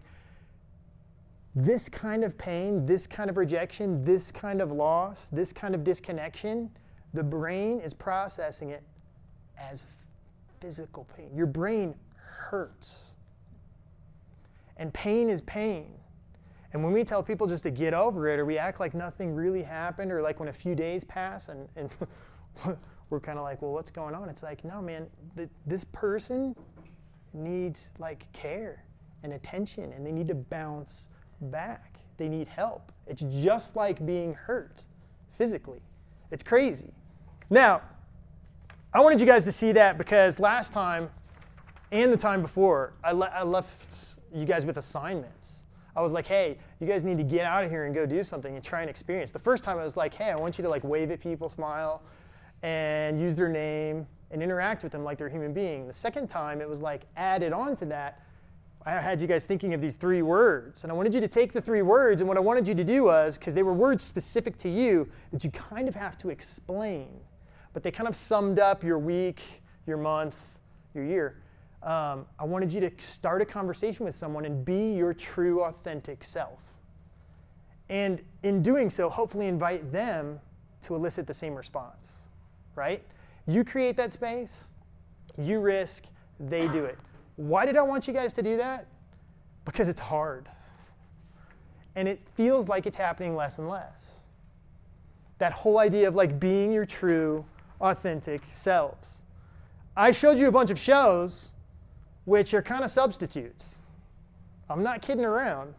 This 1.56 1.90
kind 1.90 2.24
of 2.24 2.38
pain, 2.38 2.86
this 2.86 3.08
kind 3.08 3.32
of 3.32 3.38
rejection, 3.38 4.06
this 4.06 4.32
kind 4.32 4.62
of 4.62 4.72
loss, 4.72 5.28
this 5.30 5.52
kind 5.52 5.74
of 5.74 5.84
disconnection, 5.84 6.70
the 7.16 7.24
brain 7.24 7.80
is 7.80 7.96
processing 7.96 8.70
it 8.70 8.84
as 9.60 9.88
physical 10.60 11.08
pain. 11.18 11.32
Your 11.34 11.48
brain 11.48 11.96
hurts. 12.50 13.14
And 14.78 14.94
pain 14.94 15.30
is 15.30 15.42
pain. 15.42 15.92
And 16.74 16.84
when 16.84 16.94
we 16.94 17.04
tell 17.04 17.24
people 17.24 17.48
just 17.48 17.64
to 17.64 17.72
get 17.72 17.94
over 17.94 18.28
it, 18.30 18.40
or 18.40 18.46
we 18.46 18.58
act 18.58 18.80
like 18.80 18.94
nothing 18.94 19.34
really 19.34 19.64
happened, 19.64 20.12
or 20.12 20.22
like 20.22 20.40
when 20.40 20.50
a 20.50 20.54
few 20.54 20.76
days 20.76 21.04
pass 21.04 21.50
and, 21.50 21.68
and 21.76 21.90
we're 23.10 23.20
kind 23.20 23.38
of 23.38 23.44
like, 23.44 23.62
well, 23.62 23.72
what's 23.72 23.92
going 23.92 24.14
on? 24.14 24.30
It's 24.30 24.44
like, 24.44 24.64
no, 24.64 24.82
man, 24.82 25.08
th- 25.36 25.50
this 25.66 25.86
person 25.86 26.56
needs 27.34 27.90
like 28.00 28.32
care 28.34 28.84
and 29.24 29.34
attention, 29.34 29.92
and 29.94 30.06
they 30.06 30.12
need 30.12 30.28
to 30.28 30.36
bounce 30.36 31.10
back. 31.42 32.00
They 32.18 32.30
need 32.30 32.48
help. 32.48 32.92
It's 33.08 33.24
just 33.30 33.76
like 33.76 34.06
being 34.06 34.34
hurt 34.34 34.86
physically. 35.38 35.82
It's 36.32 36.44
crazy. 36.44 36.92
Now, 37.50 37.82
I 38.94 39.00
wanted 39.00 39.20
you 39.20 39.26
guys 39.26 39.46
to 39.46 39.52
see 39.52 39.72
that 39.74 39.98
because 39.98 40.40
last 40.40 40.74
time 40.74 41.10
and 41.92 42.12
the 42.12 42.18
time 42.18 42.42
before, 42.42 42.94
I, 43.04 43.12
le- 43.12 43.32
I 43.34 43.44
left 43.44 44.18
you 44.34 44.46
guys 44.46 44.66
with 44.66 44.78
assignments. 44.78 45.64
I 45.96 46.02
was 46.02 46.12
like, 46.12 46.28
hey, 46.28 46.58
you 46.80 46.86
guys 46.86 47.04
need 47.04 47.18
to 47.18 47.24
get 47.24 47.46
out 47.46 47.64
of 47.64 47.72
here 47.72 47.86
and 47.86 47.96
go 47.96 48.06
do 48.06 48.24
something 48.24 48.54
and 48.54 48.64
try 48.64 48.82
and 48.82 48.90
experience. 48.90 49.32
The 49.32 49.40
first 49.40 49.64
time 49.64 49.80
I 49.80 49.84
was 49.84 49.98
like, 49.98 50.14
hey, 50.14 50.30
I 50.30 50.36
want 50.36 50.58
you 50.58 50.64
to 50.64 50.70
like 50.70 50.84
wave 50.84 51.10
at 51.10 51.20
people, 51.20 51.50
smile, 51.50 52.04
and 52.62 53.20
use 53.20 53.36
their 53.36 53.50
name 53.50 54.06
and 54.30 54.44
interact 54.44 54.84
with 54.84 54.92
them 54.92 55.04
like 55.04 55.18
they're 55.18 55.28
a 55.28 55.32
human 55.32 55.54
being. 55.54 55.88
The 55.88 55.94
second 55.94 56.28
time 56.28 56.62
it 56.62 56.70
was 56.70 56.82
like 56.82 57.08
added 57.16 57.54
on 57.54 57.76
to 57.78 57.86
that. 57.86 58.22
I 58.86 58.92
had 58.92 59.22
you 59.22 59.28
guys 59.28 59.44
thinking 59.44 59.74
of 59.74 59.82
these 59.82 59.96
three 59.96 60.22
words, 60.22 60.84
and 60.84 60.92
I 60.92 60.96
wanted 60.96 61.14
you 61.14 61.20
to 61.20 61.28
take 61.28 61.52
the 61.52 61.60
three 61.60 61.82
words, 61.82 62.22
and 62.22 62.28
what 62.28 62.38
I 62.38 62.40
wanted 62.40 62.68
you 62.68 62.76
to 62.76 62.86
do 62.86 63.04
was, 63.04 63.38
because 63.38 63.54
they 63.54 63.64
were 63.64 63.74
words 63.74 64.04
specific 64.04 64.58
to 64.60 64.70
you 64.70 65.10
that 65.34 65.44
you 65.44 65.52
kind 65.52 65.90
of 65.90 65.96
have 65.96 66.18
to 66.20 66.30
explain, 66.30 67.10
but 67.74 67.84
they 67.84 67.92
kind 67.92 68.08
of 68.08 68.16
summed 68.16 68.60
up 68.60 68.84
your 68.84 68.98
week, 68.98 69.42
your 69.88 69.98
month, 69.98 70.60
your 70.94 71.04
year. 71.04 71.36
Um, 71.84 72.26
I 72.40 72.44
wanted 72.44 72.74
you 72.74 72.82
to 72.82 72.92
start 72.98 73.42
a 73.42 73.46
conversation 73.46 74.06
with 74.06 74.16
someone 74.16 74.46
and 74.46 74.66
be 74.66 74.94
your 74.94 75.14
true, 75.14 75.64
authentic 75.64 76.24
self. 76.24 76.60
And 77.90 78.22
in 78.44 78.62
doing 78.62 78.90
so, 78.90 79.10
hopefully 79.10 79.48
invite 79.48 79.92
them 79.92 80.40
to 80.82 80.96
elicit 80.96 81.28
the 81.28 81.34
same 81.34 81.56
response, 81.56 82.30
right? 82.76 83.04
You 83.46 83.64
create 83.64 83.96
that 83.98 84.12
space, 84.12 84.72
you 85.38 85.60
risk, 85.60 86.04
they 86.40 86.68
do 86.68 86.84
it. 86.84 86.98
Why 87.38 87.66
did 87.66 87.78
I 87.78 87.84
want 87.84 88.08
you 88.08 88.14
guys 88.14 88.34
to 88.34 88.42
do 88.42 88.58
that? 88.58 88.88
Because 89.64 89.88
it's 89.88 90.00
hard. 90.00 90.50
And 91.96 92.08
it 92.08 92.22
feels 92.36 92.68
like 92.68 92.86
it's 92.86 92.98
happening 92.98 93.36
less 93.36 93.60
and 93.60 93.70
less. 93.70 94.22
That 95.38 95.54
whole 95.54 95.80
idea 95.80 96.08
of 96.08 96.16
like 96.16 96.40
being 96.40 96.72
your 96.72 96.86
true, 96.86 97.46
authentic 97.80 98.42
selves. 98.50 99.22
I 99.96 100.12
showed 100.12 100.38
you 100.38 100.48
a 100.48 100.52
bunch 100.52 100.72
of 100.72 100.80
shows 100.80 101.52
which 102.28 102.54
are 102.54 102.62
kind 102.62 102.84
of 102.84 102.92
substitutes. 102.92 103.78
I'm 104.70 104.84
not 104.84 105.02
kidding 105.02 105.24
around. 105.24 105.74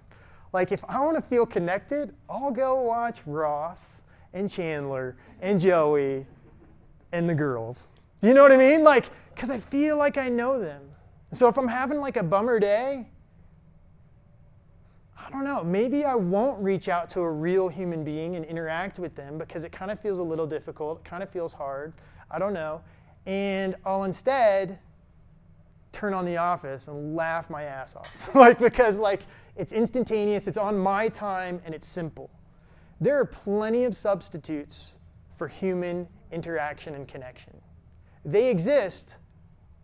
Like, 0.54 0.72
if 0.72 0.82
I 0.88 0.98
want 0.98 1.14
to 1.16 1.22
feel 1.22 1.44
connected, 1.44 2.14
I'll 2.26 2.50
go 2.50 2.80
watch 2.80 3.18
Ross 3.26 4.00
and 4.32 4.50
Chandler 4.50 5.14
and 5.42 5.61
Joey 5.61 6.26
and 7.12 7.28
the 7.28 7.34
girls. 7.34 7.88
You 8.22 8.32
know 8.32 8.42
what 8.42 8.52
I 8.52 8.56
mean? 8.56 8.82
Like, 8.82 9.11
because 9.34 9.50
I 9.50 9.61
feel 9.61 9.98
like 9.98 10.16
I 10.16 10.30
know 10.30 10.58
them. 10.58 10.80
So 11.34 11.48
if 11.48 11.58
I'm 11.58 11.68
having 11.68 11.98
like 11.98 12.16
a 12.16 12.22
bummer 12.22 12.58
day, 12.58 13.06
I 15.18 15.30
don't 15.30 15.44
know, 15.44 15.62
maybe 15.62 16.06
I 16.06 16.14
won't 16.14 16.58
reach 16.62 16.88
out 16.88 17.11
to 17.11 17.20
a 17.20 17.30
real 17.30 17.68
human 17.68 18.04
being 18.04 18.37
and 18.37 18.44
interact 18.46 18.98
with 18.98 19.14
them 19.14 19.37
because 19.37 19.64
it 19.64 19.72
kind 19.72 19.90
of 19.90 20.00
feels 20.00 20.18
a 20.18 20.22
little 20.22 20.46
difficult, 20.46 21.00
it 21.00 21.04
kind 21.04 21.22
of 21.22 21.28
feels 21.28 21.52
hard. 21.52 21.92
I 22.30 22.38
don't 22.38 22.54
know. 22.54 22.80
And 23.26 23.76
I'll 23.84 24.04
instead 24.04 24.78
turn 25.92 26.14
on 26.14 26.24
the 26.24 26.37
office 26.37 26.88
and 26.88 27.14
laugh 27.16 27.51
my 27.51 27.64
ass 27.64 27.96
off. 27.96 28.09
like 28.35 28.59
because 28.59 28.98
like 28.98 29.22
it's 29.57 29.72
instantaneous, 29.72 30.46
it's 30.46 30.59
on 30.59 30.79
my 30.79 31.09
time 31.09 31.61
and 31.64 31.74
it's 31.74 31.88
simple. 31.88 32.31
There 33.01 33.18
are 33.18 33.24
plenty 33.24 33.85
of 33.85 33.96
substitutes 33.96 34.96
for 35.37 35.48
human 35.48 36.09
interaction 36.33 36.94
and 36.94 37.07
connection. 37.07 37.55
They 38.24 38.51
exist, 38.51 39.16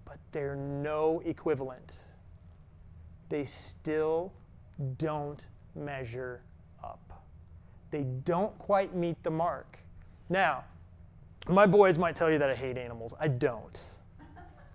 but 0.04 0.18
they're 0.32 0.56
no 0.56 1.22
equivalent. 1.24 1.98
They 3.28 3.44
still 3.44 4.32
don't 4.98 5.46
measure 5.74 6.42
up. 6.82 7.22
They 7.90 8.02
don't 8.24 8.56
quite 8.58 8.94
meet 8.94 9.22
the 9.22 9.30
mark. 9.30 9.78
Now, 10.28 10.64
my 11.48 11.66
boys 11.66 11.98
might 11.98 12.16
tell 12.16 12.30
you 12.30 12.38
that 12.38 12.50
I 12.50 12.54
hate 12.54 12.76
animals. 12.76 13.14
I 13.20 13.28
don't. 13.28 13.80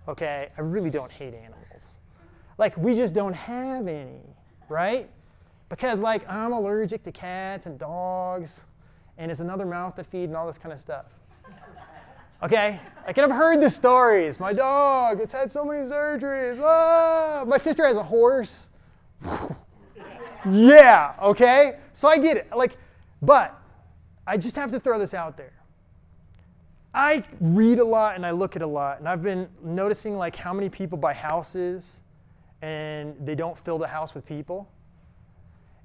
Okay, 0.08 0.48
I 0.56 0.60
really 0.60 0.90
don't 0.90 1.10
hate 1.10 1.34
animals. 1.34 1.98
Like 2.58 2.76
we 2.76 2.94
just 2.94 3.14
don't 3.14 3.32
have 3.32 3.86
any, 3.86 4.20
right? 4.68 5.08
Because 5.70 6.00
like 6.00 6.28
I'm 6.28 6.52
allergic 6.52 7.02
to 7.04 7.12
cats 7.12 7.66
and 7.66 7.78
dogs, 7.78 8.64
and 9.16 9.30
it's 9.30 9.40
another 9.40 9.64
mouth 9.64 9.94
to 9.96 10.04
feed 10.04 10.24
and 10.24 10.36
all 10.36 10.46
this 10.46 10.58
kind 10.58 10.72
of 10.72 10.78
stuff. 10.78 11.06
Okay, 12.42 12.80
I 13.06 13.12
and 13.14 13.18
I've 13.18 13.30
heard 13.30 13.60
the 13.60 13.70
stories. 13.70 14.40
My 14.40 14.52
dog, 14.52 15.20
it's 15.20 15.32
had 15.32 15.52
so 15.52 15.64
many 15.64 15.88
surgeries. 15.88 16.60
Ah! 16.62 17.44
My 17.46 17.56
sister 17.56 17.86
has 17.86 17.96
a 17.96 18.02
horse. 18.02 18.70
yeah, 20.50 21.14
okay. 21.22 21.78
So 21.92 22.08
I 22.08 22.18
get 22.18 22.38
it. 22.38 22.48
Like, 22.54 22.76
but 23.20 23.58
I 24.26 24.36
just 24.36 24.56
have 24.56 24.70
to 24.70 24.80
throw 24.80 24.98
this 24.98 25.12
out 25.12 25.36
there. 25.36 25.52
I 26.92 27.24
read 27.40 27.78
a 27.78 27.84
lot 27.84 28.16
and 28.16 28.26
I 28.26 28.32
look 28.32 28.56
at 28.56 28.62
a 28.62 28.66
lot, 28.66 28.98
and 28.98 29.08
I've 29.08 29.22
been 29.22 29.48
noticing 29.62 30.16
like 30.16 30.34
how 30.34 30.52
many 30.52 30.68
people 30.68 30.98
buy 30.98 31.12
houses 31.12 32.00
and 32.62 33.14
they 33.24 33.34
don't 33.34 33.56
fill 33.56 33.78
the 33.78 33.86
house 33.86 34.14
with 34.14 34.26
people. 34.26 34.68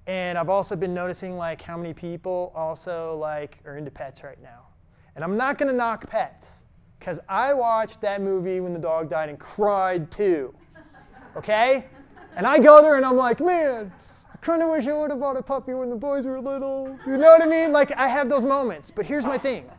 And 0.07 0.37
I've 0.37 0.49
also 0.49 0.75
been 0.75 0.93
noticing 0.93 1.37
like 1.37 1.61
how 1.61 1.77
many 1.77 1.93
people 1.93 2.51
also 2.55 3.17
like 3.17 3.59
are 3.65 3.77
into 3.77 3.91
pets 3.91 4.23
right 4.23 4.41
now. 4.41 4.67
And 5.15 5.23
I'm 5.23 5.37
not 5.37 5.57
gonna 5.57 5.73
knock 5.73 6.09
pets, 6.09 6.63
because 6.99 7.19
I 7.29 7.53
watched 7.53 8.01
that 8.01 8.21
movie 8.21 8.59
when 8.59 8.73
the 8.73 8.79
dog 8.79 9.09
died 9.09 9.29
and 9.29 9.39
cried 9.39 10.11
too. 10.11 10.55
Okay? 11.37 11.85
And 12.35 12.47
I 12.47 12.57
go 12.59 12.81
there 12.81 12.95
and 12.95 13.05
I'm 13.05 13.15
like, 13.15 13.39
man, 13.39 13.91
I 14.33 14.37
kind 14.37 14.61
of 14.61 14.69
wish 14.69 14.87
I 14.87 14.93
would 14.93 15.11
have 15.11 15.19
bought 15.19 15.37
a 15.37 15.41
puppy 15.41 15.73
when 15.73 15.89
the 15.89 15.95
boys 15.95 16.25
were 16.25 16.41
little. 16.41 16.97
You 17.05 17.17
know 17.17 17.29
what 17.29 17.41
I 17.41 17.45
mean? 17.45 17.71
Like 17.71 17.91
I 17.91 18.07
have 18.07 18.27
those 18.27 18.43
moments. 18.43 18.89
But 18.89 19.05
here's 19.05 19.25
my 19.25 19.37
thing. 19.37 19.69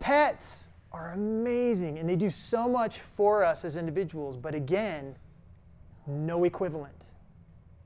Pets 0.00 0.70
are 0.92 1.12
amazing 1.12 1.98
and 1.98 2.08
they 2.08 2.16
do 2.16 2.30
so 2.30 2.68
much 2.68 3.00
for 3.00 3.44
us 3.44 3.64
as 3.64 3.76
individuals, 3.76 4.36
but 4.36 4.54
again, 4.54 5.14
no 6.06 6.44
equivalent. 6.44 7.06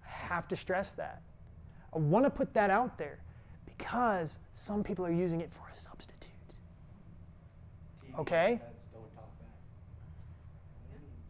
I 0.05 0.11
have 0.11 0.47
to 0.49 0.57
stress 0.57 0.93
that. 0.93 1.23
I 1.95 1.99
want 1.99 2.25
to 2.25 2.31
put 2.31 2.55
that 2.55 2.71
out 2.71 2.97
there 2.97 3.19
because 3.67 4.39
some 4.53 4.83
people 4.83 5.05
are 5.05 5.13
using 5.13 5.41
it 5.41 5.53
for 5.53 5.69
a 5.71 5.75
substitute. 5.75 6.31
Okay. 8.19 8.61
pets 8.63 8.75
don't 8.93 9.15
talk 9.15 9.31
back. 9.41 9.49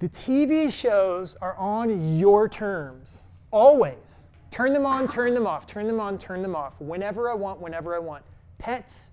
The 0.00 0.08
TV 0.08 0.72
shows 0.72 1.36
are 1.40 1.56
on 1.56 2.18
your 2.18 2.48
terms, 2.48 3.28
always. 3.50 4.26
Turn 4.50 4.74
them 4.74 4.84
on, 4.84 5.08
turn 5.08 5.32
them 5.32 5.46
off, 5.46 5.66
turn 5.66 5.86
them 5.86 5.98
on, 5.98 6.18
turn 6.18 6.42
them 6.42 6.54
off, 6.54 6.78
whenever 6.78 7.30
I 7.30 7.34
want, 7.34 7.60
whenever 7.60 7.94
I 7.94 7.98
want. 7.98 8.22
Pets, 8.58 9.11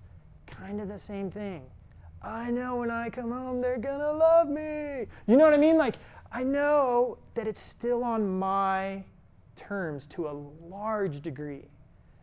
kind 0.60 0.80
of 0.80 0.88
the 0.88 0.98
same 0.98 1.30
thing. 1.30 1.62
I 2.22 2.50
know 2.50 2.76
when 2.76 2.90
I 2.90 3.08
come 3.08 3.30
home, 3.30 3.60
they're 3.60 3.78
gonna 3.78 4.12
love 4.12 4.48
me. 4.48 5.06
You 5.26 5.36
know 5.36 5.44
what 5.44 5.54
I 5.54 5.56
mean? 5.56 5.78
Like, 5.78 5.96
I 6.30 6.42
know 6.42 7.18
that 7.34 7.46
it's 7.46 7.60
still 7.60 8.04
on 8.04 8.38
my 8.38 9.02
terms 9.56 10.06
to 10.08 10.28
a 10.28 10.34
large 10.68 11.22
degree. 11.22 11.64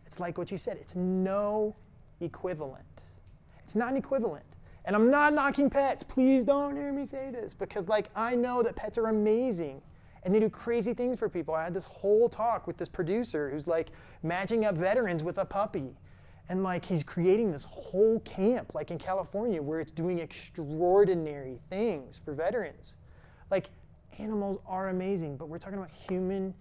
It's 0.06 0.20
like 0.20 0.38
what 0.38 0.52
you 0.52 0.58
said, 0.58 0.78
it's 0.78 0.96
no 0.96 1.76
equivalent. 2.22 2.86
It's 3.64 3.76
not 3.76 3.92
an 3.92 3.98
equivalent. 3.98 4.46
And 4.86 4.96
I'm 4.96 5.12
not 5.12 5.34
knocking 5.34 5.70
pets. 5.70 6.04
Please 6.04 6.46
don't 6.46 6.76
hear 6.76 6.94
me 6.94 7.06
say 7.06 7.30
this 7.32 7.54
because 7.54 7.88
like 7.88 8.10
I 8.16 8.36
know 8.36 8.64
that 8.64 8.76
pets 8.76 8.98
are 8.98 9.08
amazing 9.08 9.82
and 10.24 10.34
they 10.34 10.40
do 10.40 10.50
crazy 10.50 10.94
things 10.94 11.20
for 11.20 11.28
people. 11.28 11.54
I 11.56 11.66
had 11.66 11.74
this 11.74 11.86
whole 11.86 12.30
talk 12.30 12.68
with 12.68 12.78
this 12.78 12.88
producer 12.88 13.50
who's 13.50 13.68
like 13.68 13.90
matching 14.24 14.64
up 14.64 14.76
veterans 14.76 15.24
with 15.24 15.40
a 15.40 15.46
puppy. 15.46 15.96
And 16.50 16.64
like 16.64 16.86
he's 16.86 17.04
creating 17.04 17.52
this 17.52 17.66
whole 17.66 18.20
camp 18.22 18.74
like 18.74 18.92
in 18.92 18.98
California 18.98 19.62
where 19.62 19.80
it's 19.80 19.92
doing 19.92 20.20
extraordinary 20.20 21.60
things 21.70 22.20
for 22.24 22.34
veterans. 22.34 22.96
Like 23.52 23.70
animals 24.18 24.60
are 24.66 24.90
amazing, 24.90 25.38
but 25.38 25.50
we're 25.50 25.58
talking 25.58 25.78
about 25.78 25.92
human 25.92 26.54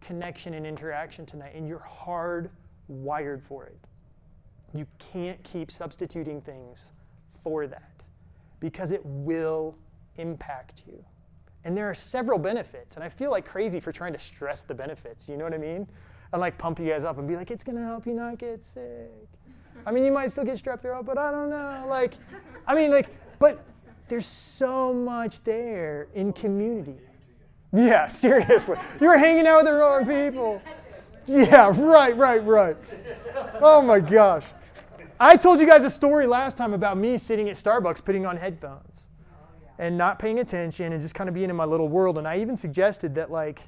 connection 0.00 0.54
and 0.54 0.66
interaction 0.66 1.24
tonight 1.26 1.52
and 1.54 1.66
you're 1.66 1.78
hard 1.78 2.50
wired 2.88 3.42
for 3.42 3.66
it. 3.66 3.78
You 4.74 4.86
can't 4.98 5.42
keep 5.42 5.70
substituting 5.70 6.40
things 6.40 6.92
for 7.42 7.66
that 7.66 8.04
because 8.60 8.92
it 8.92 9.00
will 9.04 9.76
impact 10.16 10.82
you. 10.86 11.02
And 11.64 11.76
there 11.76 11.88
are 11.88 11.94
several 11.94 12.38
benefits, 12.38 12.96
and 12.96 13.04
I 13.04 13.08
feel 13.08 13.30
like 13.30 13.44
crazy 13.44 13.80
for 13.80 13.92
trying 13.92 14.12
to 14.12 14.18
stress 14.18 14.62
the 14.62 14.74
benefits, 14.74 15.28
you 15.28 15.36
know 15.36 15.44
what 15.44 15.52
I 15.52 15.58
mean? 15.58 15.86
And 16.32 16.40
like 16.40 16.58
pump 16.58 16.78
you 16.78 16.86
guys 16.86 17.04
up 17.04 17.18
and 17.18 17.26
be 17.26 17.36
like, 17.36 17.50
it's 17.50 17.64
gonna 17.64 17.82
help 17.82 18.06
you 18.06 18.14
not 18.14 18.38
get 18.38 18.62
sick. 18.62 19.10
I 19.86 19.92
mean, 19.92 20.04
you 20.04 20.12
might 20.12 20.30
still 20.30 20.44
get 20.44 20.58
strep 20.58 20.82
throat, 20.82 21.06
but 21.06 21.18
I 21.18 21.30
don't 21.30 21.50
know. 21.50 21.86
Like, 21.88 22.14
I 22.66 22.74
mean, 22.74 22.90
like, 22.90 23.08
but 23.38 23.64
there's 24.08 24.26
so 24.26 24.92
much 24.92 25.42
there 25.44 26.08
in 26.14 26.32
community. 26.32 26.96
Yeah, 27.72 28.06
seriously. 28.08 28.76
You're 29.00 29.16
hanging 29.16 29.46
out 29.46 29.58
with 29.58 29.66
the 29.66 29.74
wrong 29.74 30.04
people. 30.04 30.60
Yeah, 31.26 31.72
right, 31.76 32.16
right, 32.16 32.44
right. 32.44 32.76
Oh 33.60 33.80
my 33.80 34.00
gosh. 34.00 34.44
I 35.20 35.36
told 35.36 35.60
you 35.60 35.66
guys 35.66 35.84
a 35.84 35.90
story 35.90 36.26
last 36.26 36.56
time 36.56 36.72
about 36.74 36.96
me 36.96 37.18
sitting 37.18 37.48
at 37.48 37.56
Starbucks 37.56 38.04
putting 38.04 38.26
on 38.26 38.36
headphones 38.36 39.08
and 39.78 39.96
not 39.96 40.18
paying 40.18 40.40
attention 40.40 40.92
and 40.92 41.00
just 41.00 41.14
kind 41.14 41.28
of 41.28 41.34
being 41.34 41.50
in 41.50 41.56
my 41.56 41.64
little 41.64 41.88
world. 41.88 42.18
And 42.18 42.26
I 42.26 42.38
even 42.40 42.56
suggested 42.56 43.14
that, 43.14 43.30
like, 43.30 43.60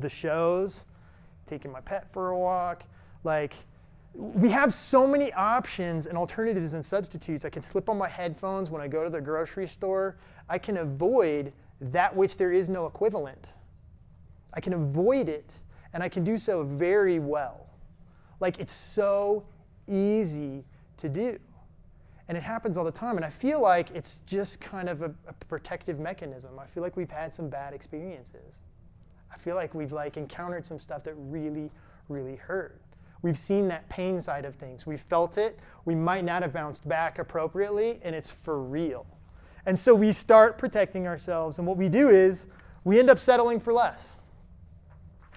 the 0.00 0.08
shows, 0.08 0.86
taking 1.52 1.70
my 1.70 1.80
pet 1.80 2.10
for 2.12 2.30
a 2.30 2.38
walk, 2.38 2.84
like, 3.24 3.54
we 4.14 4.48
have 4.50 4.72
so 4.72 5.06
many 5.06 5.32
options 5.34 6.06
and 6.06 6.16
alternatives 6.16 6.74
and 6.74 6.84
substitutes. 6.84 7.44
I 7.44 7.50
can 7.50 7.62
slip 7.62 7.88
on 7.88 7.98
my 7.98 8.08
headphones 8.08 8.70
when 8.70 8.80
I 8.82 8.88
go 8.88 9.04
to 9.04 9.10
the 9.10 9.20
grocery 9.20 9.66
store. 9.66 10.16
I 10.48 10.58
can 10.58 10.78
avoid 10.78 11.52
that 11.80 12.14
which 12.14 12.36
there 12.36 12.52
is 12.52 12.68
no 12.68 12.86
equivalent. 12.86 13.50
I 14.54 14.60
can 14.60 14.74
avoid 14.74 15.28
it, 15.28 15.54
and 15.92 16.02
I 16.02 16.08
can 16.08 16.24
do 16.24 16.38
so 16.38 16.62
very 16.64 17.18
well. 17.18 17.66
Like, 18.40 18.58
it's 18.58 18.72
so 18.72 19.44
easy 19.86 20.64
to 20.98 21.08
do. 21.08 21.38
And 22.28 22.36
it 22.36 22.42
happens 22.42 22.76
all 22.76 22.84
the 22.84 22.92
time. 22.92 23.16
And 23.16 23.24
I 23.24 23.30
feel 23.30 23.60
like 23.60 23.90
it's 23.90 24.20
just 24.26 24.60
kind 24.60 24.88
of 24.88 25.02
a, 25.02 25.12
a, 25.26 25.32
protective 25.48 25.98
mechanism. 25.98 26.58
I 26.58 26.66
feel 26.66 26.82
like 26.82 26.96
we've 26.96 27.10
had 27.10 27.34
some 27.34 27.48
bad 27.48 27.74
experiences. 27.74 28.60
I 29.32 29.38
feel 29.38 29.54
like 29.54 29.74
we've 29.74 29.92
like 29.92 30.16
encountered 30.16 30.66
some 30.66 30.78
stuff 30.78 31.02
that 31.04 31.14
really, 31.16 31.70
really 32.08 32.36
hurt. 32.36 32.80
We've 33.22 33.38
seen 33.38 33.68
that 33.68 33.88
pain 33.88 34.20
side 34.20 34.44
of 34.44 34.56
things. 34.56 34.84
We've 34.86 35.00
felt 35.00 35.38
it. 35.38 35.58
We 35.84 35.94
might 35.94 36.24
not 36.24 36.42
have 36.42 36.52
bounced 36.52 36.86
back 36.88 37.18
appropriately, 37.18 38.00
and 38.02 38.14
it's 38.14 38.28
for 38.28 38.60
real. 38.60 39.06
And 39.64 39.78
so 39.78 39.94
we 39.94 40.12
start 40.12 40.58
protecting 40.58 41.06
ourselves. 41.06 41.58
And 41.58 41.66
what 41.66 41.76
we 41.76 41.88
do 41.88 42.08
is 42.10 42.48
we 42.84 42.98
end 42.98 43.08
up 43.08 43.20
settling 43.20 43.60
for 43.60 43.72
less. 43.72 44.18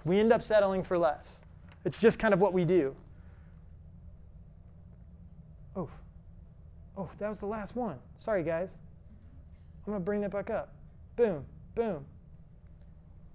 We 0.04 0.20
end 0.20 0.34
up 0.34 0.42
settling 0.42 0.84
for 0.84 0.98
less. 0.98 1.38
It's 1.86 2.00
just 2.00 2.18
kind 2.18 2.34
of 2.34 2.40
what 2.40 2.54
we 2.54 2.66
do. 2.66 2.96
Oh, 5.76 5.90
oh, 6.98 7.10
that 7.20 7.30
was 7.30 7.40
the 7.40 7.46
last 7.46 7.76
one. 7.76 8.00
Sorry, 8.18 8.44
guys. 8.44 8.72
I'm 9.86 9.94
going 9.94 10.02
to 10.02 10.06
bring 10.06 10.22
that 10.22 10.32
back 10.32 10.50
up. 10.50 10.74
Boom, 11.16 11.46
boom. 11.76 12.04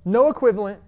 No 0.04 0.28
equivalent. 0.28 0.80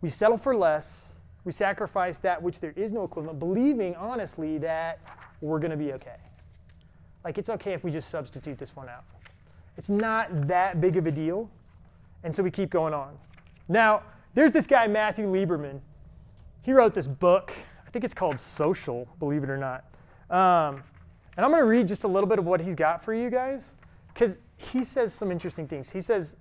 We 0.00 0.10
settle 0.10 0.38
for 0.38 0.56
less. 0.56 1.12
We 1.44 1.52
sacrifice 1.52 2.18
that 2.20 2.42
which 2.42 2.60
there 2.60 2.72
is 2.76 2.92
no 2.92 3.04
equivalent, 3.04 3.38
believing 3.38 3.94
honestly 3.94 4.58
that 4.58 4.98
we're 5.40 5.60
going 5.60 5.70
to 5.70 5.76
be 5.76 5.92
okay. 5.92 6.16
Like, 7.24 7.38
it's 7.38 7.50
okay 7.50 7.72
if 7.72 7.84
we 7.84 7.90
just 7.90 8.10
substitute 8.10 8.58
this 8.58 8.74
one 8.74 8.88
out. 8.88 9.04
It's 9.76 9.88
not 9.88 10.48
that 10.48 10.80
big 10.80 10.96
of 10.96 11.06
a 11.06 11.10
deal. 11.10 11.48
And 12.24 12.34
so 12.34 12.42
we 12.42 12.50
keep 12.50 12.70
going 12.70 12.94
on. 12.94 13.16
Now, 13.68 14.02
there's 14.34 14.52
this 14.52 14.66
guy, 14.66 14.86
Matthew 14.86 15.26
Lieberman. 15.26 15.80
He 16.62 16.72
wrote 16.72 16.94
this 16.94 17.06
book. 17.06 17.52
I 17.86 17.90
think 17.90 18.04
it's 18.04 18.14
called 18.14 18.40
Social, 18.40 19.06
believe 19.18 19.44
it 19.44 19.50
or 19.50 19.56
not. 19.56 19.84
Um, 20.30 20.82
and 21.36 21.44
I'm 21.44 21.50
going 21.50 21.62
to 21.62 21.68
read 21.68 21.86
just 21.86 22.04
a 22.04 22.08
little 22.08 22.28
bit 22.28 22.38
of 22.38 22.44
what 22.44 22.60
he's 22.60 22.74
got 22.74 23.04
for 23.04 23.14
you 23.14 23.30
guys 23.30 23.76
because 24.12 24.38
he 24.56 24.82
says 24.84 25.12
some 25.12 25.30
interesting 25.30 25.68
things. 25.68 25.88
He 25.88 26.00
says 26.00 26.36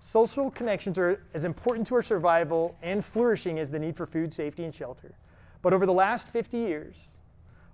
social 0.00 0.50
connections 0.50 0.98
are 0.98 1.22
as 1.34 1.44
important 1.44 1.86
to 1.88 1.94
our 1.94 2.02
survival 2.02 2.76
and 2.82 3.04
flourishing 3.04 3.58
as 3.58 3.70
the 3.70 3.78
need 3.78 3.96
for 3.96 4.06
food, 4.06 4.32
safety, 4.32 4.64
and 4.64 4.74
shelter. 4.74 5.14
But 5.62 5.72
over 5.72 5.86
the 5.86 5.92
last 5.92 6.28
50 6.28 6.56
years, 6.56 7.18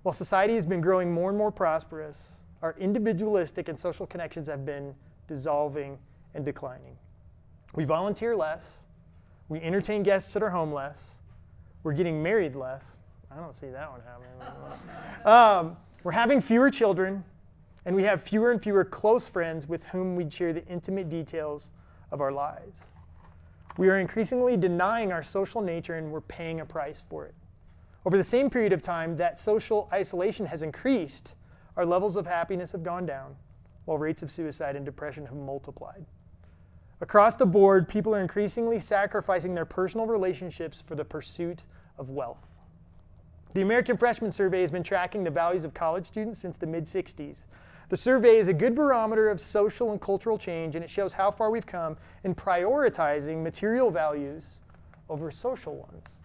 while 0.02 0.12
society 0.12 0.54
has 0.54 0.66
been 0.66 0.80
growing 0.80 1.12
more 1.12 1.30
and 1.30 1.38
more 1.38 1.52
prosperous, 1.52 2.36
our 2.62 2.74
individualistic 2.78 3.68
and 3.68 3.78
social 3.78 4.06
connections 4.06 4.48
have 4.48 4.64
been 4.64 4.94
dissolving 5.28 5.98
and 6.34 6.44
declining. 6.44 6.96
We 7.74 7.84
volunteer 7.84 8.34
less, 8.34 8.78
we 9.48 9.60
entertain 9.60 10.02
guests 10.02 10.34
at 10.34 10.42
our 10.42 10.50
home 10.50 10.72
less, 10.72 11.10
we're 11.82 11.92
getting 11.92 12.22
married 12.22 12.56
less. 12.56 12.96
I 13.30 13.36
don't 13.36 13.54
see 13.54 13.68
that 13.68 13.90
one 13.90 14.00
happening. 14.00 15.24
um, 15.24 15.76
we're 16.02 16.12
having 16.12 16.40
fewer 16.40 16.70
children, 16.70 17.22
and 17.84 17.94
we 17.94 18.02
have 18.02 18.22
fewer 18.22 18.50
and 18.50 18.60
fewer 18.60 18.84
close 18.84 19.28
friends 19.28 19.68
with 19.68 19.84
whom 19.86 20.16
we 20.16 20.28
share 20.30 20.52
the 20.52 20.66
intimate 20.66 21.08
details 21.08 21.70
of 22.10 22.20
our 22.20 22.32
lives. 22.32 22.84
We 23.78 23.88
are 23.88 23.98
increasingly 23.98 24.56
denying 24.56 25.12
our 25.12 25.22
social 25.22 25.60
nature, 25.60 25.94
and 25.94 26.10
we're 26.10 26.22
paying 26.22 26.60
a 26.60 26.66
price 26.66 27.04
for 27.08 27.26
it. 27.26 27.34
Over 28.04 28.16
the 28.16 28.24
same 28.24 28.48
period 28.48 28.72
of 28.72 28.82
time, 28.82 29.16
that 29.16 29.38
social 29.38 29.88
isolation 29.92 30.46
has 30.46 30.62
increased, 30.62 31.34
our 31.76 31.84
levels 31.84 32.16
of 32.16 32.26
happiness 32.26 32.72
have 32.72 32.82
gone 32.82 33.04
down, 33.04 33.34
while 33.84 33.98
rates 33.98 34.22
of 34.22 34.30
suicide 34.30 34.76
and 34.76 34.84
depression 34.84 35.26
have 35.26 35.36
multiplied. 35.36 36.06
Across 37.00 37.36
the 37.36 37.46
board, 37.46 37.88
people 37.88 38.14
are 38.14 38.20
increasingly 38.20 38.80
sacrificing 38.80 39.54
their 39.54 39.66
personal 39.66 40.06
relationships 40.06 40.82
for 40.86 40.94
the 40.94 41.04
pursuit 41.04 41.64
of 41.98 42.08
wealth. 42.08 42.46
The 43.52 43.60
American 43.62 43.96
Freshman 43.96 44.32
Survey 44.32 44.62
has 44.62 44.70
been 44.70 44.82
tracking 44.82 45.22
the 45.22 45.30
values 45.30 45.64
of 45.64 45.74
college 45.74 46.06
students 46.06 46.40
since 46.40 46.56
the 46.56 46.66
mid 46.66 46.84
60s. 46.84 47.44
The 47.88 47.96
survey 47.96 48.36
is 48.36 48.48
a 48.48 48.52
good 48.52 48.74
barometer 48.74 49.28
of 49.28 49.40
social 49.40 49.92
and 49.92 50.00
cultural 50.00 50.36
change, 50.36 50.74
and 50.74 50.82
it 50.82 50.90
shows 50.90 51.12
how 51.12 51.30
far 51.30 51.50
we've 51.50 51.66
come 51.66 51.96
in 52.24 52.34
prioritizing 52.34 53.42
material 53.42 53.90
values 53.90 54.58
over 55.08 55.30
social 55.30 55.76
ones. 55.76 56.22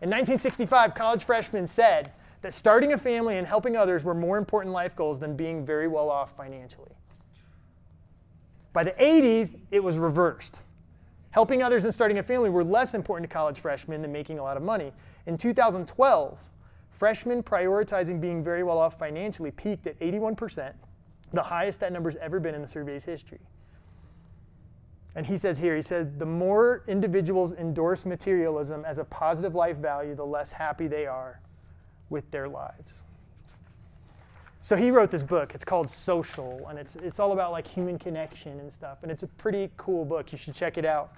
In 0.00 0.10
1965, 0.10 0.94
college 0.94 1.24
freshmen 1.24 1.66
said 1.66 2.12
that 2.42 2.54
starting 2.54 2.92
a 2.92 2.98
family 2.98 3.38
and 3.38 3.46
helping 3.46 3.76
others 3.76 4.04
were 4.04 4.14
more 4.14 4.38
important 4.38 4.72
life 4.72 4.94
goals 4.94 5.18
than 5.18 5.34
being 5.34 5.66
very 5.66 5.88
well 5.88 6.08
off 6.08 6.36
financially. 6.36 6.92
By 8.72 8.84
the 8.84 8.92
80s, 8.92 9.58
it 9.72 9.82
was 9.82 9.98
reversed. 9.98 10.58
Helping 11.30 11.62
others 11.62 11.84
and 11.84 11.92
starting 11.92 12.18
a 12.18 12.22
family 12.22 12.50
were 12.50 12.62
less 12.62 12.94
important 12.94 13.28
to 13.28 13.34
college 13.34 13.58
freshmen 13.58 14.02
than 14.02 14.12
making 14.12 14.38
a 14.38 14.42
lot 14.42 14.56
of 14.56 14.62
money. 14.62 14.92
In 15.26 15.36
2012, 15.36 16.38
freshmen 16.98 17.42
prioritizing 17.42 18.20
being 18.20 18.42
very 18.42 18.62
well 18.62 18.78
off 18.78 18.98
financially 18.98 19.50
peaked 19.50 19.86
at 19.86 19.98
81%, 20.00 20.72
the 21.32 21.42
highest 21.42 21.80
that 21.80 21.92
number's 21.92 22.16
ever 22.16 22.40
been 22.40 22.54
in 22.54 22.62
the 22.62 22.68
survey's 22.68 23.04
history. 23.04 23.40
And 25.14 25.26
he 25.26 25.38
says 25.38 25.56
here, 25.56 25.74
he 25.74 25.82
said, 25.82 26.18
the 26.18 26.26
more 26.26 26.84
individuals 26.88 27.54
endorse 27.54 28.04
materialism 28.04 28.84
as 28.84 28.98
a 28.98 29.04
positive 29.04 29.54
life 29.54 29.78
value, 29.78 30.14
the 30.14 30.24
less 30.24 30.52
happy 30.52 30.88
they 30.88 31.06
are 31.06 31.40
with 32.10 32.30
their 32.30 32.48
lives. 32.48 33.02
So 34.60 34.76
he 34.76 34.90
wrote 34.90 35.10
this 35.10 35.22
book. 35.22 35.54
It's 35.54 35.64
called 35.64 35.88
Social, 35.88 36.66
and 36.68 36.78
it's, 36.78 36.96
it's 36.96 37.20
all 37.20 37.32
about 37.32 37.52
like 37.52 37.66
human 37.66 37.98
connection 37.98 38.58
and 38.60 38.72
stuff. 38.72 38.98
And 39.02 39.12
it's 39.12 39.22
a 39.22 39.28
pretty 39.28 39.70
cool 39.76 40.04
book. 40.04 40.32
You 40.32 40.38
should 40.38 40.54
check 40.54 40.76
it 40.76 40.84
out. 40.84 41.12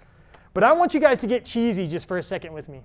But 0.55 0.65
I 0.65 0.73
want 0.73 0.95
you 0.95 1.01
guys 1.01 1.19
to 1.21 1.27
get 1.27 1.45
cheesy 1.45 1.89
just 1.89 2.07
for 2.07 2.19
a 2.19 2.23
second 2.23 2.53
with 2.53 2.69
me. 2.69 2.83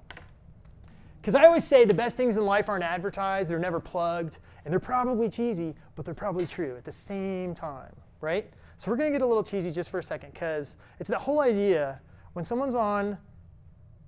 Because 1.24 1.36
I 1.36 1.46
always 1.46 1.64
say 1.64 1.86
the 1.86 1.94
best 1.94 2.18
things 2.18 2.36
in 2.36 2.46
life 2.46 2.68
aren't 2.68 2.84
advertised, 2.84 3.50
they're 3.50 3.58
never 3.58 3.80
plugged, 3.80 4.40
and 4.66 4.74
they're 4.74 4.80
probably 4.80 5.30
cheesy, 5.30 5.74
but 5.96 6.04
they're 6.04 6.14
probably 6.14 6.46
true 6.46 6.76
at 6.76 6.84
the 6.84 6.92
same 6.92 7.56
time, 7.56 7.96
right? 8.20 8.52
So 8.78 8.92
we're 8.92 8.98
going 8.98 9.10
to 9.10 9.18
get 9.18 9.22
a 9.22 9.26
little 9.26 9.42
cheesy 9.42 9.72
just 9.72 9.90
for 9.90 10.00
a 10.00 10.04
second 10.04 10.34
because 10.34 10.76
it's 11.00 11.10
that 11.10 11.20
whole 11.20 11.40
idea 11.40 12.02
when 12.34 12.44
someone's 12.44 12.76
on 12.76 13.18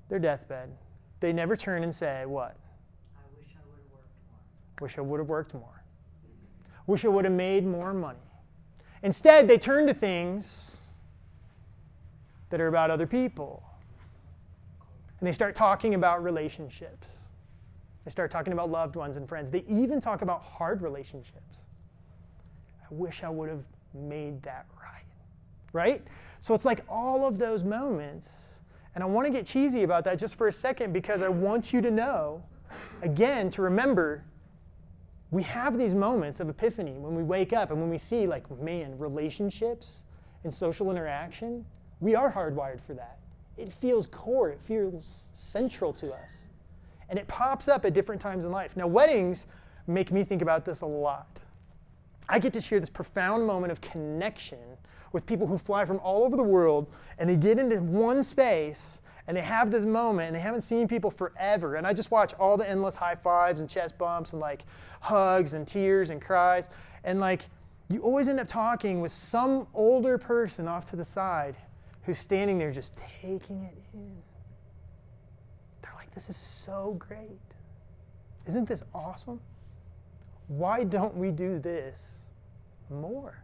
their 0.10 0.20
deathbed, 0.20 0.70
they 1.22 1.32
never 1.32 1.56
turn 1.56 1.84
and 1.84 1.96
say, 1.96 2.26
What? 2.26 2.58
I 3.16 3.22
wish 3.40 3.48
I 3.56 3.64
would 3.66 3.80
have 3.80 3.92
worked 3.94 4.12
more. 4.28 4.82
Wish 4.82 4.98
I 4.98 5.02
would 5.02 5.20
have 5.22 5.30
worked 5.30 5.54
more. 5.54 5.84
Wish 6.86 7.06
I 7.06 7.08
would 7.08 7.24
have 7.24 7.34
made 7.34 7.66
more 7.66 7.94
money. 7.94 8.20
Instead, 9.04 9.48
they 9.48 9.58
turn 9.58 9.88
to 9.88 9.94
things 9.94 10.82
that 12.50 12.60
are 12.60 12.68
about 12.68 12.92
other 12.92 13.08
people. 13.08 13.64
And 15.20 15.28
they 15.28 15.32
start 15.32 15.56
talking 15.56 15.96
about 15.96 16.24
relationships. 16.24 17.18
They 18.04 18.12
start 18.12 18.30
talking 18.30 18.54
about 18.54 18.70
loved 18.70 18.96
ones 18.96 19.18
and 19.18 19.28
friends. 19.28 19.50
They 19.50 19.64
even 19.68 20.00
talk 20.00 20.22
about 20.22 20.44
hard 20.44 20.82
relationships. 20.82 21.66
I 22.84 22.94
wish 22.94 23.24
I 23.24 23.30
would 23.30 23.50
have 23.50 23.64
made 23.94 24.44
that 24.44 24.68
right. 24.80 25.06
Right? 25.74 26.04
So 26.40 26.54
it's 26.54 26.66
like 26.66 26.82
all 26.88 27.26
of 27.26 27.38
those 27.38 27.64
moments. 27.64 28.62
And 28.94 29.04
I 29.04 29.08
want 29.08 29.26
to 29.26 29.32
get 29.32 29.46
cheesy 29.46 29.84
about 29.84 30.04
that 30.06 30.20
just 30.20 30.36
for 30.36 30.48
a 30.48 30.54
second 30.54 30.94
because 30.94 31.22
I 31.22 31.30
want 31.30 31.74
you 31.74 31.82
to 31.82 31.92
know, 31.92 32.44
again, 33.02 33.50
to 33.52 33.62
remember 33.62 34.24
we 35.32 35.44
have 35.44 35.78
these 35.78 35.96
moments 35.96 36.40
of 36.40 36.48
epiphany 36.48 36.94
when 36.94 37.16
we 37.16 37.24
wake 37.24 37.52
up 37.52 37.72
and 37.72 37.82
when 37.82 37.90
we 37.90 37.98
see, 37.98 38.28
like, 38.28 38.50
man, 38.62 38.98
relationships 38.98 40.04
and 40.44 40.54
social 40.54 40.92
interaction, 40.92 41.66
we 42.00 42.16
are 42.16 42.32
hardwired 42.32 42.80
for 42.80 42.94
that. 42.94 43.18
It 43.58 43.72
feels 43.72 44.08
core, 44.08 44.50
it 44.50 44.60
feels 44.60 45.28
central 45.34 45.94
to 45.94 46.12
us. 46.14 46.48
And 47.10 47.20
it 47.20 47.28
pops 47.28 47.68
up 47.68 47.86
at 47.86 47.94
different 47.94 48.22
times 48.22 48.46
in 48.46 48.52
life. 48.52 48.76
Now, 48.76 48.88
weddings 48.88 49.48
make 49.88 50.12
me 50.12 50.24
think 50.24 50.42
about 50.42 50.66
this 50.66 50.82
a 50.82 50.86
lot. 50.86 51.40
I 52.28 52.40
get 52.40 52.54
to 52.54 52.62
share 52.62 52.80
this 52.80 52.90
profound 52.90 53.46
moment 53.46 53.72
of 53.72 53.80
connection 53.82 54.60
with 55.14 55.26
people 55.26 55.46
who 55.48 55.58
fly 55.58 55.86
from 55.86 56.00
all 56.00 56.24
over 56.24 56.36
the 56.36 56.44
world 56.44 56.88
and 57.20 57.30
they 57.30 57.36
get 57.36 57.60
into 57.60 57.78
one 57.78 58.24
space 58.24 59.02
and 59.28 59.38
they 59.38 59.42
have 59.42 59.72
this 59.72 59.86
moment 59.86 60.28
and 60.28 60.36
they 60.36 60.40
haven't 60.40 60.62
seen 60.62 60.88
people 60.88 61.10
forever. 61.10 61.76
And 61.76 61.86
I 61.86 61.94
just 61.94 62.12
watch 62.12 62.34
all 62.34 62.58
the 62.58 62.70
endless 62.70 62.96
high 62.96 63.16
fives 63.16 63.62
and 63.62 63.70
chest 63.70 63.98
bumps 63.98 64.34
and 64.34 64.42
like 64.42 64.66
hugs 65.00 65.54
and 65.54 65.68
tears 65.68 66.10
and 66.10 66.22
cries. 66.22 66.70
And 67.04 67.20
like 67.20 67.46
you 67.90 68.02
always 68.02 68.28
end 68.28 68.40
up 68.40 68.48
talking 68.48 69.02
with 69.02 69.12
some 69.12 69.68
older 69.74 70.18
person 70.18 70.68
off 70.68 70.86
to 70.86 70.96
the 70.96 71.06
side 71.06 71.56
who's 72.06 72.20
standing 72.20 72.58
there 72.58 72.72
just 72.72 72.96
taking 72.96 73.64
it 73.64 73.78
in. 73.94 74.16
They're 75.82 75.94
like, 75.96 76.14
this 76.14 76.30
is 76.30 76.38
so 76.38 76.96
great. 77.00 77.56
Isn't 78.46 78.68
this 78.68 78.84
awesome? 78.94 79.40
Why 80.48 80.84
don't 80.84 81.16
we 81.16 81.32
do 81.32 81.60
this 81.60 82.20
more? 82.90 83.44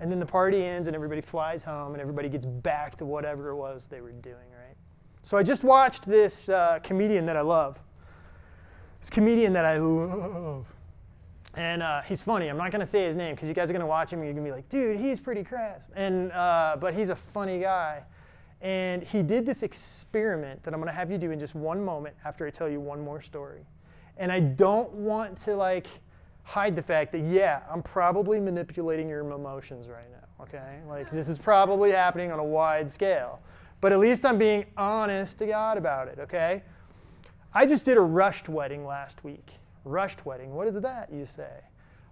And 0.00 0.10
then 0.10 0.18
the 0.18 0.26
party 0.26 0.64
ends 0.64 0.88
and 0.88 0.96
everybody 0.96 1.20
flies 1.20 1.62
home 1.62 1.92
and 1.92 2.00
everybody 2.00 2.28
gets 2.28 2.44
back 2.44 2.96
to 2.96 3.06
whatever 3.06 3.50
it 3.50 3.56
was 3.56 3.86
they 3.86 4.00
were 4.00 4.12
doing, 4.12 4.34
right? 4.34 4.76
So 5.22 5.36
I 5.36 5.42
just 5.42 5.64
watched 5.64 6.06
this 6.06 6.48
uh, 6.48 6.80
comedian 6.82 7.24
that 7.26 7.36
I 7.36 7.40
love. 7.40 7.78
This 9.00 9.10
comedian 9.10 9.52
that 9.52 9.64
I 9.64 9.78
love. 9.78 10.66
And 11.56 11.82
uh, 11.82 12.02
he's 12.02 12.20
funny. 12.20 12.48
I'm 12.48 12.58
not 12.58 12.70
to 12.80 12.86
say 12.86 13.04
his 13.04 13.16
name 13.16 13.34
because 13.34 13.48
you 13.48 13.54
guys 13.54 13.70
are 13.70 13.72
to 13.80 13.86
watch 13.86 14.12
him 14.12 14.18
and 14.18 14.26
you're 14.26 14.34
to 14.44 14.50
be 14.50 14.54
like, 14.54 14.68
dude, 14.68 15.00
he's 15.00 15.18
pretty 15.18 15.42
crass. 15.42 15.88
And, 15.96 16.30
uh, 16.32 16.76
but 16.78 16.92
he's 16.92 17.08
a 17.08 17.16
funny 17.16 17.60
guy. 17.60 18.02
And 18.60 19.02
he 19.02 19.22
did 19.22 19.46
this 19.46 19.62
experiment 19.62 20.62
that 20.62 20.74
I'm 20.74 20.80
to 20.92 20.96
have 20.96 21.10
you 21.10 21.18
do 21.18 21.30
in 21.30 21.38
just 21.38 21.54
one 21.54 21.82
moment 21.82 22.14
after 22.24 22.46
I 22.46 22.50
tell 22.50 22.68
you 22.68 22.80
one 22.80 23.00
more 23.00 23.22
story. 23.22 23.66
And 24.18 24.30
I 24.30 24.40
don't 24.40 24.90
want 24.92 25.38
to 25.42 25.56
like 25.56 25.86
hide 26.42 26.76
the 26.76 26.82
fact 26.82 27.12
that, 27.12 27.20
yeah, 27.20 27.62
I'm 27.70 27.82
probably 27.82 28.38
manipulating 28.38 29.08
your 29.08 29.20
emotions 29.20 29.88
right 29.88 30.10
now, 30.10 30.44
okay? 30.44 30.78
Like, 30.88 31.10
this 31.10 31.28
is 31.28 31.38
probably 31.38 31.90
happening 31.90 32.30
on 32.30 32.38
a 32.38 32.44
wide 32.44 32.90
scale. 32.90 33.40
But 33.80 33.92
at 33.92 33.98
least 33.98 34.24
I'm 34.24 34.38
being 34.38 34.64
honest 34.76 35.38
to 35.38 35.46
God 35.46 35.76
about 35.76 36.08
it, 36.08 36.18
okay? 36.18 36.62
I 37.52 37.66
just 37.66 37.84
did 37.84 37.96
a 37.96 38.00
rushed 38.00 38.48
wedding 38.48 38.86
last 38.86 39.24
week. 39.24 39.52
Rushed 39.86 40.26
wedding, 40.26 40.52
what 40.52 40.66
is 40.66 40.74
that, 40.74 41.12
you 41.12 41.24
say? 41.24 41.60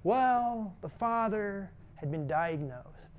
Well, 0.05 0.73
the 0.81 0.89
father 0.89 1.73
had 1.97 2.09
been 2.09 2.29
diagnosed, 2.29 3.19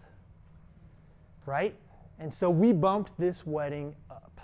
right? 1.46 1.76
And 2.20 2.34
so 2.34 2.50
we 2.50 2.72
bumped 2.72 3.12
this 3.18 3.46
wedding 3.46 3.94
up 4.10 4.40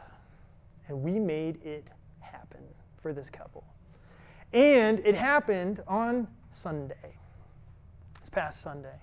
and 0.89 1.01
we 1.01 1.17
made 1.17 1.63
it 1.65 1.91
happen 2.19 2.59
for 3.01 3.13
this 3.13 3.29
couple. 3.29 3.63
And 4.51 4.99
it 5.05 5.15
happened 5.15 5.81
on 5.87 6.27
Sunday, 6.49 7.15
this 8.19 8.29
past 8.29 8.59
Sunday. 8.59 8.99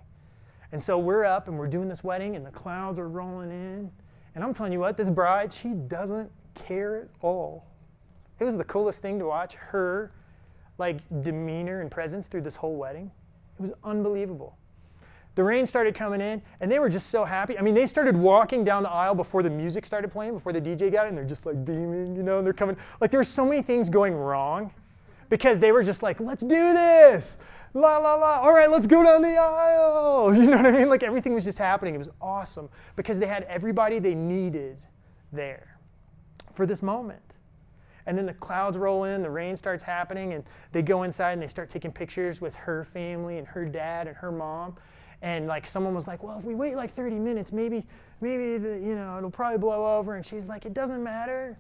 And 0.73 0.83
so 0.83 0.99
we're 0.99 1.25
up 1.25 1.49
and 1.49 1.59
we're 1.59 1.69
doing 1.69 1.89
this 1.89 2.05
wedding, 2.05 2.37
and 2.37 2.45
the 2.45 2.51
clouds 2.51 2.99
are 2.99 3.09
rolling 3.09 3.51
in. 3.51 3.91
And 4.35 4.45
I'm 4.45 4.53
telling 4.53 4.75
you 4.75 4.81
what, 4.81 4.99
this 4.99 5.09
bride, 5.09 5.55
she 5.55 5.71
doesn't 5.71 6.31
care 6.55 6.97
at 6.97 7.09
all. 7.23 7.65
It 8.39 8.45
was 8.45 8.59
the 8.59 8.65
coolest 8.65 9.01
thing 9.01 9.19
to 9.21 9.25
watch 9.25 9.55
her 9.55 10.13
like 10.79 10.99
demeanor 11.23 11.81
and 11.81 11.91
presence 11.91 12.29
through 12.29 12.43
this 12.43 12.57
whole 12.57 12.77
wedding. 12.77 13.11
It 13.59 13.63
was 13.63 13.73
unbelievable. 13.85 14.57
The 15.35 15.45
rain 15.45 15.67
started 15.67 15.95
coming 15.95 16.21
in, 16.21 16.43
and 16.61 16.71
they 16.71 16.81
were 16.81 16.89
just 16.89 17.11
so 17.11 17.25
happy. 17.25 17.57
I 17.57 17.63
mean, 17.63 17.75
they 17.75 17.87
started 17.87 18.17
walking 18.17 18.65
down 18.65 18.83
the 18.83 18.91
aisle 18.91 19.15
before 19.15 19.45
the 19.45 19.51
music 19.51 19.87
started 19.87 20.11
playing, 20.11 20.35
before 20.35 20.53
the 20.53 20.61
DJ 20.61 20.91
got 20.91 21.07
in. 21.07 21.15
They're 21.15 21.25
just 21.25 21.47
like 21.47 21.65
beaming, 21.65 22.17
you 22.17 22.25
know, 22.25 22.39
and 22.39 22.47
they're 22.47 22.53
coming. 22.53 22.77
Like, 23.01 23.13
there 23.13 23.21
were 23.21 23.25
so 23.25 23.45
many 23.45 23.63
things 23.63 23.89
going 23.89 24.15
wrong 24.15 24.73
because 25.29 25.61
they 25.61 25.71
were 25.71 25.85
just 25.85 26.03
like, 26.03 26.19
let's 26.19 26.43
do 26.43 26.73
this. 26.73 27.39
La, 27.75 27.99
la, 27.99 28.15
la. 28.15 28.39
All 28.39 28.53
right, 28.53 28.69
let's 28.69 28.87
go 28.87 29.05
down 29.05 29.23
the 29.23 29.37
aisle. 29.37 30.35
You 30.39 30.47
know 30.47 30.57
what 30.57 30.67
I 30.67 30.73
mean? 30.73 30.89
Like, 30.89 31.03
everything 31.05 31.35
was 31.35 31.45
just 31.45 31.59
happening. 31.59 31.95
It 31.95 31.99
was 31.99 32.11
awesome 32.21 32.69
because 32.97 33.19
they 33.19 33.27
had 33.27 33.45
everybody 33.45 33.99
they 33.99 34.17
needed 34.17 34.87
there 35.33 35.79
for 36.55 36.67
this 36.67 36.83
moment. 36.83 37.28
And 38.09 38.17
then 38.17 38.25
the 38.25 38.33
clouds 38.33 38.79
roll 38.79 39.05
in, 39.05 39.23
the 39.23 39.29
rain 39.29 39.55
starts 39.55 39.85
happening, 39.85 40.33
and 40.33 40.43
they 40.73 40.81
go 40.81 41.03
inside 41.03 41.33
and 41.33 41.43
they 41.43 41.47
start 41.47 41.69
taking 41.69 41.93
pictures 41.93 42.41
with 42.41 42.55
her 42.55 42.85
family 42.87 43.37
and 43.37 43.47
her 43.47 43.67
dad 43.67 44.07
and 44.07 44.17
her 44.17 44.33
mom. 44.33 44.77
And 45.21 45.47
like 45.47 45.67
someone 45.67 45.95
was 45.95 46.09
like, 46.09 46.23
"Well, 46.23 46.39
if 46.39 46.45
we 46.45 46.55
wait 46.55 46.75
like 46.75 46.91
30 46.91 47.17
minutes, 47.17 47.53
maybe, 47.53 47.87
maybe 48.23 48.57
the, 48.57 48.71
you 48.79 48.95
know, 48.95 49.19
it'll 49.19 49.31
probably 49.31 49.59
blow 49.59 49.99
over." 49.99 50.17
And 50.17 50.25
she's 50.25 50.47
like, 50.47 50.65
"It 50.65 50.73
doesn't 50.73 51.05
matter. 51.05 51.59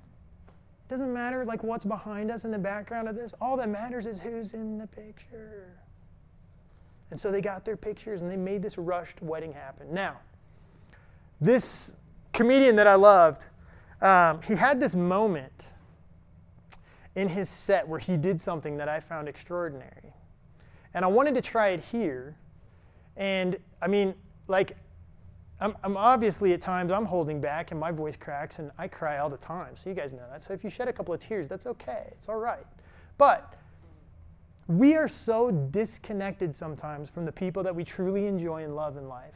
It 0.48 0.88
doesn't 0.88 1.12
matter 1.12 1.44
like 1.44 1.62
what's 1.62 1.84
behind 1.84 2.30
us 2.30 2.46
in 2.46 2.50
the 2.50 2.58
background 2.58 3.08
of 3.08 3.14
this. 3.14 3.34
All 3.42 3.58
that 3.58 3.68
matters 3.68 4.06
is 4.06 4.18
who's 4.18 4.54
in 4.54 4.78
the 4.78 4.86
picture." 4.86 5.76
And 7.10 7.20
so 7.20 7.30
they 7.30 7.42
got 7.42 7.66
their 7.66 7.76
pictures 7.76 8.22
and 8.22 8.30
they 8.30 8.38
made 8.38 8.62
this 8.62 8.78
rushed 8.78 9.20
wedding 9.20 9.52
happen. 9.52 9.92
Now, 9.92 10.16
this 11.42 11.92
comedian 12.32 12.74
that 12.76 12.86
I 12.86 12.94
loved, 12.94 13.42
um, 14.00 14.40
he 14.40 14.54
had 14.54 14.80
this 14.80 14.94
moment 14.94 15.66
in 17.14 17.28
his 17.28 17.48
set 17.48 17.86
where 17.86 17.98
he 17.98 18.16
did 18.16 18.40
something 18.40 18.76
that 18.76 18.88
I 18.88 19.00
found 19.00 19.28
extraordinary. 19.28 20.14
And 20.94 21.04
I 21.04 21.08
wanted 21.08 21.34
to 21.34 21.42
try 21.42 21.68
it 21.68 21.80
here. 21.80 22.36
And 23.16 23.56
I 23.82 23.88
mean, 23.88 24.14
like, 24.46 24.76
I'm, 25.60 25.76
I'm 25.82 25.96
obviously 25.96 26.52
at 26.52 26.60
times 26.60 26.92
I'm 26.92 27.04
holding 27.04 27.40
back 27.40 27.72
and 27.72 27.80
my 27.80 27.90
voice 27.90 28.16
cracks 28.16 28.60
and 28.60 28.70
I 28.78 28.86
cry 28.86 29.18
all 29.18 29.28
the 29.28 29.36
time. 29.36 29.76
So 29.76 29.90
you 29.90 29.96
guys 29.96 30.12
know 30.12 30.22
that. 30.30 30.44
So 30.44 30.52
if 30.52 30.62
you 30.62 30.70
shed 30.70 30.86
a 30.88 30.92
couple 30.92 31.12
of 31.12 31.20
tears, 31.20 31.48
that's 31.48 31.66
okay. 31.66 32.10
It's 32.12 32.28
all 32.28 32.38
right. 32.38 32.64
But 33.16 33.54
we 34.68 34.94
are 34.94 35.08
so 35.08 35.50
disconnected 35.50 36.54
sometimes 36.54 37.10
from 37.10 37.24
the 37.24 37.32
people 37.32 37.62
that 37.64 37.74
we 37.74 37.84
truly 37.84 38.26
enjoy 38.26 38.62
and 38.64 38.76
love 38.76 38.96
in 38.96 39.08
life. 39.08 39.34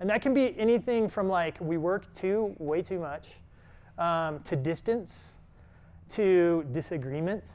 And 0.00 0.10
that 0.10 0.20
can 0.20 0.34
be 0.34 0.58
anything 0.58 1.08
from 1.08 1.28
like 1.28 1.58
we 1.60 1.76
work 1.76 2.12
too, 2.12 2.56
way 2.58 2.82
too 2.82 2.98
much, 2.98 3.28
um, 3.98 4.40
to 4.40 4.56
distance, 4.56 5.34
to 6.12 6.66
disagreements 6.72 7.52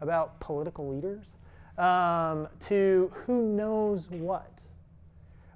about 0.00 0.38
political 0.40 0.88
leaders, 0.88 1.36
um, 1.78 2.48
to 2.60 3.10
who 3.14 3.42
knows 3.42 4.10
what. 4.10 4.62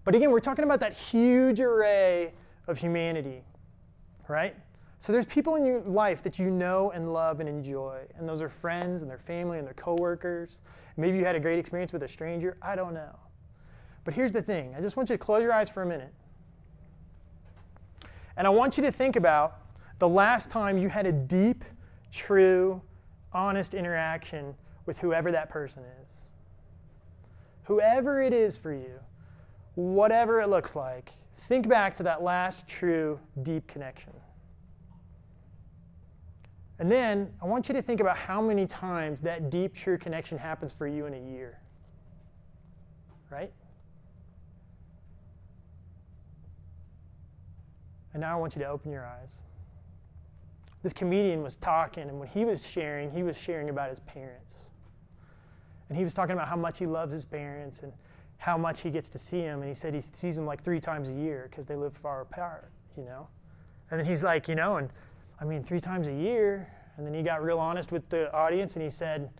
But 0.04 0.14
again, 0.14 0.30
we're 0.30 0.40
talking 0.40 0.64
about 0.64 0.80
that 0.80 0.92
huge 0.92 1.60
array 1.60 2.32
of 2.66 2.78
humanity, 2.78 3.42
right? 4.28 4.54
So 4.98 5.12
there's 5.12 5.26
people 5.26 5.56
in 5.56 5.64
your 5.64 5.80
life 5.80 6.22
that 6.22 6.38
you 6.38 6.50
know 6.50 6.90
and 6.90 7.12
love 7.12 7.40
and 7.40 7.48
enjoy, 7.48 8.00
and 8.16 8.28
those 8.28 8.42
are 8.42 8.48
friends 8.48 9.02
and 9.02 9.10
their 9.10 9.18
family 9.18 9.58
and 9.58 9.66
their 9.66 9.74
coworkers. 9.74 10.58
Maybe 10.96 11.18
you 11.18 11.24
had 11.24 11.36
a 11.36 11.40
great 11.40 11.58
experience 11.58 11.92
with 11.92 12.02
a 12.02 12.08
stranger. 12.08 12.56
I 12.60 12.76
don't 12.76 12.92
know. 12.92 13.18
But 14.04 14.14
here's 14.14 14.32
the 14.32 14.42
thing 14.42 14.74
I 14.76 14.80
just 14.80 14.96
want 14.96 15.08
you 15.08 15.14
to 15.14 15.18
close 15.18 15.42
your 15.42 15.52
eyes 15.52 15.70
for 15.70 15.82
a 15.82 15.86
minute. 15.86 16.12
And 18.36 18.46
I 18.46 18.50
want 18.50 18.76
you 18.76 18.82
to 18.84 18.92
think 18.92 19.16
about 19.16 19.58
the 19.98 20.08
last 20.08 20.50
time 20.50 20.78
you 20.78 20.88
had 20.88 21.06
a 21.06 21.12
deep, 21.12 21.64
true, 22.12 22.80
honest 23.32 23.74
interaction 23.74 24.54
with 24.86 24.98
whoever 24.98 25.30
that 25.32 25.48
person 25.48 25.82
is. 26.02 26.10
Whoever 27.64 28.20
it 28.20 28.32
is 28.32 28.56
for 28.56 28.72
you, 28.72 28.98
whatever 29.74 30.40
it 30.40 30.48
looks 30.48 30.74
like, 30.74 31.12
think 31.48 31.68
back 31.68 31.94
to 31.96 32.02
that 32.02 32.22
last 32.22 32.66
true, 32.66 33.18
deep 33.42 33.66
connection. 33.66 34.12
And 36.80 36.90
then 36.90 37.30
I 37.42 37.46
want 37.46 37.68
you 37.68 37.74
to 37.74 37.82
think 37.82 38.00
about 38.00 38.16
how 38.16 38.40
many 38.40 38.66
times 38.66 39.20
that 39.20 39.50
deep, 39.50 39.74
true 39.74 39.98
connection 39.98 40.38
happens 40.38 40.72
for 40.72 40.86
you 40.86 41.06
in 41.06 41.14
a 41.14 41.20
year. 41.20 41.58
Right? 43.30 43.52
And 48.12 48.20
now 48.22 48.36
I 48.36 48.40
want 48.40 48.56
you 48.56 48.62
to 48.62 48.68
open 48.68 48.90
your 48.90 49.06
eyes. 49.06 49.36
This 50.82 50.92
comedian 50.92 51.42
was 51.42 51.56
talking, 51.56 52.08
and 52.08 52.18
when 52.18 52.28
he 52.28 52.44
was 52.44 52.66
sharing, 52.66 53.10
he 53.10 53.22
was 53.22 53.38
sharing 53.38 53.68
about 53.68 53.90
his 53.90 54.00
parents. 54.00 54.70
And 55.88 55.98
he 55.98 56.04
was 56.04 56.14
talking 56.14 56.32
about 56.32 56.48
how 56.48 56.56
much 56.56 56.78
he 56.78 56.86
loves 56.86 57.12
his 57.12 57.24
parents 57.24 57.80
and 57.80 57.92
how 58.38 58.56
much 58.56 58.80
he 58.80 58.90
gets 58.90 59.10
to 59.10 59.18
see 59.18 59.42
them. 59.42 59.60
And 59.60 59.68
he 59.68 59.74
said 59.74 59.92
he 59.92 60.00
sees 60.00 60.36
them 60.36 60.46
like 60.46 60.62
three 60.62 60.80
times 60.80 61.08
a 61.08 61.12
year 61.12 61.48
because 61.50 61.66
they 61.66 61.76
live 61.76 61.94
far 61.94 62.22
apart, 62.22 62.70
you 62.96 63.04
know? 63.04 63.28
And 63.90 63.98
then 63.98 64.06
he's 64.06 64.22
like, 64.22 64.48
you 64.48 64.54
know, 64.54 64.76
and 64.76 64.88
I 65.40 65.44
mean, 65.44 65.62
three 65.62 65.80
times 65.80 66.06
a 66.06 66.12
year. 66.12 66.72
And 66.96 67.06
then 67.06 67.12
he 67.12 67.22
got 67.22 67.42
real 67.42 67.58
honest 67.58 67.92
with 67.92 68.08
the 68.08 68.32
audience 68.32 68.74
and 68.74 68.82
he 68.82 68.90
said, 68.90 69.30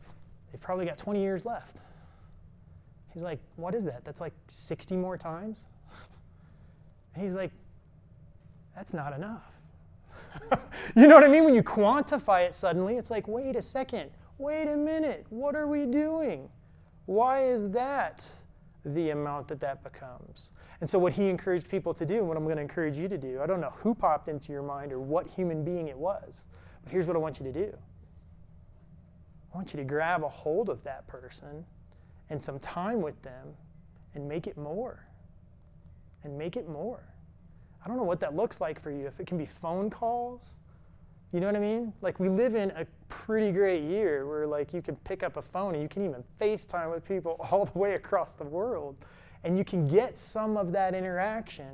they've 0.51 0.61
probably 0.61 0.85
got 0.85 0.99
20 0.99 1.21
years 1.21 1.45
left. 1.45 1.81
He's 3.13 3.23
like, 3.23 3.39
what 3.57 3.75
is 3.75 3.85
that? 3.85 4.05
That's 4.05 4.21
like 4.21 4.35
60 4.49 4.97
more 4.97 5.17
times? 5.17 5.67
And 7.13 7.25
he's 7.25 7.35
like, 7.35 7.51
that's 8.77 8.95
not 8.95 9.13
enough. 9.13 9.50
you 10.97 11.07
know 11.07 11.15
what 11.15 11.25
I 11.25 11.29
mean? 11.29 11.45
When 11.45 11.55
you 11.55 11.63
quantify 11.63 12.47
it 12.47 12.55
suddenly, 12.55 12.97
it's 12.97 13.11
like, 13.11 13.29
wait 13.29 13.57
a 13.57 13.63
second, 13.63 14.11
wait 14.39 14.69
a 14.69 14.77
minute, 14.77 15.27
what 15.31 15.55
are 15.55 15.67
we 15.67 15.87
doing? 15.87 16.49
Why 17.07 17.45
is 17.45 17.71
that 17.71 18.27
the 18.85 19.11
amount 19.11 19.49
that 19.49 19.61
that 19.61 19.83
becomes? 19.83 20.53
And 20.81 20.89
so, 20.89 20.99
what 20.99 21.13
he 21.13 21.29
encouraged 21.29 21.69
people 21.69 21.93
to 21.95 22.07
do, 22.07 22.19
and 22.19 22.29
what 22.29 22.37
I'm 22.37 22.45
going 22.45 22.57
to 22.57 22.63
encourage 22.63 22.97
you 22.97 23.09
to 23.09 23.19
do, 23.19 23.41
I 23.43 23.47
don't 23.47 23.61
know 23.61 23.75
who 23.77 23.95
popped 23.95 24.29
into 24.29 24.53
your 24.53 24.63
mind 24.63 24.93
or 24.93 25.01
what 25.01 25.27
human 25.27 25.63
being 25.65 25.89
it 25.89 25.97
was, 25.97 26.47
but 26.83 26.93
here's 26.93 27.07
what 27.07 27.17
I 27.17 27.19
want 27.19 27.39
you 27.39 27.45
to 27.45 27.53
do 27.53 27.77
I 29.53 29.57
want 29.57 29.73
you 29.73 29.79
to 29.79 29.85
grab 29.85 30.23
a 30.23 30.29
hold 30.29 30.69
of 30.69 30.83
that 30.85 31.07
person 31.07 31.65
and 32.31 32.43
some 32.43 32.59
time 32.61 33.03
with 33.03 33.21
them 33.23 33.49
and 34.15 34.27
make 34.29 34.47
it 34.47 34.57
more. 34.57 35.05
And 36.23 36.37
make 36.37 36.57
it 36.57 36.69
more. 36.69 37.03
I 37.85 37.89
don't 37.89 37.97
know 37.97 38.05
what 38.05 38.21
that 38.21 38.35
looks 38.35 38.61
like 38.61 38.81
for 38.83 38.91
you. 38.91 39.07
If 39.07 39.21
it 39.21 39.27
can 39.27 39.39
be 39.39 39.47
phone 39.47 39.91
calls, 39.91 40.57
you 41.33 41.41
know 41.41 41.47
what 41.47 41.57
I 41.57 41.61
mean? 41.61 41.93
Like 42.03 42.19
we 42.21 42.29
live 42.29 42.55
in 42.55 42.71
a 42.73 42.87
pretty 43.09 43.53
great 43.53 43.83
year 43.83 44.27
where 44.27 44.47
like 44.47 44.75
you 44.75 44.83
can 44.83 44.97
pick 44.97 45.23
up 45.23 45.37
a 45.37 45.43
phone 45.43 45.75
and 45.75 45.83
you 45.83 45.89
can 45.89 46.05
even 46.05 46.25
FaceTime 46.41 46.93
with 46.93 47.07
people 47.07 47.37
all 47.51 47.65
the 47.65 47.79
way 47.79 47.95
across 47.95 48.33
the 48.33 48.45
world 48.45 48.97
and 49.45 49.57
you 49.57 49.65
can 49.65 49.87
get 49.87 50.19
some 50.19 50.57
of 50.57 50.73
that 50.73 50.95
interaction 50.95 51.71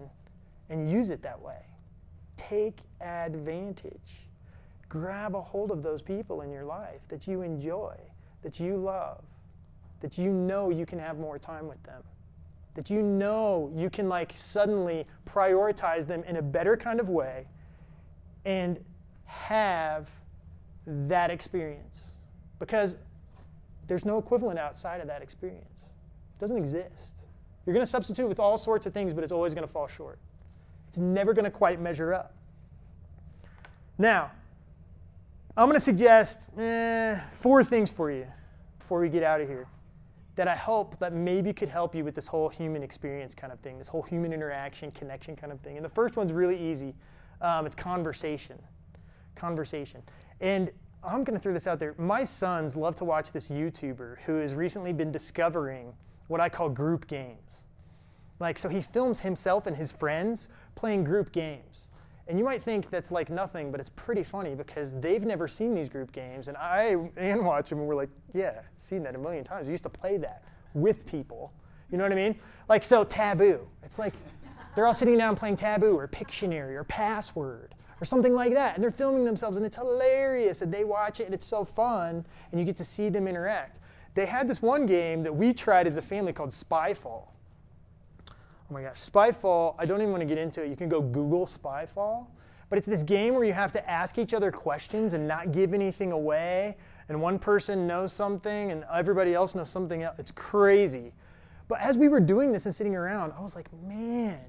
and 0.68 0.90
use 0.90 1.10
it 1.10 1.22
that 1.22 1.40
way. 1.40 1.64
Take 2.36 2.78
advantage. 3.00 4.28
Grab 4.88 5.34
a 5.34 5.40
hold 5.40 5.70
of 5.70 5.82
those 5.82 6.02
people 6.02 6.42
in 6.42 6.50
your 6.52 6.64
life 6.64 7.00
that 7.08 7.26
you 7.26 7.42
enjoy, 7.42 7.96
that 8.42 8.60
you 8.60 8.76
love, 8.76 9.24
that 10.00 10.16
you 10.16 10.30
know 10.30 10.70
you 10.70 10.86
can 10.86 10.98
have 10.98 11.18
more 11.18 11.38
time 11.38 11.66
with 11.66 11.82
them 11.82 12.02
that 12.76 12.88
you 12.88 13.02
know 13.02 13.70
you 13.74 13.90
can 13.90 14.08
like 14.08 14.32
suddenly 14.34 15.06
prioritize 15.26 16.06
them 16.06 16.22
in 16.24 16.36
a 16.36 16.42
better 16.42 16.76
kind 16.76 17.00
of 17.00 17.08
way 17.08 17.46
and 18.44 18.78
have 19.24 20.08
that 20.86 21.30
experience. 21.30 22.12
Because 22.60 22.96
there's 23.88 24.04
no 24.04 24.18
equivalent 24.18 24.58
outside 24.58 25.00
of 25.00 25.08
that 25.08 25.22
experience. 25.22 25.90
It 26.36 26.40
doesn't 26.40 26.56
exist. 26.56 27.26
You're 27.64 27.74
going 27.74 27.84
to 27.84 27.90
substitute 27.90 28.28
with 28.28 28.38
all 28.38 28.56
sorts 28.56 28.86
of 28.86 28.94
things 28.94 29.12
but 29.12 29.24
it's 29.24 29.32
always 29.32 29.54
going 29.54 29.66
to 29.66 29.72
fall 29.72 29.88
short. 29.88 30.18
It's 30.88 30.98
never 30.98 31.34
going 31.34 31.44
to 31.44 31.50
quite 31.50 31.80
measure 31.80 32.14
up. 32.14 32.32
Now 33.98 34.30
i'm 35.56 35.66
going 35.66 35.76
to 35.76 35.84
suggest 35.84 36.40
eh, 36.58 37.18
four 37.34 37.64
things 37.64 37.90
for 37.90 38.10
you 38.10 38.26
before 38.78 39.00
we 39.00 39.08
get 39.08 39.22
out 39.22 39.40
of 39.40 39.48
here 39.48 39.66
that 40.36 40.48
I 40.48 40.54
hope 40.54 40.98
that 40.98 41.14
maybe 41.14 41.52
could 41.52 41.68
help 41.68 41.94
you 41.94 42.04
with 42.04 42.14
this 42.14 42.26
whole 42.26 42.48
human 42.48 42.82
experience 42.82 43.34
kind 43.34 43.52
of 43.52 43.58
thing, 43.60 43.78
this 43.78 43.88
whole 43.88 44.02
human 44.02 44.32
interaction, 44.32 44.90
connection 44.90 45.34
kind 45.34 45.50
of 45.50 45.60
thing. 45.60 45.76
And 45.76 45.84
the 45.84 45.90
first 45.90 46.16
one's 46.16 46.32
really 46.32 46.58
easy. 46.58 46.94
Um, 47.40 47.66
it's 47.66 47.74
conversation. 47.74 48.58
Conversation. 49.34 50.02
And 50.40 50.70
I'm 51.02 51.24
going 51.24 51.36
to 51.36 51.42
throw 51.42 51.54
this 51.54 51.66
out 51.66 51.78
there. 51.78 51.94
My 51.98 52.22
sons 52.22 52.76
love 52.76 52.96
to 52.96 53.04
watch 53.04 53.32
this 53.32 53.48
YouTuber 53.48 54.18
who 54.24 54.36
has 54.36 54.54
recently 54.54 54.92
been 54.92 55.10
discovering 55.10 55.94
what 56.28 56.40
I 56.40 56.48
call 56.48 56.68
group 56.68 57.06
games. 57.06 57.64
Like, 58.38 58.58
so 58.58 58.68
he 58.68 58.82
films 58.82 59.20
himself 59.20 59.66
and 59.66 59.74
his 59.74 59.90
friends 59.90 60.48
playing 60.74 61.04
group 61.04 61.32
games. 61.32 61.86
And 62.28 62.38
you 62.38 62.44
might 62.44 62.62
think 62.62 62.90
that's 62.90 63.12
like 63.12 63.30
nothing, 63.30 63.70
but 63.70 63.78
it's 63.78 63.90
pretty 63.90 64.24
funny 64.24 64.54
because 64.54 64.98
they've 65.00 65.24
never 65.24 65.46
seen 65.46 65.74
these 65.74 65.88
group 65.88 66.10
games. 66.10 66.48
And 66.48 66.56
I 66.56 66.96
and 67.16 67.44
watch 67.44 67.70
them 67.70 67.78
and 67.78 67.86
we're 67.86 67.94
like, 67.94 68.10
yeah, 68.32 68.60
seen 68.74 69.02
that 69.04 69.14
a 69.14 69.18
million 69.18 69.44
times. 69.44 69.66
We 69.66 69.72
used 69.72 69.84
to 69.84 69.90
play 69.90 70.16
that 70.18 70.42
with 70.74 71.06
people. 71.06 71.52
You 71.90 71.98
know 71.98 72.04
what 72.04 72.12
I 72.12 72.16
mean? 72.16 72.36
Like, 72.68 72.82
so 72.82 73.04
taboo. 73.04 73.60
It's 73.84 73.98
like 73.98 74.12
they're 74.74 74.86
all 74.86 74.94
sitting 74.94 75.16
down 75.16 75.36
playing 75.36 75.56
taboo 75.56 75.96
or 75.96 76.08
Pictionary 76.08 76.74
or 76.74 76.84
Password 76.84 77.74
or 78.00 78.04
something 78.04 78.34
like 78.34 78.52
that. 78.54 78.74
And 78.74 78.82
they're 78.82 78.90
filming 78.90 79.24
themselves 79.24 79.56
and 79.56 79.64
it's 79.64 79.76
hilarious. 79.76 80.62
And 80.62 80.74
they 80.74 80.82
watch 80.82 81.20
it 81.20 81.26
and 81.26 81.34
it's 81.34 81.46
so 81.46 81.64
fun. 81.64 82.26
And 82.50 82.60
you 82.60 82.66
get 82.66 82.76
to 82.78 82.84
see 82.84 83.08
them 83.08 83.28
interact. 83.28 83.78
They 84.14 84.26
had 84.26 84.48
this 84.48 84.62
one 84.62 84.84
game 84.84 85.22
that 85.22 85.34
we 85.34 85.52
tried 85.52 85.86
as 85.86 85.96
a 85.96 86.02
family 86.02 86.32
called 86.32 86.50
Spyfall. 86.50 87.28
Oh 88.68 88.74
my 88.74 88.82
gosh, 88.82 89.00
Spyfall, 89.00 89.76
I 89.78 89.86
don't 89.86 90.00
even 90.00 90.10
want 90.10 90.22
to 90.22 90.26
get 90.26 90.38
into 90.38 90.64
it. 90.64 90.68
You 90.68 90.76
can 90.76 90.88
go 90.88 91.00
Google 91.00 91.46
Spyfall. 91.46 92.26
But 92.68 92.78
it's 92.78 92.88
this 92.88 93.04
game 93.04 93.34
where 93.34 93.44
you 93.44 93.52
have 93.52 93.70
to 93.72 93.90
ask 93.90 94.18
each 94.18 94.34
other 94.34 94.50
questions 94.50 95.12
and 95.12 95.28
not 95.28 95.52
give 95.52 95.72
anything 95.72 96.10
away. 96.10 96.76
And 97.08 97.20
one 97.20 97.38
person 97.38 97.86
knows 97.86 98.12
something 98.12 98.72
and 98.72 98.84
everybody 98.92 99.34
else 99.34 99.54
knows 99.54 99.70
something 99.70 100.02
else. 100.02 100.16
It's 100.18 100.32
crazy. 100.32 101.12
But 101.68 101.80
as 101.80 101.96
we 101.96 102.08
were 102.08 102.18
doing 102.18 102.50
this 102.50 102.66
and 102.66 102.74
sitting 102.74 102.96
around, 102.96 103.32
I 103.38 103.40
was 103.40 103.54
like, 103.54 103.68
man, 103.84 104.40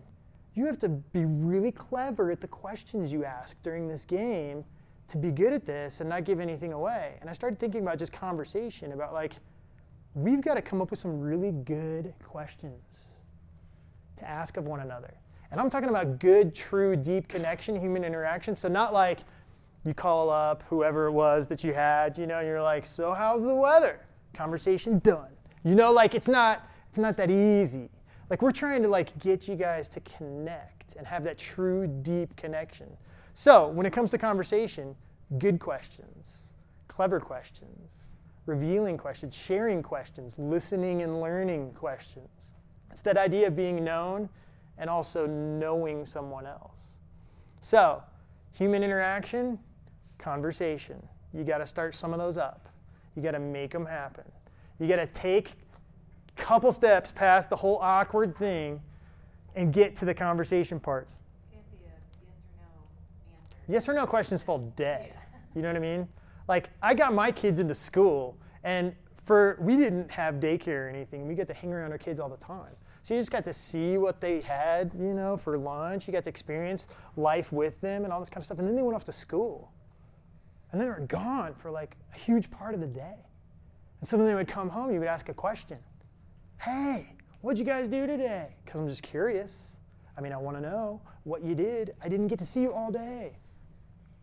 you 0.55 0.65
have 0.65 0.79
to 0.79 0.89
be 0.89 1.25
really 1.25 1.71
clever 1.71 2.31
at 2.31 2.41
the 2.41 2.47
questions 2.47 3.13
you 3.13 3.23
ask 3.23 3.61
during 3.61 3.87
this 3.87 4.03
game 4.03 4.65
to 5.09 5.17
be 5.17 5.31
good 5.31 5.53
at 5.53 5.65
this 5.65 6.01
and 6.01 6.09
not 6.09 6.23
give 6.23 6.39
anything 6.39 6.73
away. 6.73 7.17
And 7.21 7.29
I 7.29 7.33
started 7.33 7.59
thinking 7.59 7.83
about 7.83 7.99
just 7.99 8.11
conversation, 8.11 8.93
about 8.93 9.13
like, 9.13 9.35
we've 10.15 10.41
got 10.41 10.55
to 10.55 10.61
come 10.63 10.81
up 10.81 10.89
with 10.89 10.99
some 10.99 11.19
really 11.19 11.51
good 11.51 12.15
questions 12.23 13.06
to 14.17 14.29
ask 14.29 14.57
of 14.57 14.65
one 14.65 14.81
another. 14.81 15.13
And 15.51 15.61
I'm 15.61 15.69
talking 15.69 15.89
about 15.89 16.19
good, 16.19 16.53
true, 16.53 16.95
deep 16.95 17.27
connection, 17.27 17.79
human 17.79 18.03
interaction. 18.03 18.55
So 18.55 18.67
not 18.67 18.93
like 18.93 19.19
you 19.85 19.93
call 19.93 20.29
up 20.29 20.63
whoever 20.69 21.05
it 21.05 21.11
was 21.11 21.47
that 21.47 21.63
you 21.63 21.73
had, 21.73 22.17
you 22.17 22.27
know, 22.27 22.39
and 22.39 22.47
you're 22.47 22.61
like, 22.61 22.85
so 22.85 23.13
how's 23.13 23.43
the 23.43 23.55
weather? 23.55 24.01
Conversation 24.33 24.99
done. 24.99 25.29
You 25.63 25.75
know, 25.75 25.91
like 25.91 26.13
it's 26.15 26.27
not 26.27 26.67
it's 26.89 26.97
not 26.97 27.15
that 27.17 27.31
easy. 27.31 27.89
Like 28.29 28.41
we're 28.41 28.51
trying 28.51 28.83
to 28.83 28.89
like 28.89 29.17
get 29.19 29.47
you 29.47 29.55
guys 29.55 29.87
to 29.89 29.99
connect 30.01 30.95
and 30.95 31.07
have 31.07 31.23
that 31.23 31.37
true, 31.37 31.87
deep 31.87 32.35
connection. 32.35 32.87
So 33.33 33.69
when 33.69 33.85
it 33.85 33.93
comes 33.93 34.11
to 34.11 34.17
conversation, 34.17 34.95
good 35.37 35.59
questions, 35.59 36.53
clever 36.87 37.19
questions, 37.19 38.17
revealing 38.45 38.97
questions, 38.97 39.35
sharing 39.35 39.81
questions, 39.81 40.37
listening 40.37 41.03
and 41.03 41.21
learning 41.21 41.71
questions 41.73 42.53
It's 42.97 43.03
that 43.03 43.15
idea 43.15 43.45
of 43.45 43.55
being 43.55 43.83
known 43.83 44.27
and 44.79 44.89
also 44.89 45.27
knowing 45.27 46.03
someone 46.03 46.47
else. 46.47 46.97
So, 47.61 48.01
human 48.53 48.81
interaction, 48.81 49.59
conversation. 50.17 51.07
You 51.31 51.43
got 51.43 51.59
to 51.59 51.67
start 51.67 51.93
some 51.93 52.11
of 52.11 52.17
those 52.17 52.39
up. 52.39 52.69
You 53.15 53.21
got 53.21 53.33
to 53.33 53.39
make 53.39 53.69
them 53.69 53.85
happen. 53.85 54.23
You 54.79 54.87
got 54.87 54.95
to 54.95 55.05
take 55.05 55.51
a 56.29 56.41
couple 56.41 56.71
steps 56.71 57.11
past 57.11 57.51
the 57.51 57.55
whole 57.55 57.77
awkward 57.83 58.35
thing 58.35 58.81
and 59.55 59.71
get 59.71 59.95
to 59.97 60.05
the 60.05 60.13
conversation 60.15 60.79
parts. 60.79 61.19
Can't 61.51 61.63
be 61.69 61.77
a 61.85 61.89
yes 61.89 62.01
or 62.19 62.57
no 62.57 62.63
answer. 63.43 63.71
Yes 63.71 63.89
or 63.89 63.93
no 63.93 64.07
questions 64.07 64.41
fall 64.41 64.73
dead. 64.75 65.13
You 65.55 65.61
know 65.61 65.69
what 65.69 65.77
I 65.77 65.81
mean? 65.81 66.07
Like 66.47 66.71
I 66.81 66.95
got 66.95 67.13
my 67.13 67.31
kids 67.31 67.59
into 67.59 67.75
school 67.75 68.35
and 68.63 68.95
for 69.25 69.57
we 69.59 69.75
didn't 69.75 70.09
have 70.09 70.35
daycare 70.35 70.87
or 70.87 70.89
anything. 70.89 71.27
We 71.27 71.35
got 71.35 71.45
to 71.47 71.53
hang 71.53 71.73
around 71.73 71.91
our 71.91 71.97
kids 71.99 72.19
all 72.19 72.29
the 72.29 72.37
time. 72.37 72.75
So 73.07 73.13
you 73.13 73.21
just 73.21 73.31
got 73.31 73.45
to 73.45 73.53
see 73.53 73.97
what 73.97 74.19
they 74.19 74.41
had, 74.41 74.91
you 74.99 75.13
know, 75.13 75.37
for 75.37 75.57
lunch. 75.57 76.07
You 76.07 76.11
got 76.11 76.25
to 76.25 76.29
experience 76.29 76.87
life 77.15 77.53
with 77.53 77.79
them 77.79 78.03
and 78.03 78.11
all 78.11 78.19
this 78.19 78.29
kind 78.29 78.41
of 78.41 78.45
stuff. 78.45 78.59
And 78.59 78.67
then 78.67 78.75
they 78.75 78.81
went 78.81 78.97
off 78.97 79.05
to 79.05 79.13
school. 79.13 79.71
And 80.69 80.81
then 80.81 80.89
they 80.89 80.93
were 80.93 81.07
gone 81.07 81.55
for 81.55 81.71
like 81.71 81.95
a 82.13 82.17
huge 82.17 82.51
part 82.51 82.73
of 82.73 82.81
the 82.81 82.87
day. 82.87 83.15
And 84.01 84.09
some 84.09 84.19
of 84.19 84.25
them 84.25 84.35
would 84.35 84.49
come 84.49 84.67
home, 84.67 84.91
you 84.91 84.99
would 84.99 85.07
ask 85.07 85.29
a 85.29 85.33
question. 85.33 85.77
Hey, 86.59 87.15
what'd 87.39 87.57
you 87.57 87.63
guys 87.63 87.87
do 87.87 88.07
today? 88.07 88.49
Because 88.65 88.81
I'm 88.81 88.89
just 88.89 89.03
curious. 89.03 89.77
I 90.17 90.19
mean, 90.19 90.33
I 90.33 90.37
want 90.37 90.57
to 90.57 90.61
know 90.61 90.99
what 91.23 91.45
you 91.45 91.55
did. 91.55 91.95
I 92.03 92.09
didn't 92.09 92.27
get 92.27 92.39
to 92.39 92.45
see 92.45 92.59
you 92.59 92.73
all 92.73 92.91
day. 92.91 93.37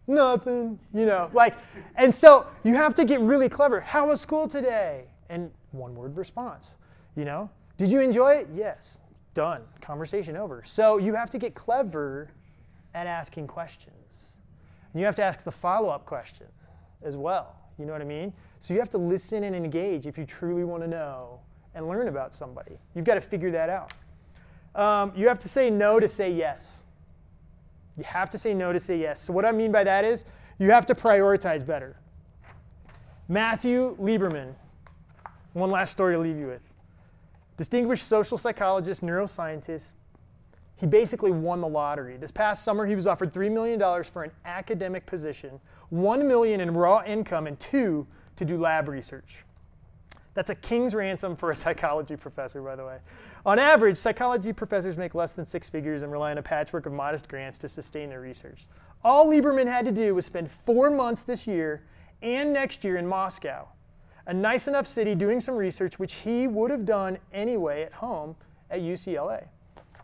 Nothing, 0.07 0.79
you 0.93 1.07
know, 1.07 1.31
like, 1.33 1.55
and 1.95 2.15
so 2.15 2.49
you 2.65 2.75
have 2.75 2.95
to 2.97 3.07
get 3.07 3.21
really 3.21 3.49
clever. 3.49 3.81
How 3.81 4.09
was 4.09 4.21
school 4.21 4.47
today? 4.47 5.07
And 5.31 5.51
one 5.71 5.95
word 5.95 6.19
response, 6.19 6.75
you 7.17 7.25
know, 7.25 7.49
did 7.77 7.91
you 7.91 8.01
enjoy 8.01 8.35
it? 8.35 8.49
Yes. 8.55 9.01
Done. 9.35 9.63
Conversation 9.81 10.37
over. 10.37 10.63
So 10.65 10.99
you 10.99 11.15
have 11.15 11.31
to 11.31 11.39
get 11.39 11.55
clever 11.55 12.31
at 12.95 13.07
asking 13.07 13.49
questions. 13.49 14.35
And 14.93 15.01
you 15.01 15.07
have 15.07 15.17
to 15.17 15.25
ask 15.25 15.43
the 15.43 15.53
follow 15.53 15.89
up 15.89 16.07
question 16.07 16.47
as 17.03 17.17
well. 17.17 17.57
You 17.79 17.85
know 17.85 17.93
what 17.93 18.01
I 18.01 18.07
mean? 18.07 18.33
So 18.61 18.73
you 18.73 18.81
have 18.81 18.91
to 18.91 18.99
listen 18.99 19.45
and 19.45 19.57
engage 19.57 20.07
if 20.07 20.17
you 20.17 20.25
truly 20.25 20.65
want 20.65 20.83
to 20.83 20.89
know 20.89 21.41
and 21.75 21.89
learn 21.89 22.09
about 22.09 22.35
somebody. 22.35 22.79
You've 22.95 23.05
got 23.05 23.15
to 23.15 23.21
figure 23.21 23.51
that 23.51 23.69
out. 23.69 23.93
Um, 24.75 25.13
you 25.17 25.29
have 25.29 25.39
to 25.41 25.49
say 25.49 25.71
no 25.71 25.99
to 25.99 26.09
say 26.09 26.31
yes. 26.33 26.85
You 27.97 28.05
have 28.05 28.31
to 28.31 28.39
say 28.39 28.55
no 28.55 28.73
to 28.73 28.81
say 28.81 28.99
yes. 28.99 29.21
So, 29.21 29.33
what 29.33 29.45
I 29.45 29.53
mean 29.53 29.71
by 29.71 29.85
that 29.85 30.05
is 30.05 30.25
you 30.59 30.71
have 30.71 30.87
to 30.87 30.95
prioritize 30.95 31.65
better. 31.65 31.97
Matthew 33.29 33.97
Lieberman, 34.01 34.55
one 35.53 35.71
last 35.71 35.93
story 35.93 36.15
to 36.15 36.21
leave 36.21 36.37
you 36.37 36.47
with. 36.47 36.74
Distinguished 37.57 38.07
social 38.07 38.37
psychologist, 38.37 39.03
neuroscientist. 39.03 39.93
He 40.77 40.87
basically 40.87 41.31
won 41.31 41.61
the 41.61 41.69
lottery. 41.69 42.17
This 42.17 42.33
past 42.33 42.65
summer, 42.65 42.85
he 42.85 42.97
was 42.97 43.07
offered 43.07 43.33
$3 43.33 43.51
million 43.51 43.79
for 44.05 44.25
an 44.25 44.33
academic 44.45 45.07
position, 45.07 45.61
1 45.91 46.27
million 46.27 46.61
in 46.61 46.73
raw 46.73 47.03
income, 47.05 47.47
and 47.47 47.59
two 47.61 48.07
to 48.37 48.45
do 48.45 48.57
lab 48.57 48.89
research. 48.89 49.45
That's 50.35 50.51
a 50.51 50.55
king's 50.57 50.95
ransom 50.95 51.37
for 51.37 51.53
a 51.53 51.55
psychology 51.57 52.17
professor, 52.17 52.61
by 52.61 52.75
the 52.77 52.85
way. 52.85 52.99
On 53.47 53.59
average, 53.59 53.97
psychology 53.97 54.53
professors 54.53 54.97
make 54.97 55.15
less 55.15 55.33
than 55.33 55.47
six 55.47 55.69
figures 55.69 56.03
and 56.03 56.11
rely 56.11 56.33
on 56.33 56.39
a 56.39 56.43
patchwork 56.43 56.87
of 56.87 56.93
modest 56.93 57.29
grants 57.29 57.59
to 57.59 57.69
sustain 57.69 58.09
their 58.09 58.21
research. 58.21 58.67
All 59.05 59.27
Lieberman 59.27 59.67
had 59.67 59.85
to 59.85 59.93
do 59.93 60.15
was 60.15 60.27
spend 60.27 60.51
four 60.65 60.91
months 60.91 61.23
this 61.23 61.47
year 61.47 61.83
and 62.23 62.53
next 62.53 62.83
year 62.83 62.97
in 62.97 63.07
Moscow, 63.07 63.69
a 64.27 64.35
nice 64.35 64.69
enough 64.69 64.87
city 64.87 65.15
doing 65.15 65.41
some 65.41 65.55
research 65.55 65.99
which 65.99 66.15
he 66.15 66.47
would 66.47 66.71
have 66.71 66.85
done 66.85 67.19
anyway 67.33 67.83
at 67.83 67.93
home 67.93 68.35
at 68.71 68.81
UCLA. 68.81 69.45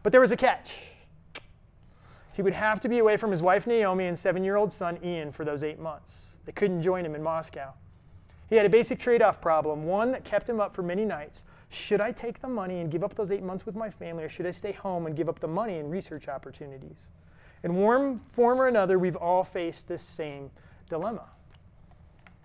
But 0.02 0.12
there 0.12 0.20
was 0.20 0.32
a 0.32 0.36
catch. 0.36 0.72
He 2.32 2.42
would 2.42 2.52
have 2.52 2.80
to 2.80 2.88
be 2.88 2.98
away 2.98 3.16
from 3.16 3.30
his 3.30 3.42
wife 3.42 3.66
Naomi 3.66 4.06
and 4.06 4.18
seven 4.18 4.44
year 4.44 4.56
old 4.56 4.72
son 4.72 4.98
Ian 5.04 5.32
for 5.32 5.44
those 5.44 5.62
eight 5.62 5.78
months. 5.78 6.38
They 6.44 6.52
couldn't 6.52 6.82
join 6.82 7.04
him 7.04 7.14
in 7.14 7.22
Moscow. 7.22 7.72
He 8.48 8.56
had 8.56 8.66
a 8.66 8.70
basic 8.70 8.98
trade 8.98 9.22
off 9.22 9.40
problem, 9.40 9.84
one 9.84 10.10
that 10.12 10.24
kept 10.24 10.48
him 10.48 10.60
up 10.60 10.74
for 10.74 10.82
many 10.82 11.04
nights. 11.04 11.44
Should 11.68 12.00
I 12.00 12.10
take 12.10 12.40
the 12.40 12.48
money 12.48 12.80
and 12.80 12.90
give 12.90 13.04
up 13.04 13.14
those 13.14 13.30
eight 13.30 13.44
months 13.44 13.64
with 13.64 13.76
my 13.76 13.88
family, 13.88 14.24
or 14.24 14.28
should 14.28 14.46
I 14.46 14.50
stay 14.50 14.72
home 14.72 15.06
and 15.06 15.14
give 15.14 15.28
up 15.28 15.38
the 15.38 15.46
money 15.46 15.78
and 15.78 15.88
research 15.88 16.26
opportunities? 16.26 17.10
In 17.62 17.76
one 17.76 18.20
form 18.32 18.60
or 18.60 18.66
another, 18.66 18.98
we've 18.98 19.16
all 19.16 19.44
faced 19.44 19.86
this 19.86 20.02
same 20.02 20.50
dilemma. 20.88 21.26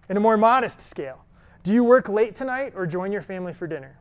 In 0.09 0.17
a 0.17 0.19
more 0.19 0.37
modest 0.37 0.79
scale, 0.79 1.25
do 1.65 1.73
you 1.73 1.83
work 1.83 2.09
late 2.09 2.35
tonight 2.35 2.73
or 2.75 2.85
join 2.85 3.11
your 3.11 3.23
family 3.23 3.51
for 3.51 3.65
dinner? 3.65 3.97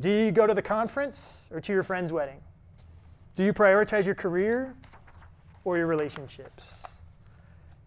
Do 0.00 0.08
you 0.08 0.32
go 0.32 0.46
to 0.46 0.54
the 0.54 0.62
conference 0.62 1.46
or 1.52 1.60
to 1.60 1.72
your 1.74 1.82
friend's 1.82 2.10
wedding? 2.10 2.40
Do 3.34 3.44
you 3.44 3.52
prioritize 3.52 4.06
your 4.06 4.14
career 4.14 4.74
or 5.64 5.76
your 5.76 5.86
relationships? 5.86 6.84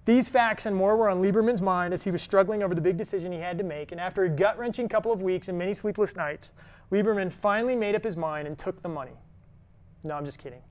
These 0.05 0.29
facts 0.29 0.67
and 0.67 0.75
more 0.75 0.95
were 0.95 1.09
on 1.09 1.23
Lieberman's 1.23 1.61
mind 1.61 1.91
as 1.91 2.03
he 2.03 2.11
was 2.11 2.21
struggling 2.21 2.61
over 2.61 2.75
the 2.75 2.81
big 2.81 2.97
decision 2.97 3.31
he 3.31 3.39
had 3.39 3.57
to 3.57 3.63
make, 3.63 3.91
and 3.91 3.99
after 3.99 4.25
a 4.25 4.29
gut 4.29 4.59
wrenching 4.59 4.87
couple 4.87 5.11
of 5.11 5.23
weeks 5.23 5.47
and 5.47 5.57
many 5.57 5.73
sleepless 5.73 6.15
nights, 6.15 6.53
Lieberman 6.91 7.31
finally 7.31 7.75
made 7.75 7.95
up 7.95 8.03
his 8.03 8.15
mind 8.15 8.47
and 8.47 8.59
took 8.59 8.79
the 8.83 8.89
money. 8.89 9.17
No, 10.03 10.13
I'm 10.13 10.25
just 10.25 10.37
kidding. 10.37 10.61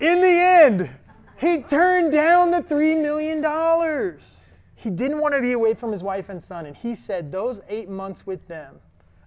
In 0.00 0.20
the 0.20 0.26
end, 0.26 0.90
he 1.36 1.62
turned 1.62 2.10
down 2.10 2.50
the 2.50 2.60
$3 2.60 3.00
million. 3.00 3.40
He 4.84 4.90
didn't 4.90 5.18
want 5.18 5.32
to 5.32 5.40
be 5.40 5.52
away 5.52 5.72
from 5.72 5.90
his 5.90 6.02
wife 6.02 6.28
and 6.28 6.42
son, 6.42 6.66
and 6.66 6.76
he 6.76 6.94
said, 6.94 7.32
Those 7.32 7.58
eight 7.70 7.88
months 7.88 8.26
with 8.26 8.46
them, 8.48 8.78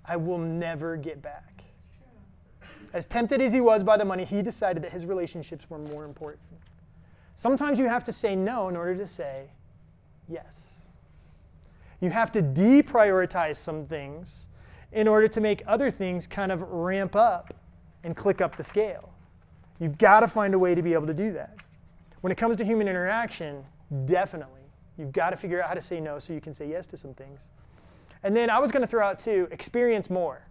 I 0.05 0.15
will 0.15 0.37
never 0.37 0.95
get 0.95 1.19
back. 1.23 1.63
As 2.93 3.07
tempted 3.07 3.41
as 3.41 3.53
he 3.53 3.59
was 3.59 3.83
by 3.83 3.97
the 3.97 4.05
money, 4.05 4.23
he 4.23 4.43
decided 4.43 4.83
that 4.83 4.91
his 4.91 5.07
relationships 5.07 5.67
were 5.67 5.79
more 5.79 6.05
important. 6.05 6.43
Sometimes 7.33 7.79
you 7.79 7.87
have 7.87 8.03
to 8.03 8.13
say 8.13 8.35
no 8.35 8.67
in 8.67 8.75
order 8.75 8.95
to 8.97 9.07
say 9.07 9.49
yes. 10.29 10.89
You 12.01 12.11
have 12.11 12.31
to 12.33 12.43
deprioritize 12.43 13.55
some 13.55 13.87
things 13.87 14.49
in 14.91 15.07
order 15.07 15.27
to 15.27 15.41
make 15.41 15.63
other 15.65 15.89
things 15.89 16.27
kind 16.27 16.51
of 16.51 16.61
ramp 16.61 17.15
up 17.15 17.51
and 18.03 18.15
click 18.15 18.41
up 18.41 18.57
the 18.57 18.63
scale. 18.63 19.09
You've 19.79 19.97
got 19.97 20.19
to 20.19 20.27
find 20.27 20.53
a 20.53 20.59
way 20.59 20.75
to 20.75 20.83
be 20.83 20.93
able 20.93 21.07
to 21.07 21.15
do 21.15 21.31
that. 21.33 21.57
When 22.21 22.31
it 22.31 22.37
comes 22.37 22.57
to 22.57 22.63
human 22.63 22.87
interaction, 22.87 23.65
definitely. 24.05 24.56
You've 24.97 25.11
got 25.11 25.29
to 25.29 25.37
figure 25.37 25.61
out 25.61 25.69
how 25.69 25.75
to 25.75 25.81
say 25.81 25.99
no 25.99 26.19
so 26.19 26.33
you 26.33 26.41
can 26.41 26.53
say 26.53 26.67
yes 26.67 26.87
to 26.87 26.97
some 26.97 27.13
things. 27.13 27.49
And 28.23 28.35
then 28.35 28.49
I 28.49 28.59
was 28.59 28.71
going 28.71 28.81
to 28.81 28.87
throw 28.87 29.05
out 29.05 29.19
too 29.19 29.47
experience 29.51 30.09
more. 30.09 30.41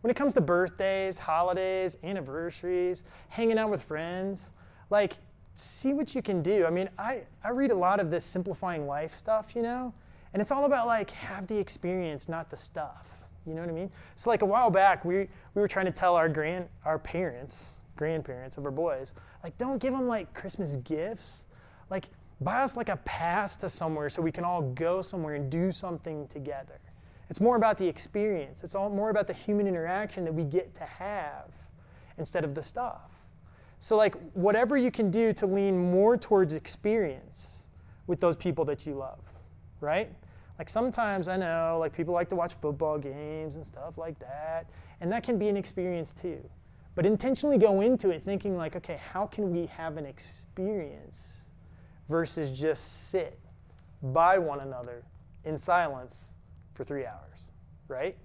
When 0.00 0.10
it 0.10 0.16
comes 0.16 0.32
to 0.34 0.40
birthdays, 0.40 1.18
holidays, 1.18 1.96
anniversaries, 2.04 3.04
hanging 3.28 3.58
out 3.58 3.70
with 3.70 3.82
friends, 3.82 4.52
like 4.90 5.14
see 5.54 5.92
what 5.92 6.14
you 6.14 6.22
can 6.22 6.42
do. 6.42 6.66
I 6.66 6.70
mean, 6.70 6.88
I, 6.98 7.22
I 7.42 7.50
read 7.50 7.70
a 7.70 7.74
lot 7.74 7.98
of 7.98 8.10
this 8.10 8.24
simplifying 8.24 8.86
life 8.86 9.14
stuff, 9.14 9.56
you 9.56 9.62
know, 9.62 9.92
and 10.32 10.40
it's 10.40 10.50
all 10.50 10.64
about 10.64 10.86
like 10.86 11.10
have 11.10 11.46
the 11.46 11.58
experience, 11.58 12.28
not 12.28 12.50
the 12.50 12.56
stuff. 12.56 13.08
You 13.46 13.54
know 13.54 13.60
what 13.60 13.70
I 13.70 13.72
mean? 13.72 13.90
So 14.16 14.30
like 14.30 14.42
a 14.42 14.46
while 14.46 14.70
back, 14.70 15.04
we, 15.04 15.28
we 15.54 15.62
were 15.62 15.68
trying 15.68 15.86
to 15.86 15.92
tell 15.92 16.14
our 16.14 16.28
grand 16.28 16.68
our 16.84 16.98
parents, 16.98 17.76
grandparents 17.96 18.58
of 18.58 18.64
our 18.64 18.70
boys, 18.70 19.14
like 19.42 19.56
don't 19.58 19.78
give 19.78 19.92
them 19.92 20.06
like 20.06 20.32
Christmas 20.34 20.76
gifts. 20.76 21.46
Like 21.90 22.06
buy 22.40 22.62
us 22.62 22.76
like 22.76 22.88
a 22.88 22.96
pass 22.98 23.56
to 23.56 23.70
somewhere 23.70 24.10
so 24.10 24.20
we 24.20 24.32
can 24.32 24.44
all 24.44 24.62
go 24.62 25.02
somewhere 25.02 25.34
and 25.34 25.50
do 25.50 25.72
something 25.72 26.28
together. 26.28 26.78
It's 27.28 27.40
more 27.40 27.56
about 27.56 27.78
the 27.78 27.86
experience. 27.86 28.62
It's 28.62 28.74
all 28.74 28.90
more 28.90 29.10
about 29.10 29.26
the 29.26 29.32
human 29.32 29.66
interaction 29.66 30.24
that 30.24 30.32
we 30.32 30.44
get 30.44 30.74
to 30.76 30.84
have 30.84 31.50
instead 32.18 32.44
of 32.44 32.54
the 32.54 32.62
stuff. 32.62 33.10
So, 33.78 33.96
like, 33.96 34.14
whatever 34.32 34.76
you 34.76 34.90
can 34.90 35.10
do 35.10 35.32
to 35.34 35.46
lean 35.46 35.90
more 35.90 36.16
towards 36.16 36.54
experience 36.54 37.66
with 38.06 38.20
those 38.20 38.36
people 38.36 38.64
that 38.66 38.86
you 38.86 38.94
love, 38.94 39.20
right? 39.80 40.10
Like, 40.58 40.68
sometimes 40.68 41.28
I 41.28 41.36
know, 41.36 41.76
like, 41.78 41.92
people 41.92 42.14
like 42.14 42.28
to 42.30 42.36
watch 42.36 42.54
football 42.54 42.98
games 42.98 43.56
and 43.56 43.66
stuff 43.66 43.98
like 43.98 44.18
that, 44.20 44.70
and 45.00 45.12
that 45.12 45.22
can 45.22 45.38
be 45.38 45.48
an 45.48 45.56
experience 45.56 46.12
too. 46.12 46.42
But 46.94 47.04
intentionally 47.04 47.58
go 47.58 47.82
into 47.82 48.10
it 48.10 48.24
thinking, 48.24 48.56
like, 48.56 48.76
okay, 48.76 48.98
how 49.12 49.26
can 49.26 49.52
we 49.52 49.66
have 49.66 49.98
an 49.98 50.06
experience 50.06 51.45
versus 52.08 52.56
just 52.56 53.10
sit 53.10 53.38
by 54.02 54.38
one 54.38 54.60
another 54.60 55.02
in 55.44 55.58
silence 55.58 56.32
for 56.74 56.84
three 56.84 57.06
hours, 57.06 57.52
right? 57.88 58.16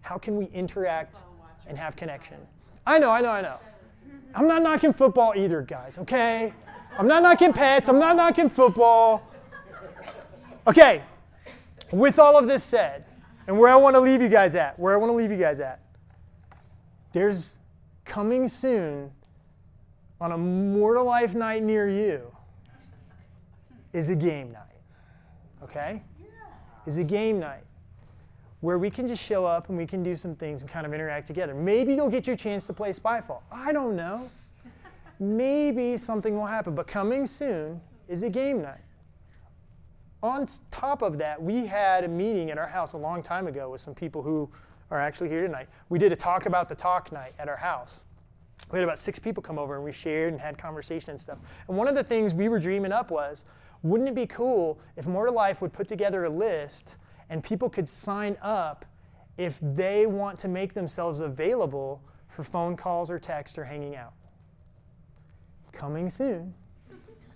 How 0.00 0.16
can 0.18 0.36
we 0.36 0.46
interact 0.46 1.24
and 1.66 1.76
have 1.76 1.96
connection? 1.96 2.38
I 2.86 2.98
know, 2.98 3.10
I 3.10 3.20
know, 3.20 3.30
I 3.30 3.40
know. 3.40 3.58
I'm 4.34 4.46
not 4.46 4.62
knocking 4.62 4.92
football 4.92 5.34
either, 5.36 5.62
guys, 5.62 5.98
okay? 5.98 6.52
I'm 6.98 7.06
not 7.06 7.22
knocking 7.22 7.52
pets, 7.52 7.88
I'm 7.88 7.98
not 7.98 8.16
knocking 8.16 8.48
football. 8.48 9.22
Okay, 10.66 11.02
with 11.90 12.18
all 12.18 12.38
of 12.38 12.46
this 12.46 12.62
said, 12.62 13.04
and 13.46 13.58
where 13.58 13.70
I 13.70 13.76
want 13.76 13.96
to 13.96 14.00
leave 14.00 14.20
you 14.20 14.28
guys 14.28 14.54
at, 14.54 14.78
where 14.78 14.92
I 14.92 14.96
want 14.96 15.10
to 15.10 15.16
leave 15.16 15.30
you 15.30 15.38
guys 15.38 15.60
at, 15.60 15.80
there's 17.12 17.58
coming 18.04 18.48
soon 18.48 19.10
on 20.20 20.32
a 20.32 20.38
More 20.38 20.94
to 20.94 21.02
Life 21.02 21.34
night 21.34 21.62
near 21.62 21.88
you 21.88 22.30
is 23.92 24.08
a 24.08 24.16
game 24.16 24.52
night. 24.52 24.62
Okay? 25.62 26.02
Is 26.86 26.96
a 26.96 27.04
game 27.04 27.38
night 27.38 27.64
where 28.60 28.78
we 28.78 28.90
can 28.90 29.06
just 29.06 29.22
show 29.22 29.44
up 29.44 29.68
and 29.68 29.78
we 29.78 29.86
can 29.86 30.02
do 30.02 30.16
some 30.16 30.34
things 30.34 30.62
and 30.62 30.70
kind 30.70 30.84
of 30.84 30.92
interact 30.92 31.26
together. 31.26 31.54
Maybe 31.54 31.94
you'll 31.94 32.08
get 32.08 32.26
your 32.26 32.36
chance 32.36 32.66
to 32.66 32.72
play 32.72 32.90
Spyfall. 32.90 33.42
I 33.52 33.72
don't 33.72 33.94
know. 33.94 34.28
Maybe 35.20 35.96
something 35.96 36.34
will 36.36 36.46
happen, 36.46 36.74
but 36.74 36.86
coming 36.86 37.26
soon 37.26 37.80
is 38.08 38.22
a 38.22 38.30
game 38.30 38.62
night. 38.62 38.80
On 40.22 40.48
top 40.72 41.02
of 41.02 41.18
that, 41.18 41.40
we 41.40 41.66
had 41.66 42.02
a 42.02 42.08
meeting 42.08 42.50
at 42.50 42.58
our 42.58 42.66
house 42.66 42.94
a 42.94 42.96
long 42.96 43.22
time 43.22 43.46
ago 43.46 43.70
with 43.70 43.80
some 43.80 43.94
people 43.94 44.22
who 44.22 44.50
are 44.90 44.98
actually 44.98 45.28
here 45.28 45.42
tonight. 45.42 45.68
We 45.90 45.98
did 45.98 46.10
a 46.10 46.16
talk 46.16 46.46
about 46.46 46.68
the 46.68 46.74
talk 46.74 47.12
night 47.12 47.34
at 47.38 47.48
our 47.48 47.56
house. 47.56 48.02
We 48.72 48.78
had 48.78 48.84
about 48.84 48.98
six 48.98 49.18
people 49.18 49.42
come 49.42 49.58
over 49.58 49.76
and 49.76 49.84
we 49.84 49.92
shared 49.92 50.32
and 50.32 50.40
had 50.40 50.58
conversation 50.58 51.10
and 51.10 51.20
stuff. 51.20 51.38
And 51.68 51.76
one 51.76 51.86
of 51.86 51.94
the 51.94 52.02
things 52.02 52.34
we 52.34 52.48
were 52.48 52.58
dreaming 52.58 52.90
up 52.90 53.10
was 53.10 53.44
wouldn't 53.82 54.08
it 54.08 54.14
be 54.14 54.26
cool 54.26 54.78
if 54.96 55.06
More 55.06 55.26
to 55.26 55.32
Life 55.32 55.60
would 55.60 55.72
put 55.72 55.88
together 55.88 56.24
a 56.24 56.30
list 56.30 56.96
and 57.30 57.42
people 57.42 57.68
could 57.68 57.88
sign 57.88 58.36
up 58.42 58.84
if 59.36 59.58
they 59.62 60.06
want 60.06 60.38
to 60.40 60.48
make 60.48 60.74
themselves 60.74 61.20
available 61.20 62.02
for 62.28 62.42
phone 62.42 62.76
calls 62.76 63.10
or 63.10 63.18
text 63.18 63.58
or 63.58 63.64
hanging 63.64 63.94
out? 63.94 64.12
Coming 65.72 66.10
soon. 66.10 66.52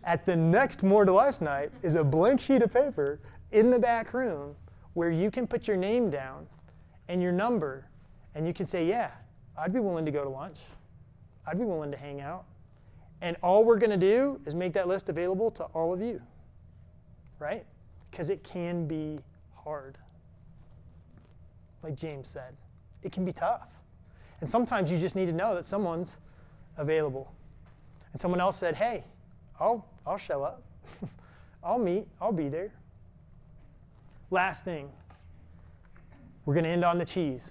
At 0.04 0.26
the 0.26 0.34
next 0.34 0.82
More 0.82 1.04
to 1.04 1.12
Life 1.12 1.40
night 1.40 1.70
is 1.82 1.94
a 1.94 2.02
blank 2.02 2.40
sheet 2.40 2.62
of 2.62 2.72
paper 2.72 3.20
in 3.52 3.70
the 3.70 3.78
back 3.78 4.14
room 4.14 4.56
where 4.94 5.10
you 5.10 5.30
can 5.30 5.46
put 5.46 5.68
your 5.68 5.76
name 5.76 6.10
down 6.10 6.46
and 7.08 7.22
your 7.22 7.32
number 7.32 7.86
and 8.34 8.46
you 8.46 8.52
can 8.52 8.66
say, 8.66 8.86
Yeah, 8.86 9.10
I'd 9.56 9.72
be 9.72 9.80
willing 9.80 10.04
to 10.04 10.10
go 10.10 10.24
to 10.24 10.30
lunch. 10.30 10.58
I'd 11.46 11.58
be 11.58 11.64
willing 11.64 11.90
to 11.90 11.96
hang 11.96 12.20
out. 12.20 12.44
And 13.20 13.36
all 13.42 13.64
we're 13.64 13.78
going 13.78 13.90
to 13.90 13.96
do 13.96 14.40
is 14.46 14.54
make 14.54 14.72
that 14.72 14.88
list 14.88 15.08
available 15.08 15.50
to 15.52 15.64
all 15.66 15.92
of 15.92 16.00
you, 16.00 16.20
right? 17.42 17.64
Because 18.10 18.30
it 18.30 18.42
can 18.44 18.86
be 18.86 19.18
hard. 19.54 19.98
Like 21.82 21.96
James 21.96 22.28
said, 22.28 22.54
it 23.02 23.10
can 23.10 23.24
be 23.24 23.32
tough. 23.32 23.68
And 24.40 24.48
sometimes 24.48 24.90
you 24.90 24.98
just 24.98 25.16
need 25.16 25.26
to 25.26 25.32
know 25.32 25.54
that 25.54 25.66
someone's 25.66 26.16
available. 26.76 27.32
And 28.12 28.20
someone 28.20 28.40
else 28.40 28.56
said, 28.56 28.74
Hey, 28.74 29.04
I'll, 29.58 29.84
I'll 30.06 30.18
show 30.18 30.42
up. 30.42 30.62
I'll 31.64 31.78
meet. 31.78 32.06
I'll 32.20 32.32
be 32.32 32.48
there. 32.48 32.72
Last 34.30 34.64
thing, 34.64 34.88
we're 36.44 36.54
going 36.54 36.64
to 36.64 36.70
end 36.70 36.84
on 36.84 36.98
the 36.98 37.04
cheese. 37.04 37.50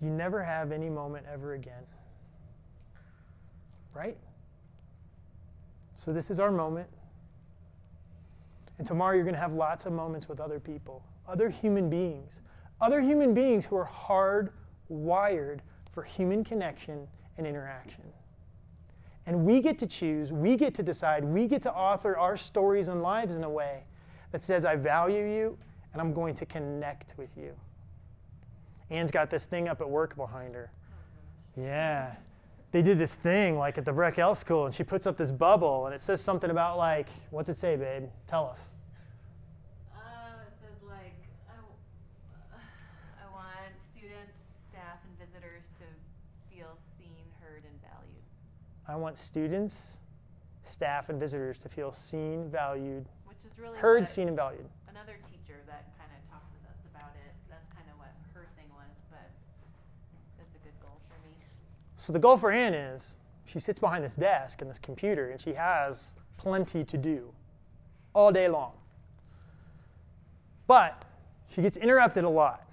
You 0.00 0.10
never 0.10 0.42
have 0.42 0.70
any 0.70 0.90
moment 0.90 1.24
ever 1.32 1.54
again. 1.54 1.82
Right? 3.94 4.16
So, 5.94 6.12
this 6.12 6.30
is 6.30 6.40
our 6.40 6.50
moment. 6.50 6.88
And 8.78 8.86
tomorrow, 8.86 9.14
you're 9.14 9.24
going 9.24 9.34
to 9.34 9.40
have 9.40 9.52
lots 9.52 9.86
of 9.86 9.92
moments 9.92 10.28
with 10.28 10.40
other 10.40 10.58
people, 10.58 11.04
other 11.28 11.48
human 11.48 11.88
beings, 11.88 12.40
other 12.80 13.00
human 13.00 13.32
beings 13.32 13.64
who 13.64 13.76
are 13.76 13.88
hardwired 13.88 15.60
for 15.92 16.02
human 16.02 16.42
connection 16.42 17.06
and 17.38 17.46
interaction. 17.46 18.04
And 19.26 19.44
we 19.44 19.60
get 19.60 19.78
to 19.78 19.86
choose, 19.86 20.32
we 20.32 20.56
get 20.56 20.74
to 20.74 20.82
decide, 20.82 21.24
we 21.24 21.46
get 21.46 21.62
to 21.62 21.72
author 21.72 22.16
our 22.16 22.36
stories 22.36 22.88
and 22.88 23.02
lives 23.02 23.36
in 23.36 23.44
a 23.44 23.48
way 23.48 23.84
that 24.32 24.42
says, 24.42 24.64
I 24.64 24.76
value 24.76 25.24
you 25.24 25.58
and 25.92 26.02
I'm 26.02 26.12
going 26.12 26.34
to 26.34 26.44
connect 26.44 27.16
with 27.16 27.30
you. 27.36 27.54
Anne's 28.90 29.10
got 29.10 29.30
this 29.30 29.46
thing 29.46 29.68
up 29.68 29.80
at 29.80 29.88
work 29.88 30.14
behind 30.16 30.54
her. 30.54 30.70
Yeah. 31.56 32.14
They 32.74 32.82
did 32.82 32.98
this 32.98 33.14
thing 33.14 33.56
like 33.56 33.78
at 33.78 33.84
the 33.84 33.92
Breck 33.92 34.18
L 34.18 34.34
school, 34.34 34.66
and 34.66 34.74
she 34.74 34.82
puts 34.82 35.06
up 35.06 35.16
this 35.16 35.30
bubble, 35.30 35.86
and 35.86 35.94
it 35.94 36.02
says 36.02 36.20
something 36.20 36.50
about 36.50 36.76
like, 36.76 37.06
what's 37.30 37.48
it 37.48 37.56
say, 37.56 37.76
babe? 37.76 38.08
Tell 38.26 38.48
us. 38.48 38.64
Uh, 39.94 40.42
it 40.42 40.52
says 40.58 40.82
like, 40.82 41.14
I, 41.46 41.54
w- 41.54 41.78
I 43.22 43.30
want 43.30 43.70
students, 43.94 44.34
staff, 44.68 44.98
and 45.06 45.14
visitors 45.22 45.62
to 45.78 45.86
feel 46.50 46.76
seen, 46.98 47.22
heard, 47.38 47.62
and 47.62 47.78
valued. 47.80 48.24
I 48.88 48.96
want 48.96 49.18
students, 49.18 49.98
staff, 50.64 51.10
and 51.10 51.20
visitors 51.20 51.60
to 51.60 51.68
feel 51.68 51.92
seen, 51.92 52.50
valued, 52.50 53.06
Which 53.26 53.38
is 53.46 53.56
really 53.56 53.78
heard, 53.78 54.08
seen, 54.08 54.26
and 54.26 54.36
valued. 54.36 54.66
another 54.90 55.14
teacher 55.30 55.62
that 55.70 55.94
kind 55.96 56.10
of 56.10 56.18
talked 56.28 56.50
with 56.50 56.66
us 56.74 56.82
about 56.90 57.14
it. 57.22 57.38
That's 57.48 57.70
kind 57.70 57.86
of 57.86 58.02
what 58.02 58.10
her 58.34 58.48
thing 58.58 58.66
was, 58.74 58.90
but 59.14 59.30
that's 60.42 60.50
a 60.58 60.62
good 60.66 60.74
goal 60.82 60.98
for 61.06 61.14
me. 61.22 61.38
So 62.04 62.12
the 62.12 62.18
goal 62.18 62.36
for 62.36 62.50
Anne 62.50 62.74
is 62.74 63.16
she 63.46 63.58
sits 63.58 63.78
behind 63.78 64.04
this 64.04 64.14
desk 64.14 64.60
and 64.60 64.68
this 64.68 64.78
computer, 64.78 65.30
and 65.30 65.40
she 65.40 65.54
has 65.54 66.12
plenty 66.36 66.84
to 66.84 66.98
do 66.98 67.32
all 68.12 68.30
day 68.30 68.46
long. 68.46 68.72
But 70.66 71.06
she 71.48 71.62
gets 71.62 71.78
interrupted 71.78 72.24
a 72.24 72.28
lot 72.28 72.68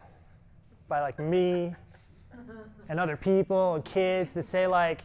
by 0.89 0.99
like 0.99 1.17
me 1.17 1.73
and 2.89 2.99
other 2.99 3.15
people 3.15 3.75
and 3.75 3.85
kids 3.85 4.33
that 4.33 4.45
say 4.45 4.67
like, 4.67 5.01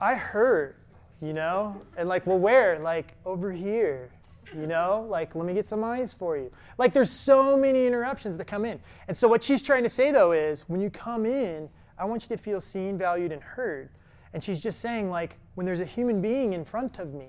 I 0.00 0.14
hurt, 0.16 0.76
you 1.22 1.32
know? 1.32 1.80
And 1.96 2.08
like, 2.08 2.26
well, 2.26 2.40
where? 2.40 2.80
Like 2.80 3.14
over 3.24 3.52
here. 3.52 4.10
You 4.52 4.66
know, 4.66 5.06
like, 5.08 5.36
let 5.36 5.46
me 5.46 5.54
get 5.54 5.68
some 5.68 5.84
ice 5.84 6.12
for 6.12 6.36
you. 6.36 6.50
Like, 6.76 6.92
there's 6.92 7.08
so 7.08 7.56
many 7.56 7.86
interruptions 7.86 8.36
that 8.36 8.46
come 8.48 8.64
in. 8.64 8.80
And 9.06 9.16
so, 9.16 9.28
what 9.28 9.44
she's 9.44 9.62
trying 9.62 9.84
to 9.84 9.88
say, 9.88 10.10
though, 10.10 10.32
is 10.32 10.68
when 10.68 10.80
you 10.80 10.90
come 10.90 11.24
in, 11.24 11.68
I 12.00 12.06
want 12.06 12.22
you 12.22 12.34
to 12.34 12.42
feel 12.42 12.60
seen, 12.60 12.96
valued, 12.96 13.30
and 13.30 13.42
heard. 13.42 13.90
And 14.32 14.42
she's 14.42 14.58
just 14.58 14.80
saying, 14.80 15.10
like, 15.10 15.36
when 15.54 15.66
there's 15.66 15.80
a 15.80 15.84
human 15.84 16.22
being 16.22 16.54
in 16.54 16.64
front 16.64 16.98
of 16.98 17.12
me, 17.12 17.28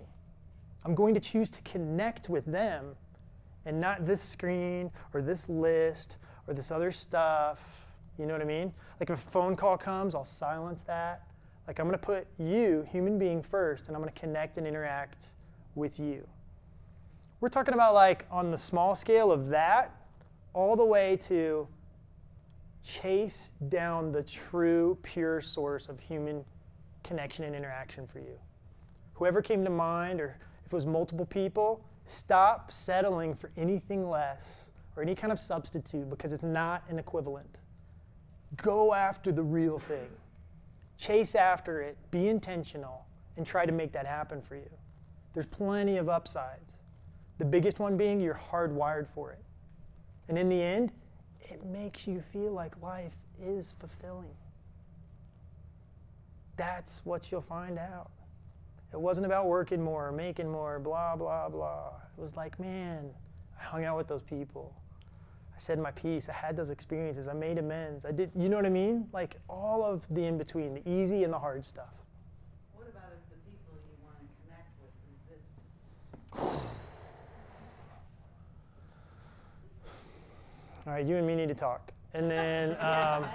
I'm 0.86 0.96
going 0.96 1.14
to 1.14 1.20
choose 1.20 1.50
to 1.50 1.62
connect 1.64 2.30
with 2.30 2.46
them 2.46 2.96
and 3.66 3.80
not 3.82 4.06
this 4.06 4.22
screen 4.22 4.90
or 5.14 5.22
this 5.22 5.50
list 5.50 6.18
or 6.48 6.54
this 6.54 6.72
other 6.72 6.92
stuff. 6.92 7.60
You 8.18 8.26
know 8.26 8.34
what 8.34 8.42
I 8.42 8.46
mean? 8.46 8.74
Like, 9.00 9.10
if 9.10 9.28
a 9.28 9.30
phone 9.30 9.56
call 9.56 9.78
comes, 9.78 10.16
I'll 10.16 10.24
silence 10.24 10.82
that. 10.88 11.28
Like, 11.68 11.80
I'm 11.80 11.88
going 11.88 12.00
to 12.00 12.06
put 12.06 12.26
you, 12.40 12.88
human 12.90 13.20
being, 13.20 13.44
first, 13.44 13.88
and 13.88 13.96
I'm 13.96 14.02
going 14.02 14.14
to 14.14 14.20
connect 14.20 14.58
and 14.58 14.66
interact 14.66 15.28
with 15.76 16.00
you. 16.00 16.26
We're 17.42 17.50
talking 17.50 17.74
about, 17.74 17.94
like, 17.94 18.26
on 18.32 18.52
the 18.52 18.58
small 18.58 18.96
scale 18.96 19.32
of 19.32 19.50
that, 19.50 19.94
all 20.54 20.76
the 20.76 20.86
way 20.86 21.18
to 21.18 21.68
chase 22.84 23.54
down 23.70 24.12
the 24.12 24.24
true, 24.24 24.98
pure 25.04 25.42
source 25.42 25.88
of 25.88 26.00
human 26.00 26.44
connection 27.04 27.46
and 27.46 27.56
interaction 27.56 28.08
for 28.08 28.20
you. 28.20 28.40
Whoever 29.14 29.42
came 29.42 29.64
to 29.64 29.70
mind, 29.70 30.20
or 30.20 30.38
if 30.66 30.74
it 30.74 30.76
was 30.76 30.86
multiple 30.86 31.26
people, 31.26 31.84
stop 32.06 32.72
settling 32.72 33.36
for 33.36 33.52
anything 33.58 34.10
less 34.10 34.72
or 34.96 35.04
any 35.04 35.16
kind 35.16 35.32
of 35.32 35.40
substitute 35.40 36.10
because 36.10 36.34
it's 36.34 36.44
not 36.44 36.84
an 36.90 37.00
equivalent. 37.00 37.60
Go 38.58 38.94
after 38.94 39.32
the 39.32 39.44
real 39.44 39.80
thing. 39.80 40.10
Chase 40.98 41.36
after 41.36 41.82
it, 41.82 41.98
be 42.12 42.28
intentional, 42.28 43.06
and 43.38 43.46
try 43.46 43.66
to 43.66 43.72
make 43.72 43.92
that 43.94 44.06
happen 44.06 44.42
for 44.42 44.56
you. 44.56 44.70
There's 45.34 45.48
plenty 45.48 45.98
of 45.98 46.10
upsides. 46.10 46.76
The 47.38 47.46
biggest 47.46 47.80
one 47.80 47.98
being 47.98 48.20
you're 48.20 48.40
hardwired 48.52 49.08
for 49.08 49.32
it. 49.32 49.44
And 50.28 50.38
in 50.38 50.50
the 50.50 50.62
end, 50.62 50.92
it 51.52 51.66
makes 51.66 52.08
you 52.08 52.24
feel 52.32 52.52
like 52.52 52.82
life 52.82 53.12
is 53.42 53.76
fulfilling. 53.80 54.34
That's 56.56 57.02
what 57.04 57.32
you'll 57.32 57.42
find 57.42 57.78
out. 57.78 58.12
It 58.94 59.00
wasn't 59.00 59.26
about 59.26 59.48
working 59.48 59.82
more, 59.82 60.12
making 60.12 60.50
more, 60.50 60.80
blah, 60.80 61.16
blah, 61.16 61.50
blah. 61.50 61.94
It 62.18 62.22
was 62.22 62.36
like, 62.36 62.60
man, 62.60 63.10
I 63.60 63.64
hung 63.64 63.84
out 63.84 63.98
with 63.98 64.08
those 64.08 64.24
people. 64.24 64.74
I 65.56 65.60
said 65.60 65.80
my 65.80 65.92
piece. 65.92 66.30
I 66.30 66.34
had 66.34 66.56
those 66.56 66.70
experiences. 66.70 67.28
I 67.28 67.34
made 67.34 67.58
amends. 67.58 68.06
I 68.06 68.12
did, 68.12 68.32
you 68.36 68.50
know 68.50 68.58
what 68.58 68.66
I 68.66 68.70
mean? 68.70 69.08
Like 69.14 69.38
all 69.50 69.84
of 69.84 70.06
the 70.10 70.26
in 70.26 70.38
between, 70.38 70.74
the 70.74 70.90
easy 70.90 71.24
and 71.24 71.34
the 71.34 71.40
hard 71.40 71.66
stuff. 71.66 71.94
What 72.74 72.88
about 72.88 73.12
if 73.12 73.30
the 73.30 73.38
people 73.50 73.76
you 73.88 73.96
want 74.04 74.18
to 74.20 74.26
connect 74.44 74.70
with 74.82 74.92
resist? 76.38 76.66
All 80.88 80.94
right, 80.94 81.06
you 81.06 81.18
and 81.18 81.28
me 81.28 81.36
need 81.36 81.50
to 81.50 81.56
talk. 81.56 81.92
And 82.14 82.30
then, 82.30 82.72
um, 82.80 83.26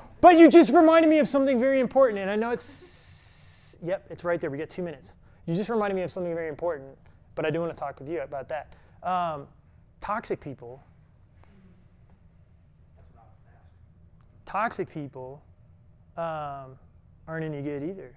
but 0.20 0.38
you 0.38 0.48
just 0.48 0.72
reminded 0.72 1.08
me 1.08 1.18
of 1.18 1.28
something 1.28 1.58
very 1.58 1.80
important, 1.80 2.18
and 2.20 2.30
I 2.30 2.36
know 2.36 2.50
it's, 2.50 3.76
yep, 3.82 4.06
it's 4.08 4.22
right 4.22 4.40
there. 4.40 4.50
We 4.50 4.58
got 4.58 4.68
two 4.68 4.82
minutes. 4.82 5.14
You 5.46 5.54
just 5.54 5.68
reminded 5.68 5.96
me 5.96 6.02
of 6.02 6.12
something 6.12 6.32
very 6.32 6.48
important, 6.48 6.96
but 7.34 7.44
I 7.44 7.50
do 7.50 7.60
want 7.60 7.74
to 7.74 7.78
talk 7.78 7.98
with 7.98 8.08
you 8.08 8.20
about 8.20 8.48
that. 8.48 8.72
Um, 9.02 9.48
toxic 10.00 10.40
people, 10.40 10.80
toxic 14.46 14.88
people 14.88 15.42
um, 16.16 16.78
aren't 17.26 17.44
any 17.44 17.62
good 17.62 17.82
either. 17.82 18.14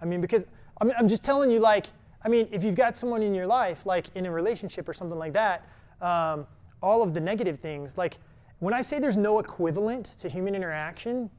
I 0.00 0.06
mean, 0.06 0.22
because 0.22 0.46
I'm, 0.80 0.90
I'm 0.98 1.08
just 1.08 1.22
telling 1.22 1.50
you, 1.50 1.58
like, 1.58 1.86
I 2.24 2.28
mean, 2.28 2.48
if 2.50 2.64
you've 2.64 2.76
got 2.76 2.96
someone 2.96 3.22
in 3.22 3.34
your 3.34 3.46
life, 3.46 3.84
like 3.84 4.06
in 4.14 4.24
a 4.24 4.30
relationship 4.30 4.88
or 4.88 4.94
something 4.94 5.18
like 5.18 5.32
that, 5.34 5.66
um, 6.00 6.46
all 6.82 7.02
of 7.02 7.14
the 7.14 7.20
negative 7.20 7.58
things, 7.58 7.96
like 7.96 8.18
when 8.58 8.74
I 8.74 8.82
say 8.82 8.98
there's 8.98 9.16
no 9.16 9.38
equivalent 9.38 10.16
to 10.18 10.28
human 10.28 10.54
interaction, 10.54 11.30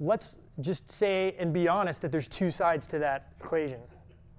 let's 0.00 0.38
just 0.60 0.90
say 0.90 1.34
and 1.38 1.52
be 1.52 1.68
honest 1.68 2.02
that 2.02 2.12
there's 2.12 2.28
two 2.28 2.50
sides 2.50 2.86
to 2.88 2.98
that 2.98 3.32
equation, 3.40 3.80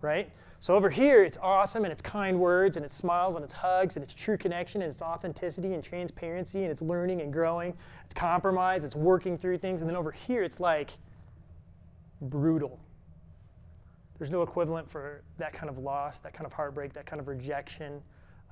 right? 0.02 0.30
So 0.60 0.76
over 0.76 0.90
here, 0.90 1.24
it's 1.24 1.38
awesome 1.42 1.84
and 1.84 1.92
it's 1.92 2.02
kind 2.02 2.40
words 2.40 2.78
and 2.78 2.86
it's 2.86 2.96
smiles 2.96 3.36
and 3.36 3.44
it's 3.44 3.54
hugs 3.54 3.98
and 3.98 4.04
it's 4.04 4.14
true 4.14 4.38
connection 4.38 4.82
and 4.82 4.90
it's 4.90 5.02
authenticity 5.02 5.74
and 5.74 5.84
transparency 5.84 6.62
and 6.62 6.72
it's 6.72 6.82
learning 6.82 7.20
and 7.20 7.34
growing. 7.34 7.74
It's 8.06 8.14
compromise, 8.14 8.86
it's 8.86 8.96
working 8.96 9.38
through 9.38 9.58
things. 9.58 9.82
And 9.82 9.90
then 9.90 9.98
over 9.98 10.12
here, 10.12 10.42
it's 10.42 10.62
like 10.62 10.92
brutal. 12.22 12.80
There's 14.18 14.32
no 14.32 14.42
equivalent 14.42 14.90
for 14.90 15.24
that 15.38 15.52
kind 15.52 15.70
of 15.70 15.80
loss, 15.80 16.20
that 16.20 16.34
kind 16.34 16.46
of 16.46 16.54
heartbreak, 16.54 16.94
that 16.94 17.06
kind 17.06 17.20
of 17.20 17.28
rejection, 17.28 18.02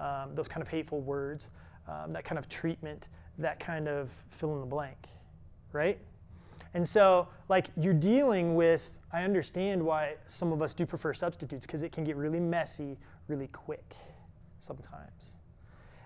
um, 0.02 0.36
those 0.36 0.47
kind 0.47 0.62
of 0.62 0.68
hateful 0.68 0.99
words, 0.99 1.52
um, 1.88 2.12
that 2.12 2.26
kind 2.26 2.39
of 2.39 2.49
treatment, 2.49 3.08
that 3.38 3.60
kind 3.60 3.88
of 3.88 4.10
fill 4.30 4.54
in 4.56 4.60
the 4.60 4.66
blank, 4.66 5.08
right? 5.72 5.99
And 6.74 6.88
so, 6.88 7.28
like, 7.49 7.68
you're 7.78 7.93
dealing 7.93 8.56
with, 8.56 8.97
I 9.14 9.24
understand 9.24 9.84
why 9.84 10.16
some 10.26 10.52
of 10.52 10.62
us 10.62 10.74
do 10.74 10.86
prefer 10.86 11.14
substitutes 11.14 11.66
because 11.66 11.84
it 11.84 11.91
can 11.91 12.04
get 12.04 12.16
really 12.16 12.39
messy 12.39 12.97
really 13.28 13.47
quick 13.47 13.95
sometimes. 14.60 15.36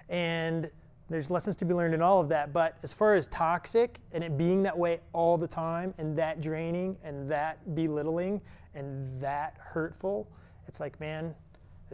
And 0.10 0.70
there's 1.10 1.30
lessons 1.30 1.56
to 1.58 1.66
be 1.66 1.74
learned 1.74 1.94
in 1.94 2.02
all 2.02 2.20
of 2.20 2.30
that. 2.30 2.52
But 2.52 2.78
as 2.82 2.92
far 2.92 3.14
as 3.16 3.28
toxic 3.28 4.00
and 4.12 4.24
it 4.24 4.38
being 4.38 4.64
that 4.64 4.78
way 4.78 5.00
all 5.14 5.38
the 5.38 5.48
time 5.48 5.94
and 5.98 6.18
that 6.18 6.42
draining 6.42 6.98
and 7.04 7.30
that 7.30 7.76
belittling 7.76 8.42
and 8.74 9.22
that 9.22 9.56
hurtful, 9.60 10.28
it's 10.68 10.80
like, 10.80 11.00
man, 11.00 11.36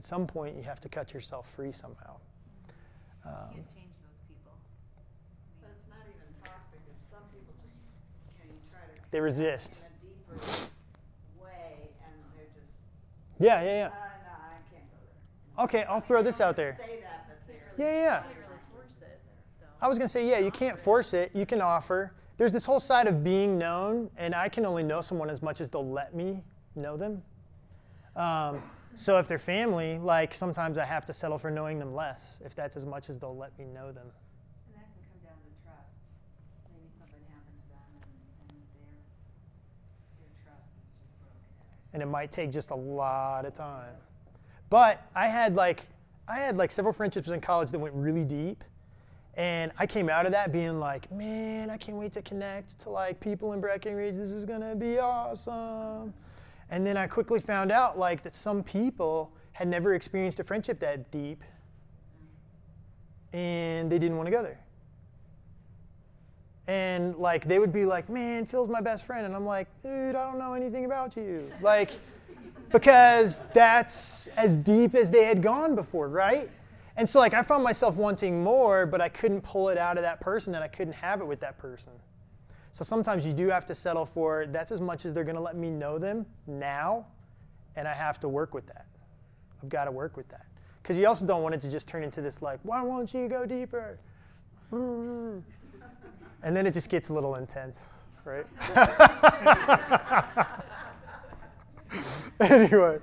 at 0.02 0.06
some 0.06 0.26
point 0.26 0.56
you 0.58 0.64
have 0.64 0.82
to 0.82 0.90
cut 0.90 1.14
yourself 1.14 1.48
free 1.56 1.72
somehow. 1.72 2.16
You 3.24 3.30
Um, 3.30 3.36
can't 3.54 3.68
change 3.76 3.94
those 4.02 4.18
people. 4.28 4.52
I 4.58 5.62
But 5.62 5.70
it's 5.78 5.88
not 5.88 6.02
even 6.10 6.26
toxic, 6.44 6.82
if 6.90 6.98
some 7.14 7.22
people 7.30 7.54
just, 7.62 7.78
you 8.34 8.50
know, 8.50 8.56
you 8.56 8.60
try 8.72 8.82
to. 8.82 9.12
They 9.12 9.22
resist. 9.22 9.86
In 9.86 9.86
a 9.86 10.10
deeper 10.10 10.42
way, 11.40 11.92
and 12.02 12.14
they're 12.36 12.50
just, 12.50 12.74
yeah, 13.38 13.62
yeah, 13.62 13.70
uh, 13.70 13.74
yeah. 13.74 13.90
no, 13.90 14.34
I 14.42 14.58
can't 14.74 14.90
go 14.90 14.98
there. 15.06 15.66
Okay, 15.66 15.84
I'll 15.84 16.02
throw 16.02 16.24
this 16.24 16.42
out 16.42 16.56
there. 16.56 16.80
Say 16.84 17.02
that, 17.04 17.28
but 17.28 17.38
they're. 17.46 17.72
Yeah, 17.78 17.94
yeah, 17.94 18.02
yeah. 18.02 18.24
really 18.24 18.58
force 18.74 18.96
it, 19.04 19.20
though. 19.60 19.86
I 19.86 19.88
was 19.88 20.00
going 20.00 20.08
to 20.08 20.12
say, 20.12 20.28
yeah, 20.28 20.40
you 20.40 20.50
can't 20.50 20.80
force 20.80 21.14
it. 21.14 21.30
You 21.36 21.46
can 21.46 21.62
offer. 21.62 22.12
There's 22.38 22.52
this 22.52 22.66
whole 22.66 22.80
side 22.80 23.06
of 23.06 23.24
being 23.24 23.60
known, 23.60 24.10
and 24.18 24.34
I 24.34 24.50
can 24.50 24.66
only 24.66 24.82
know 24.82 25.02
someone 25.02 25.30
as 25.30 25.44
much 25.44 25.62
as 25.62 25.70
they'll 25.70 25.88
let 25.88 26.16
me 26.16 26.42
know 26.74 26.98
them. 26.98 27.22
Um, 28.16 28.64
so 28.96 29.18
if 29.18 29.28
they're 29.28 29.40
family, 29.40 29.98
like 29.98 30.34
sometimes 30.34 30.78
I 30.78 30.86
have 30.86 31.06
to 31.06 31.14
settle 31.14 31.38
for 31.38 31.50
knowing 31.50 31.80
them 31.80 31.94
less, 31.94 32.40
if 32.46 32.56
that's 32.56 32.76
as 32.76 32.86
much 32.86 33.10
as 33.10 33.18
they'll 33.18 33.36
let 33.36 33.58
me 33.58 33.66
know 33.66 33.92
them. 33.92 34.08
And 34.68 34.76
that 34.76 34.88
can 34.94 35.04
come 35.10 35.22
down 35.24 35.38
to 35.40 35.52
trust. 35.64 35.96
Maybe 36.72 36.90
something 37.00 37.22
happened 37.30 37.58
to 37.62 37.70
them 37.70 37.92
and, 38.02 38.52
and 38.52 38.60
their, 38.76 38.92
their 40.20 40.34
trust 40.44 40.68
is 40.78 40.86
just 41.00 41.12
broken. 41.20 41.94
and 41.94 42.02
it 42.02 42.08
might 42.08 42.32
take 42.32 42.52
just 42.52 42.72
a 42.72 42.76
lot 42.76 43.46
of 43.46 43.54
time. 43.54 43.96
But 44.70 45.02
I 45.16 45.28
had 45.28 45.56
like 45.56 45.88
I 46.28 46.38
had 46.38 46.58
like 46.58 46.72
several 46.72 46.94
friendships 46.94 47.28
in 47.30 47.42
college 47.42 47.72
that 47.72 47.80
went 47.80 47.94
really 47.94 48.24
deep. 48.24 48.64
And 49.36 49.72
I 49.80 49.88
came 49.88 50.10
out 50.10 50.26
of 50.26 50.32
that 50.34 50.52
being 50.52 50.80
like, 50.80 51.10
man, 51.12 51.70
I 51.70 51.78
can't 51.78 51.98
wait 51.98 52.12
to 52.14 52.22
connect 52.22 52.80
to 52.82 52.90
like 52.90 53.20
people 53.20 53.54
in 53.54 53.62
Breckenridge. 53.62 54.16
This 54.16 54.32
is 54.32 54.46
gonna 54.46 54.76
be 54.76 55.00
awesome. 55.00 56.14
And 56.72 56.88
then 56.88 56.98
I 56.98 57.06
quickly 57.06 57.40
found 57.40 57.72
out 57.72 58.00
like 58.00 58.24
that 58.24 58.34
some 58.34 58.64
people 58.64 59.32
had 59.52 59.68
never 59.68 59.94
experienced 59.94 60.40
a 60.40 60.44
friendship 60.44 60.80
that 60.80 61.12
deep 61.12 61.44
and 63.34 63.92
they 63.92 64.00
didn't 64.00 64.18
want 64.18 64.28
to 64.28 64.32
go 64.32 64.42
there. 64.42 64.60
And 66.68 67.16
like 67.18 67.46
they 67.46 67.60
would 67.60 67.74
be 67.74 67.86
like, 67.86 68.10
"Man, 68.10 68.46
Phil's 68.46 68.70
my 68.70 68.82
best 68.82 69.06
friend," 69.06 69.26
and 69.26 69.36
I'm 69.36 69.46
like, 69.46 69.68
"Dude, 69.84 70.16
I 70.16 70.26
don't 70.26 70.40
know 70.40 70.54
anything 70.54 70.86
about 70.86 71.18
you." 71.18 71.52
Like, 71.62 71.90
because 72.72 73.42
that's 73.54 74.28
as 74.38 74.56
deep 74.56 74.96
as 74.96 75.10
they 75.10 75.26
had 75.26 75.42
gone 75.42 75.76
before, 75.76 76.08
right? 76.08 76.50
And 76.98 77.10
so 77.10 77.20
like 77.20 77.34
I 77.34 77.42
found 77.42 77.64
myself 77.64 77.96
wanting 77.96 78.44
more, 78.44 78.86
but 78.86 79.02
I 79.02 79.10
couldn't 79.10 79.42
pull 79.42 79.70
it 79.70 79.78
out 79.78 79.98
of 79.98 80.04
that 80.04 80.22
person, 80.22 80.56
and 80.56 80.64
I 80.64 80.68
couldn't 80.68 80.94
have 80.94 81.20
it 81.20 81.26
with 81.26 81.40
that 81.42 81.58
person. 81.58 81.92
So 82.72 82.84
sometimes 82.84 83.26
you 83.26 83.34
do 83.34 83.50
have 83.50 83.66
to 83.68 83.76
settle 83.76 84.06
for 84.06 84.46
that's 84.48 84.72
as 84.72 84.80
much 84.80 85.06
as 85.06 85.14
they're 85.14 85.24
going 85.24 85.36
to 85.36 85.42
let 85.42 85.56
me 85.56 85.70
know 85.70 85.98
them 85.98 86.26
now, 86.48 87.06
and 87.76 87.88
I 87.88 87.94
have 87.94 88.20
to 88.22 88.30
work 88.30 88.54
with 88.54 88.66
that. 88.68 88.86
I've 89.62 89.70
got 89.70 89.86
to 89.86 89.92
work 89.92 90.18
with 90.18 90.28
that 90.30 90.46
because 90.82 90.98
you 90.98 91.06
also 91.06 91.26
don't 91.26 91.44
want 91.44 91.54
it 91.54 91.62
to 91.62 91.70
just 91.70 91.88
turn 91.88 92.04
into 92.04 92.22
this 92.22 92.42
like, 92.42 92.60
"Why 92.64 92.82
won't 92.82 93.14
you 93.14 93.28
go 93.28 93.46
deeper?" 93.46 94.00
And 96.44 96.56
then 96.56 96.66
it 96.66 96.74
just 96.74 96.90
gets 96.90 97.10
a 97.10 97.14
little 97.14 97.36
intense, 97.36 97.78
right? 98.26 98.48
anyway, 102.40 102.98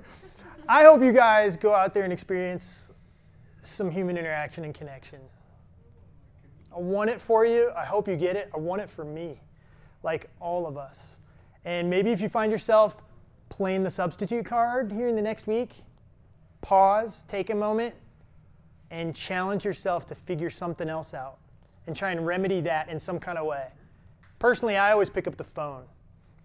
I 0.67 0.83
hope 0.83 1.01
you 1.01 1.13
guys 1.13 1.55
go 1.55 1.73
out 1.73 1.93
there 1.93 2.03
and 2.03 2.11
experience 2.11 2.91
some 3.61 3.89
human 3.89 4.17
interaction 4.17 4.65
and 4.65 4.73
connection. 4.73 5.19
I 6.75 6.79
want 6.79 7.09
it 7.09 7.21
for 7.21 7.45
you. 7.45 7.71
I 7.77 7.85
hope 7.85 8.07
you 8.07 8.17
get 8.17 8.35
it. 8.35 8.49
I 8.53 8.57
want 8.57 8.81
it 8.81 8.89
for 8.89 9.05
me, 9.05 9.39
like 10.03 10.29
all 10.39 10.65
of 10.65 10.77
us. 10.77 11.17
And 11.65 11.89
maybe 11.89 12.11
if 12.11 12.21
you 12.21 12.29
find 12.29 12.51
yourself 12.51 12.97
playing 13.49 13.83
the 13.83 13.91
substitute 13.91 14.45
card 14.45 14.91
here 14.91 15.07
in 15.07 15.15
the 15.15 15.21
next 15.21 15.47
week, 15.47 15.83
pause, 16.61 17.23
take 17.27 17.49
a 17.49 17.55
moment, 17.55 17.95
and 18.91 19.15
challenge 19.15 19.65
yourself 19.65 20.07
to 20.07 20.15
figure 20.15 20.49
something 20.49 20.89
else 20.89 21.13
out 21.13 21.37
and 21.87 21.95
try 21.95 22.11
and 22.11 22.25
remedy 22.25 22.61
that 22.61 22.89
in 22.89 22.99
some 22.99 23.19
kind 23.19 23.37
of 23.37 23.45
way. 23.45 23.67
Personally, 24.39 24.77
I 24.77 24.91
always 24.91 25.09
pick 25.09 25.27
up 25.27 25.37
the 25.37 25.43
phone 25.43 25.83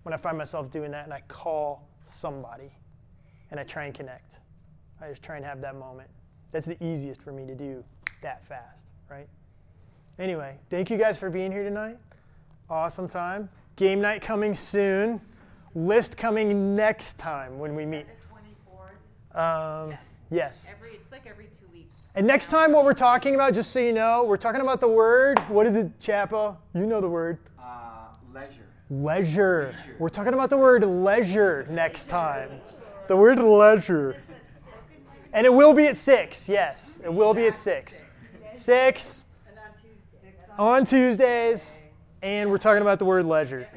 when 0.02 0.12
I 0.12 0.16
find 0.16 0.36
myself 0.36 0.70
doing 0.70 0.90
that 0.90 1.05
and 1.05 1.12
I 1.12 1.22
call 1.28 1.86
somebody 2.07 2.72
and 3.50 3.61
I 3.61 3.62
try 3.62 3.84
and 3.84 3.94
connect. 3.94 4.40
I 5.00 5.09
just 5.09 5.22
try 5.22 5.36
and 5.36 5.44
have 5.44 5.61
that 5.61 5.76
moment. 5.76 6.09
That's 6.50 6.66
the 6.66 6.82
easiest 6.84 7.22
for 7.22 7.32
me 7.32 7.46
to 7.46 7.55
do 7.55 7.84
that 8.22 8.44
fast, 8.46 8.92
right? 9.11 9.28
Anyway, 10.18 10.57
thank 10.70 10.90
you 10.90 10.96
guys 10.96 11.18
for 11.18 11.30
being 11.30 11.50
here 11.50 11.64
tonight. 11.64 11.98
Awesome 12.70 13.08
time. 13.08 13.48
Game 13.76 14.00
night 14.00 14.22
coming 14.22 14.54
soon. 14.54 15.20
List 15.74 16.16
coming 16.16 16.74
next 16.74 17.18
time 17.18 17.58
when 17.58 17.74
we 17.74 17.84
meet. 17.84 18.06
The 18.06 18.14
twenty-fourth, 18.28 19.34
Um, 19.34 19.98
yes. 20.30 20.66
Every, 20.70 20.94
it's 20.94 21.10
like 21.12 21.26
every 21.26 21.46
two 21.46 21.66
weeks. 21.72 21.90
And 22.14 22.26
next 22.26 22.46
time, 22.48 22.72
what 22.72 22.84
we're 22.84 22.94
talking 22.94 23.34
about, 23.34 23.54
just 23.54 23.70
so 23.70 23.80
you 23.80 23.92
know, 23.92 24.24
we're 24.24 24.36
talking 24.36 24.60
about 24.60 24.80
the 24.80 24.88
word. 24.88 25.38
What 25.48 25.66
is 25.66 25.74
it, 25.76 25.98
Chapo? 25.98 26.56
You 26.74 26.86
know 26.86 27.00
the 27.00 27.08
word. 27.08 27.38
Uh, 27.60 28.06
leisure. 28.32 28.66
Leisure. 28.88 29.76
We're 29.98 30.08
talking 30.08 30.32
about 30.32 30.48
the 30.48 30.56
word 30.58 30.84
leisure 30.84 31.66
next 31.68 32.08
time. 32.08 32.50
The 33.08 33.16
word 33.16 33.38
leisure. 33.40 34.16
And 35.32 35.44
it 35.44 35.52
will 35.52 35.74
be 35.74 35.86
at 35.88 35.96
6, 35.96 36.48
yes. 36.48 37.00
It 37.02 37.12
will 37.12 37.34
be 37.34 37.46
at 37.46 37.56
6. 37.56 38.06
6 38.52 39.26
and 39.48 39.58
on 39.58 39.72
Tuesday. 39.82 40.34
on 40.56 40.84
Tuesdays. 40.84 41.84
And 42.25 42.51
we're 42.51 42.57
talking 42.57 42.81
about 42.81 42.99
the 42.99 43.05
word 43.05 43.27
leisure. 43.27 43.68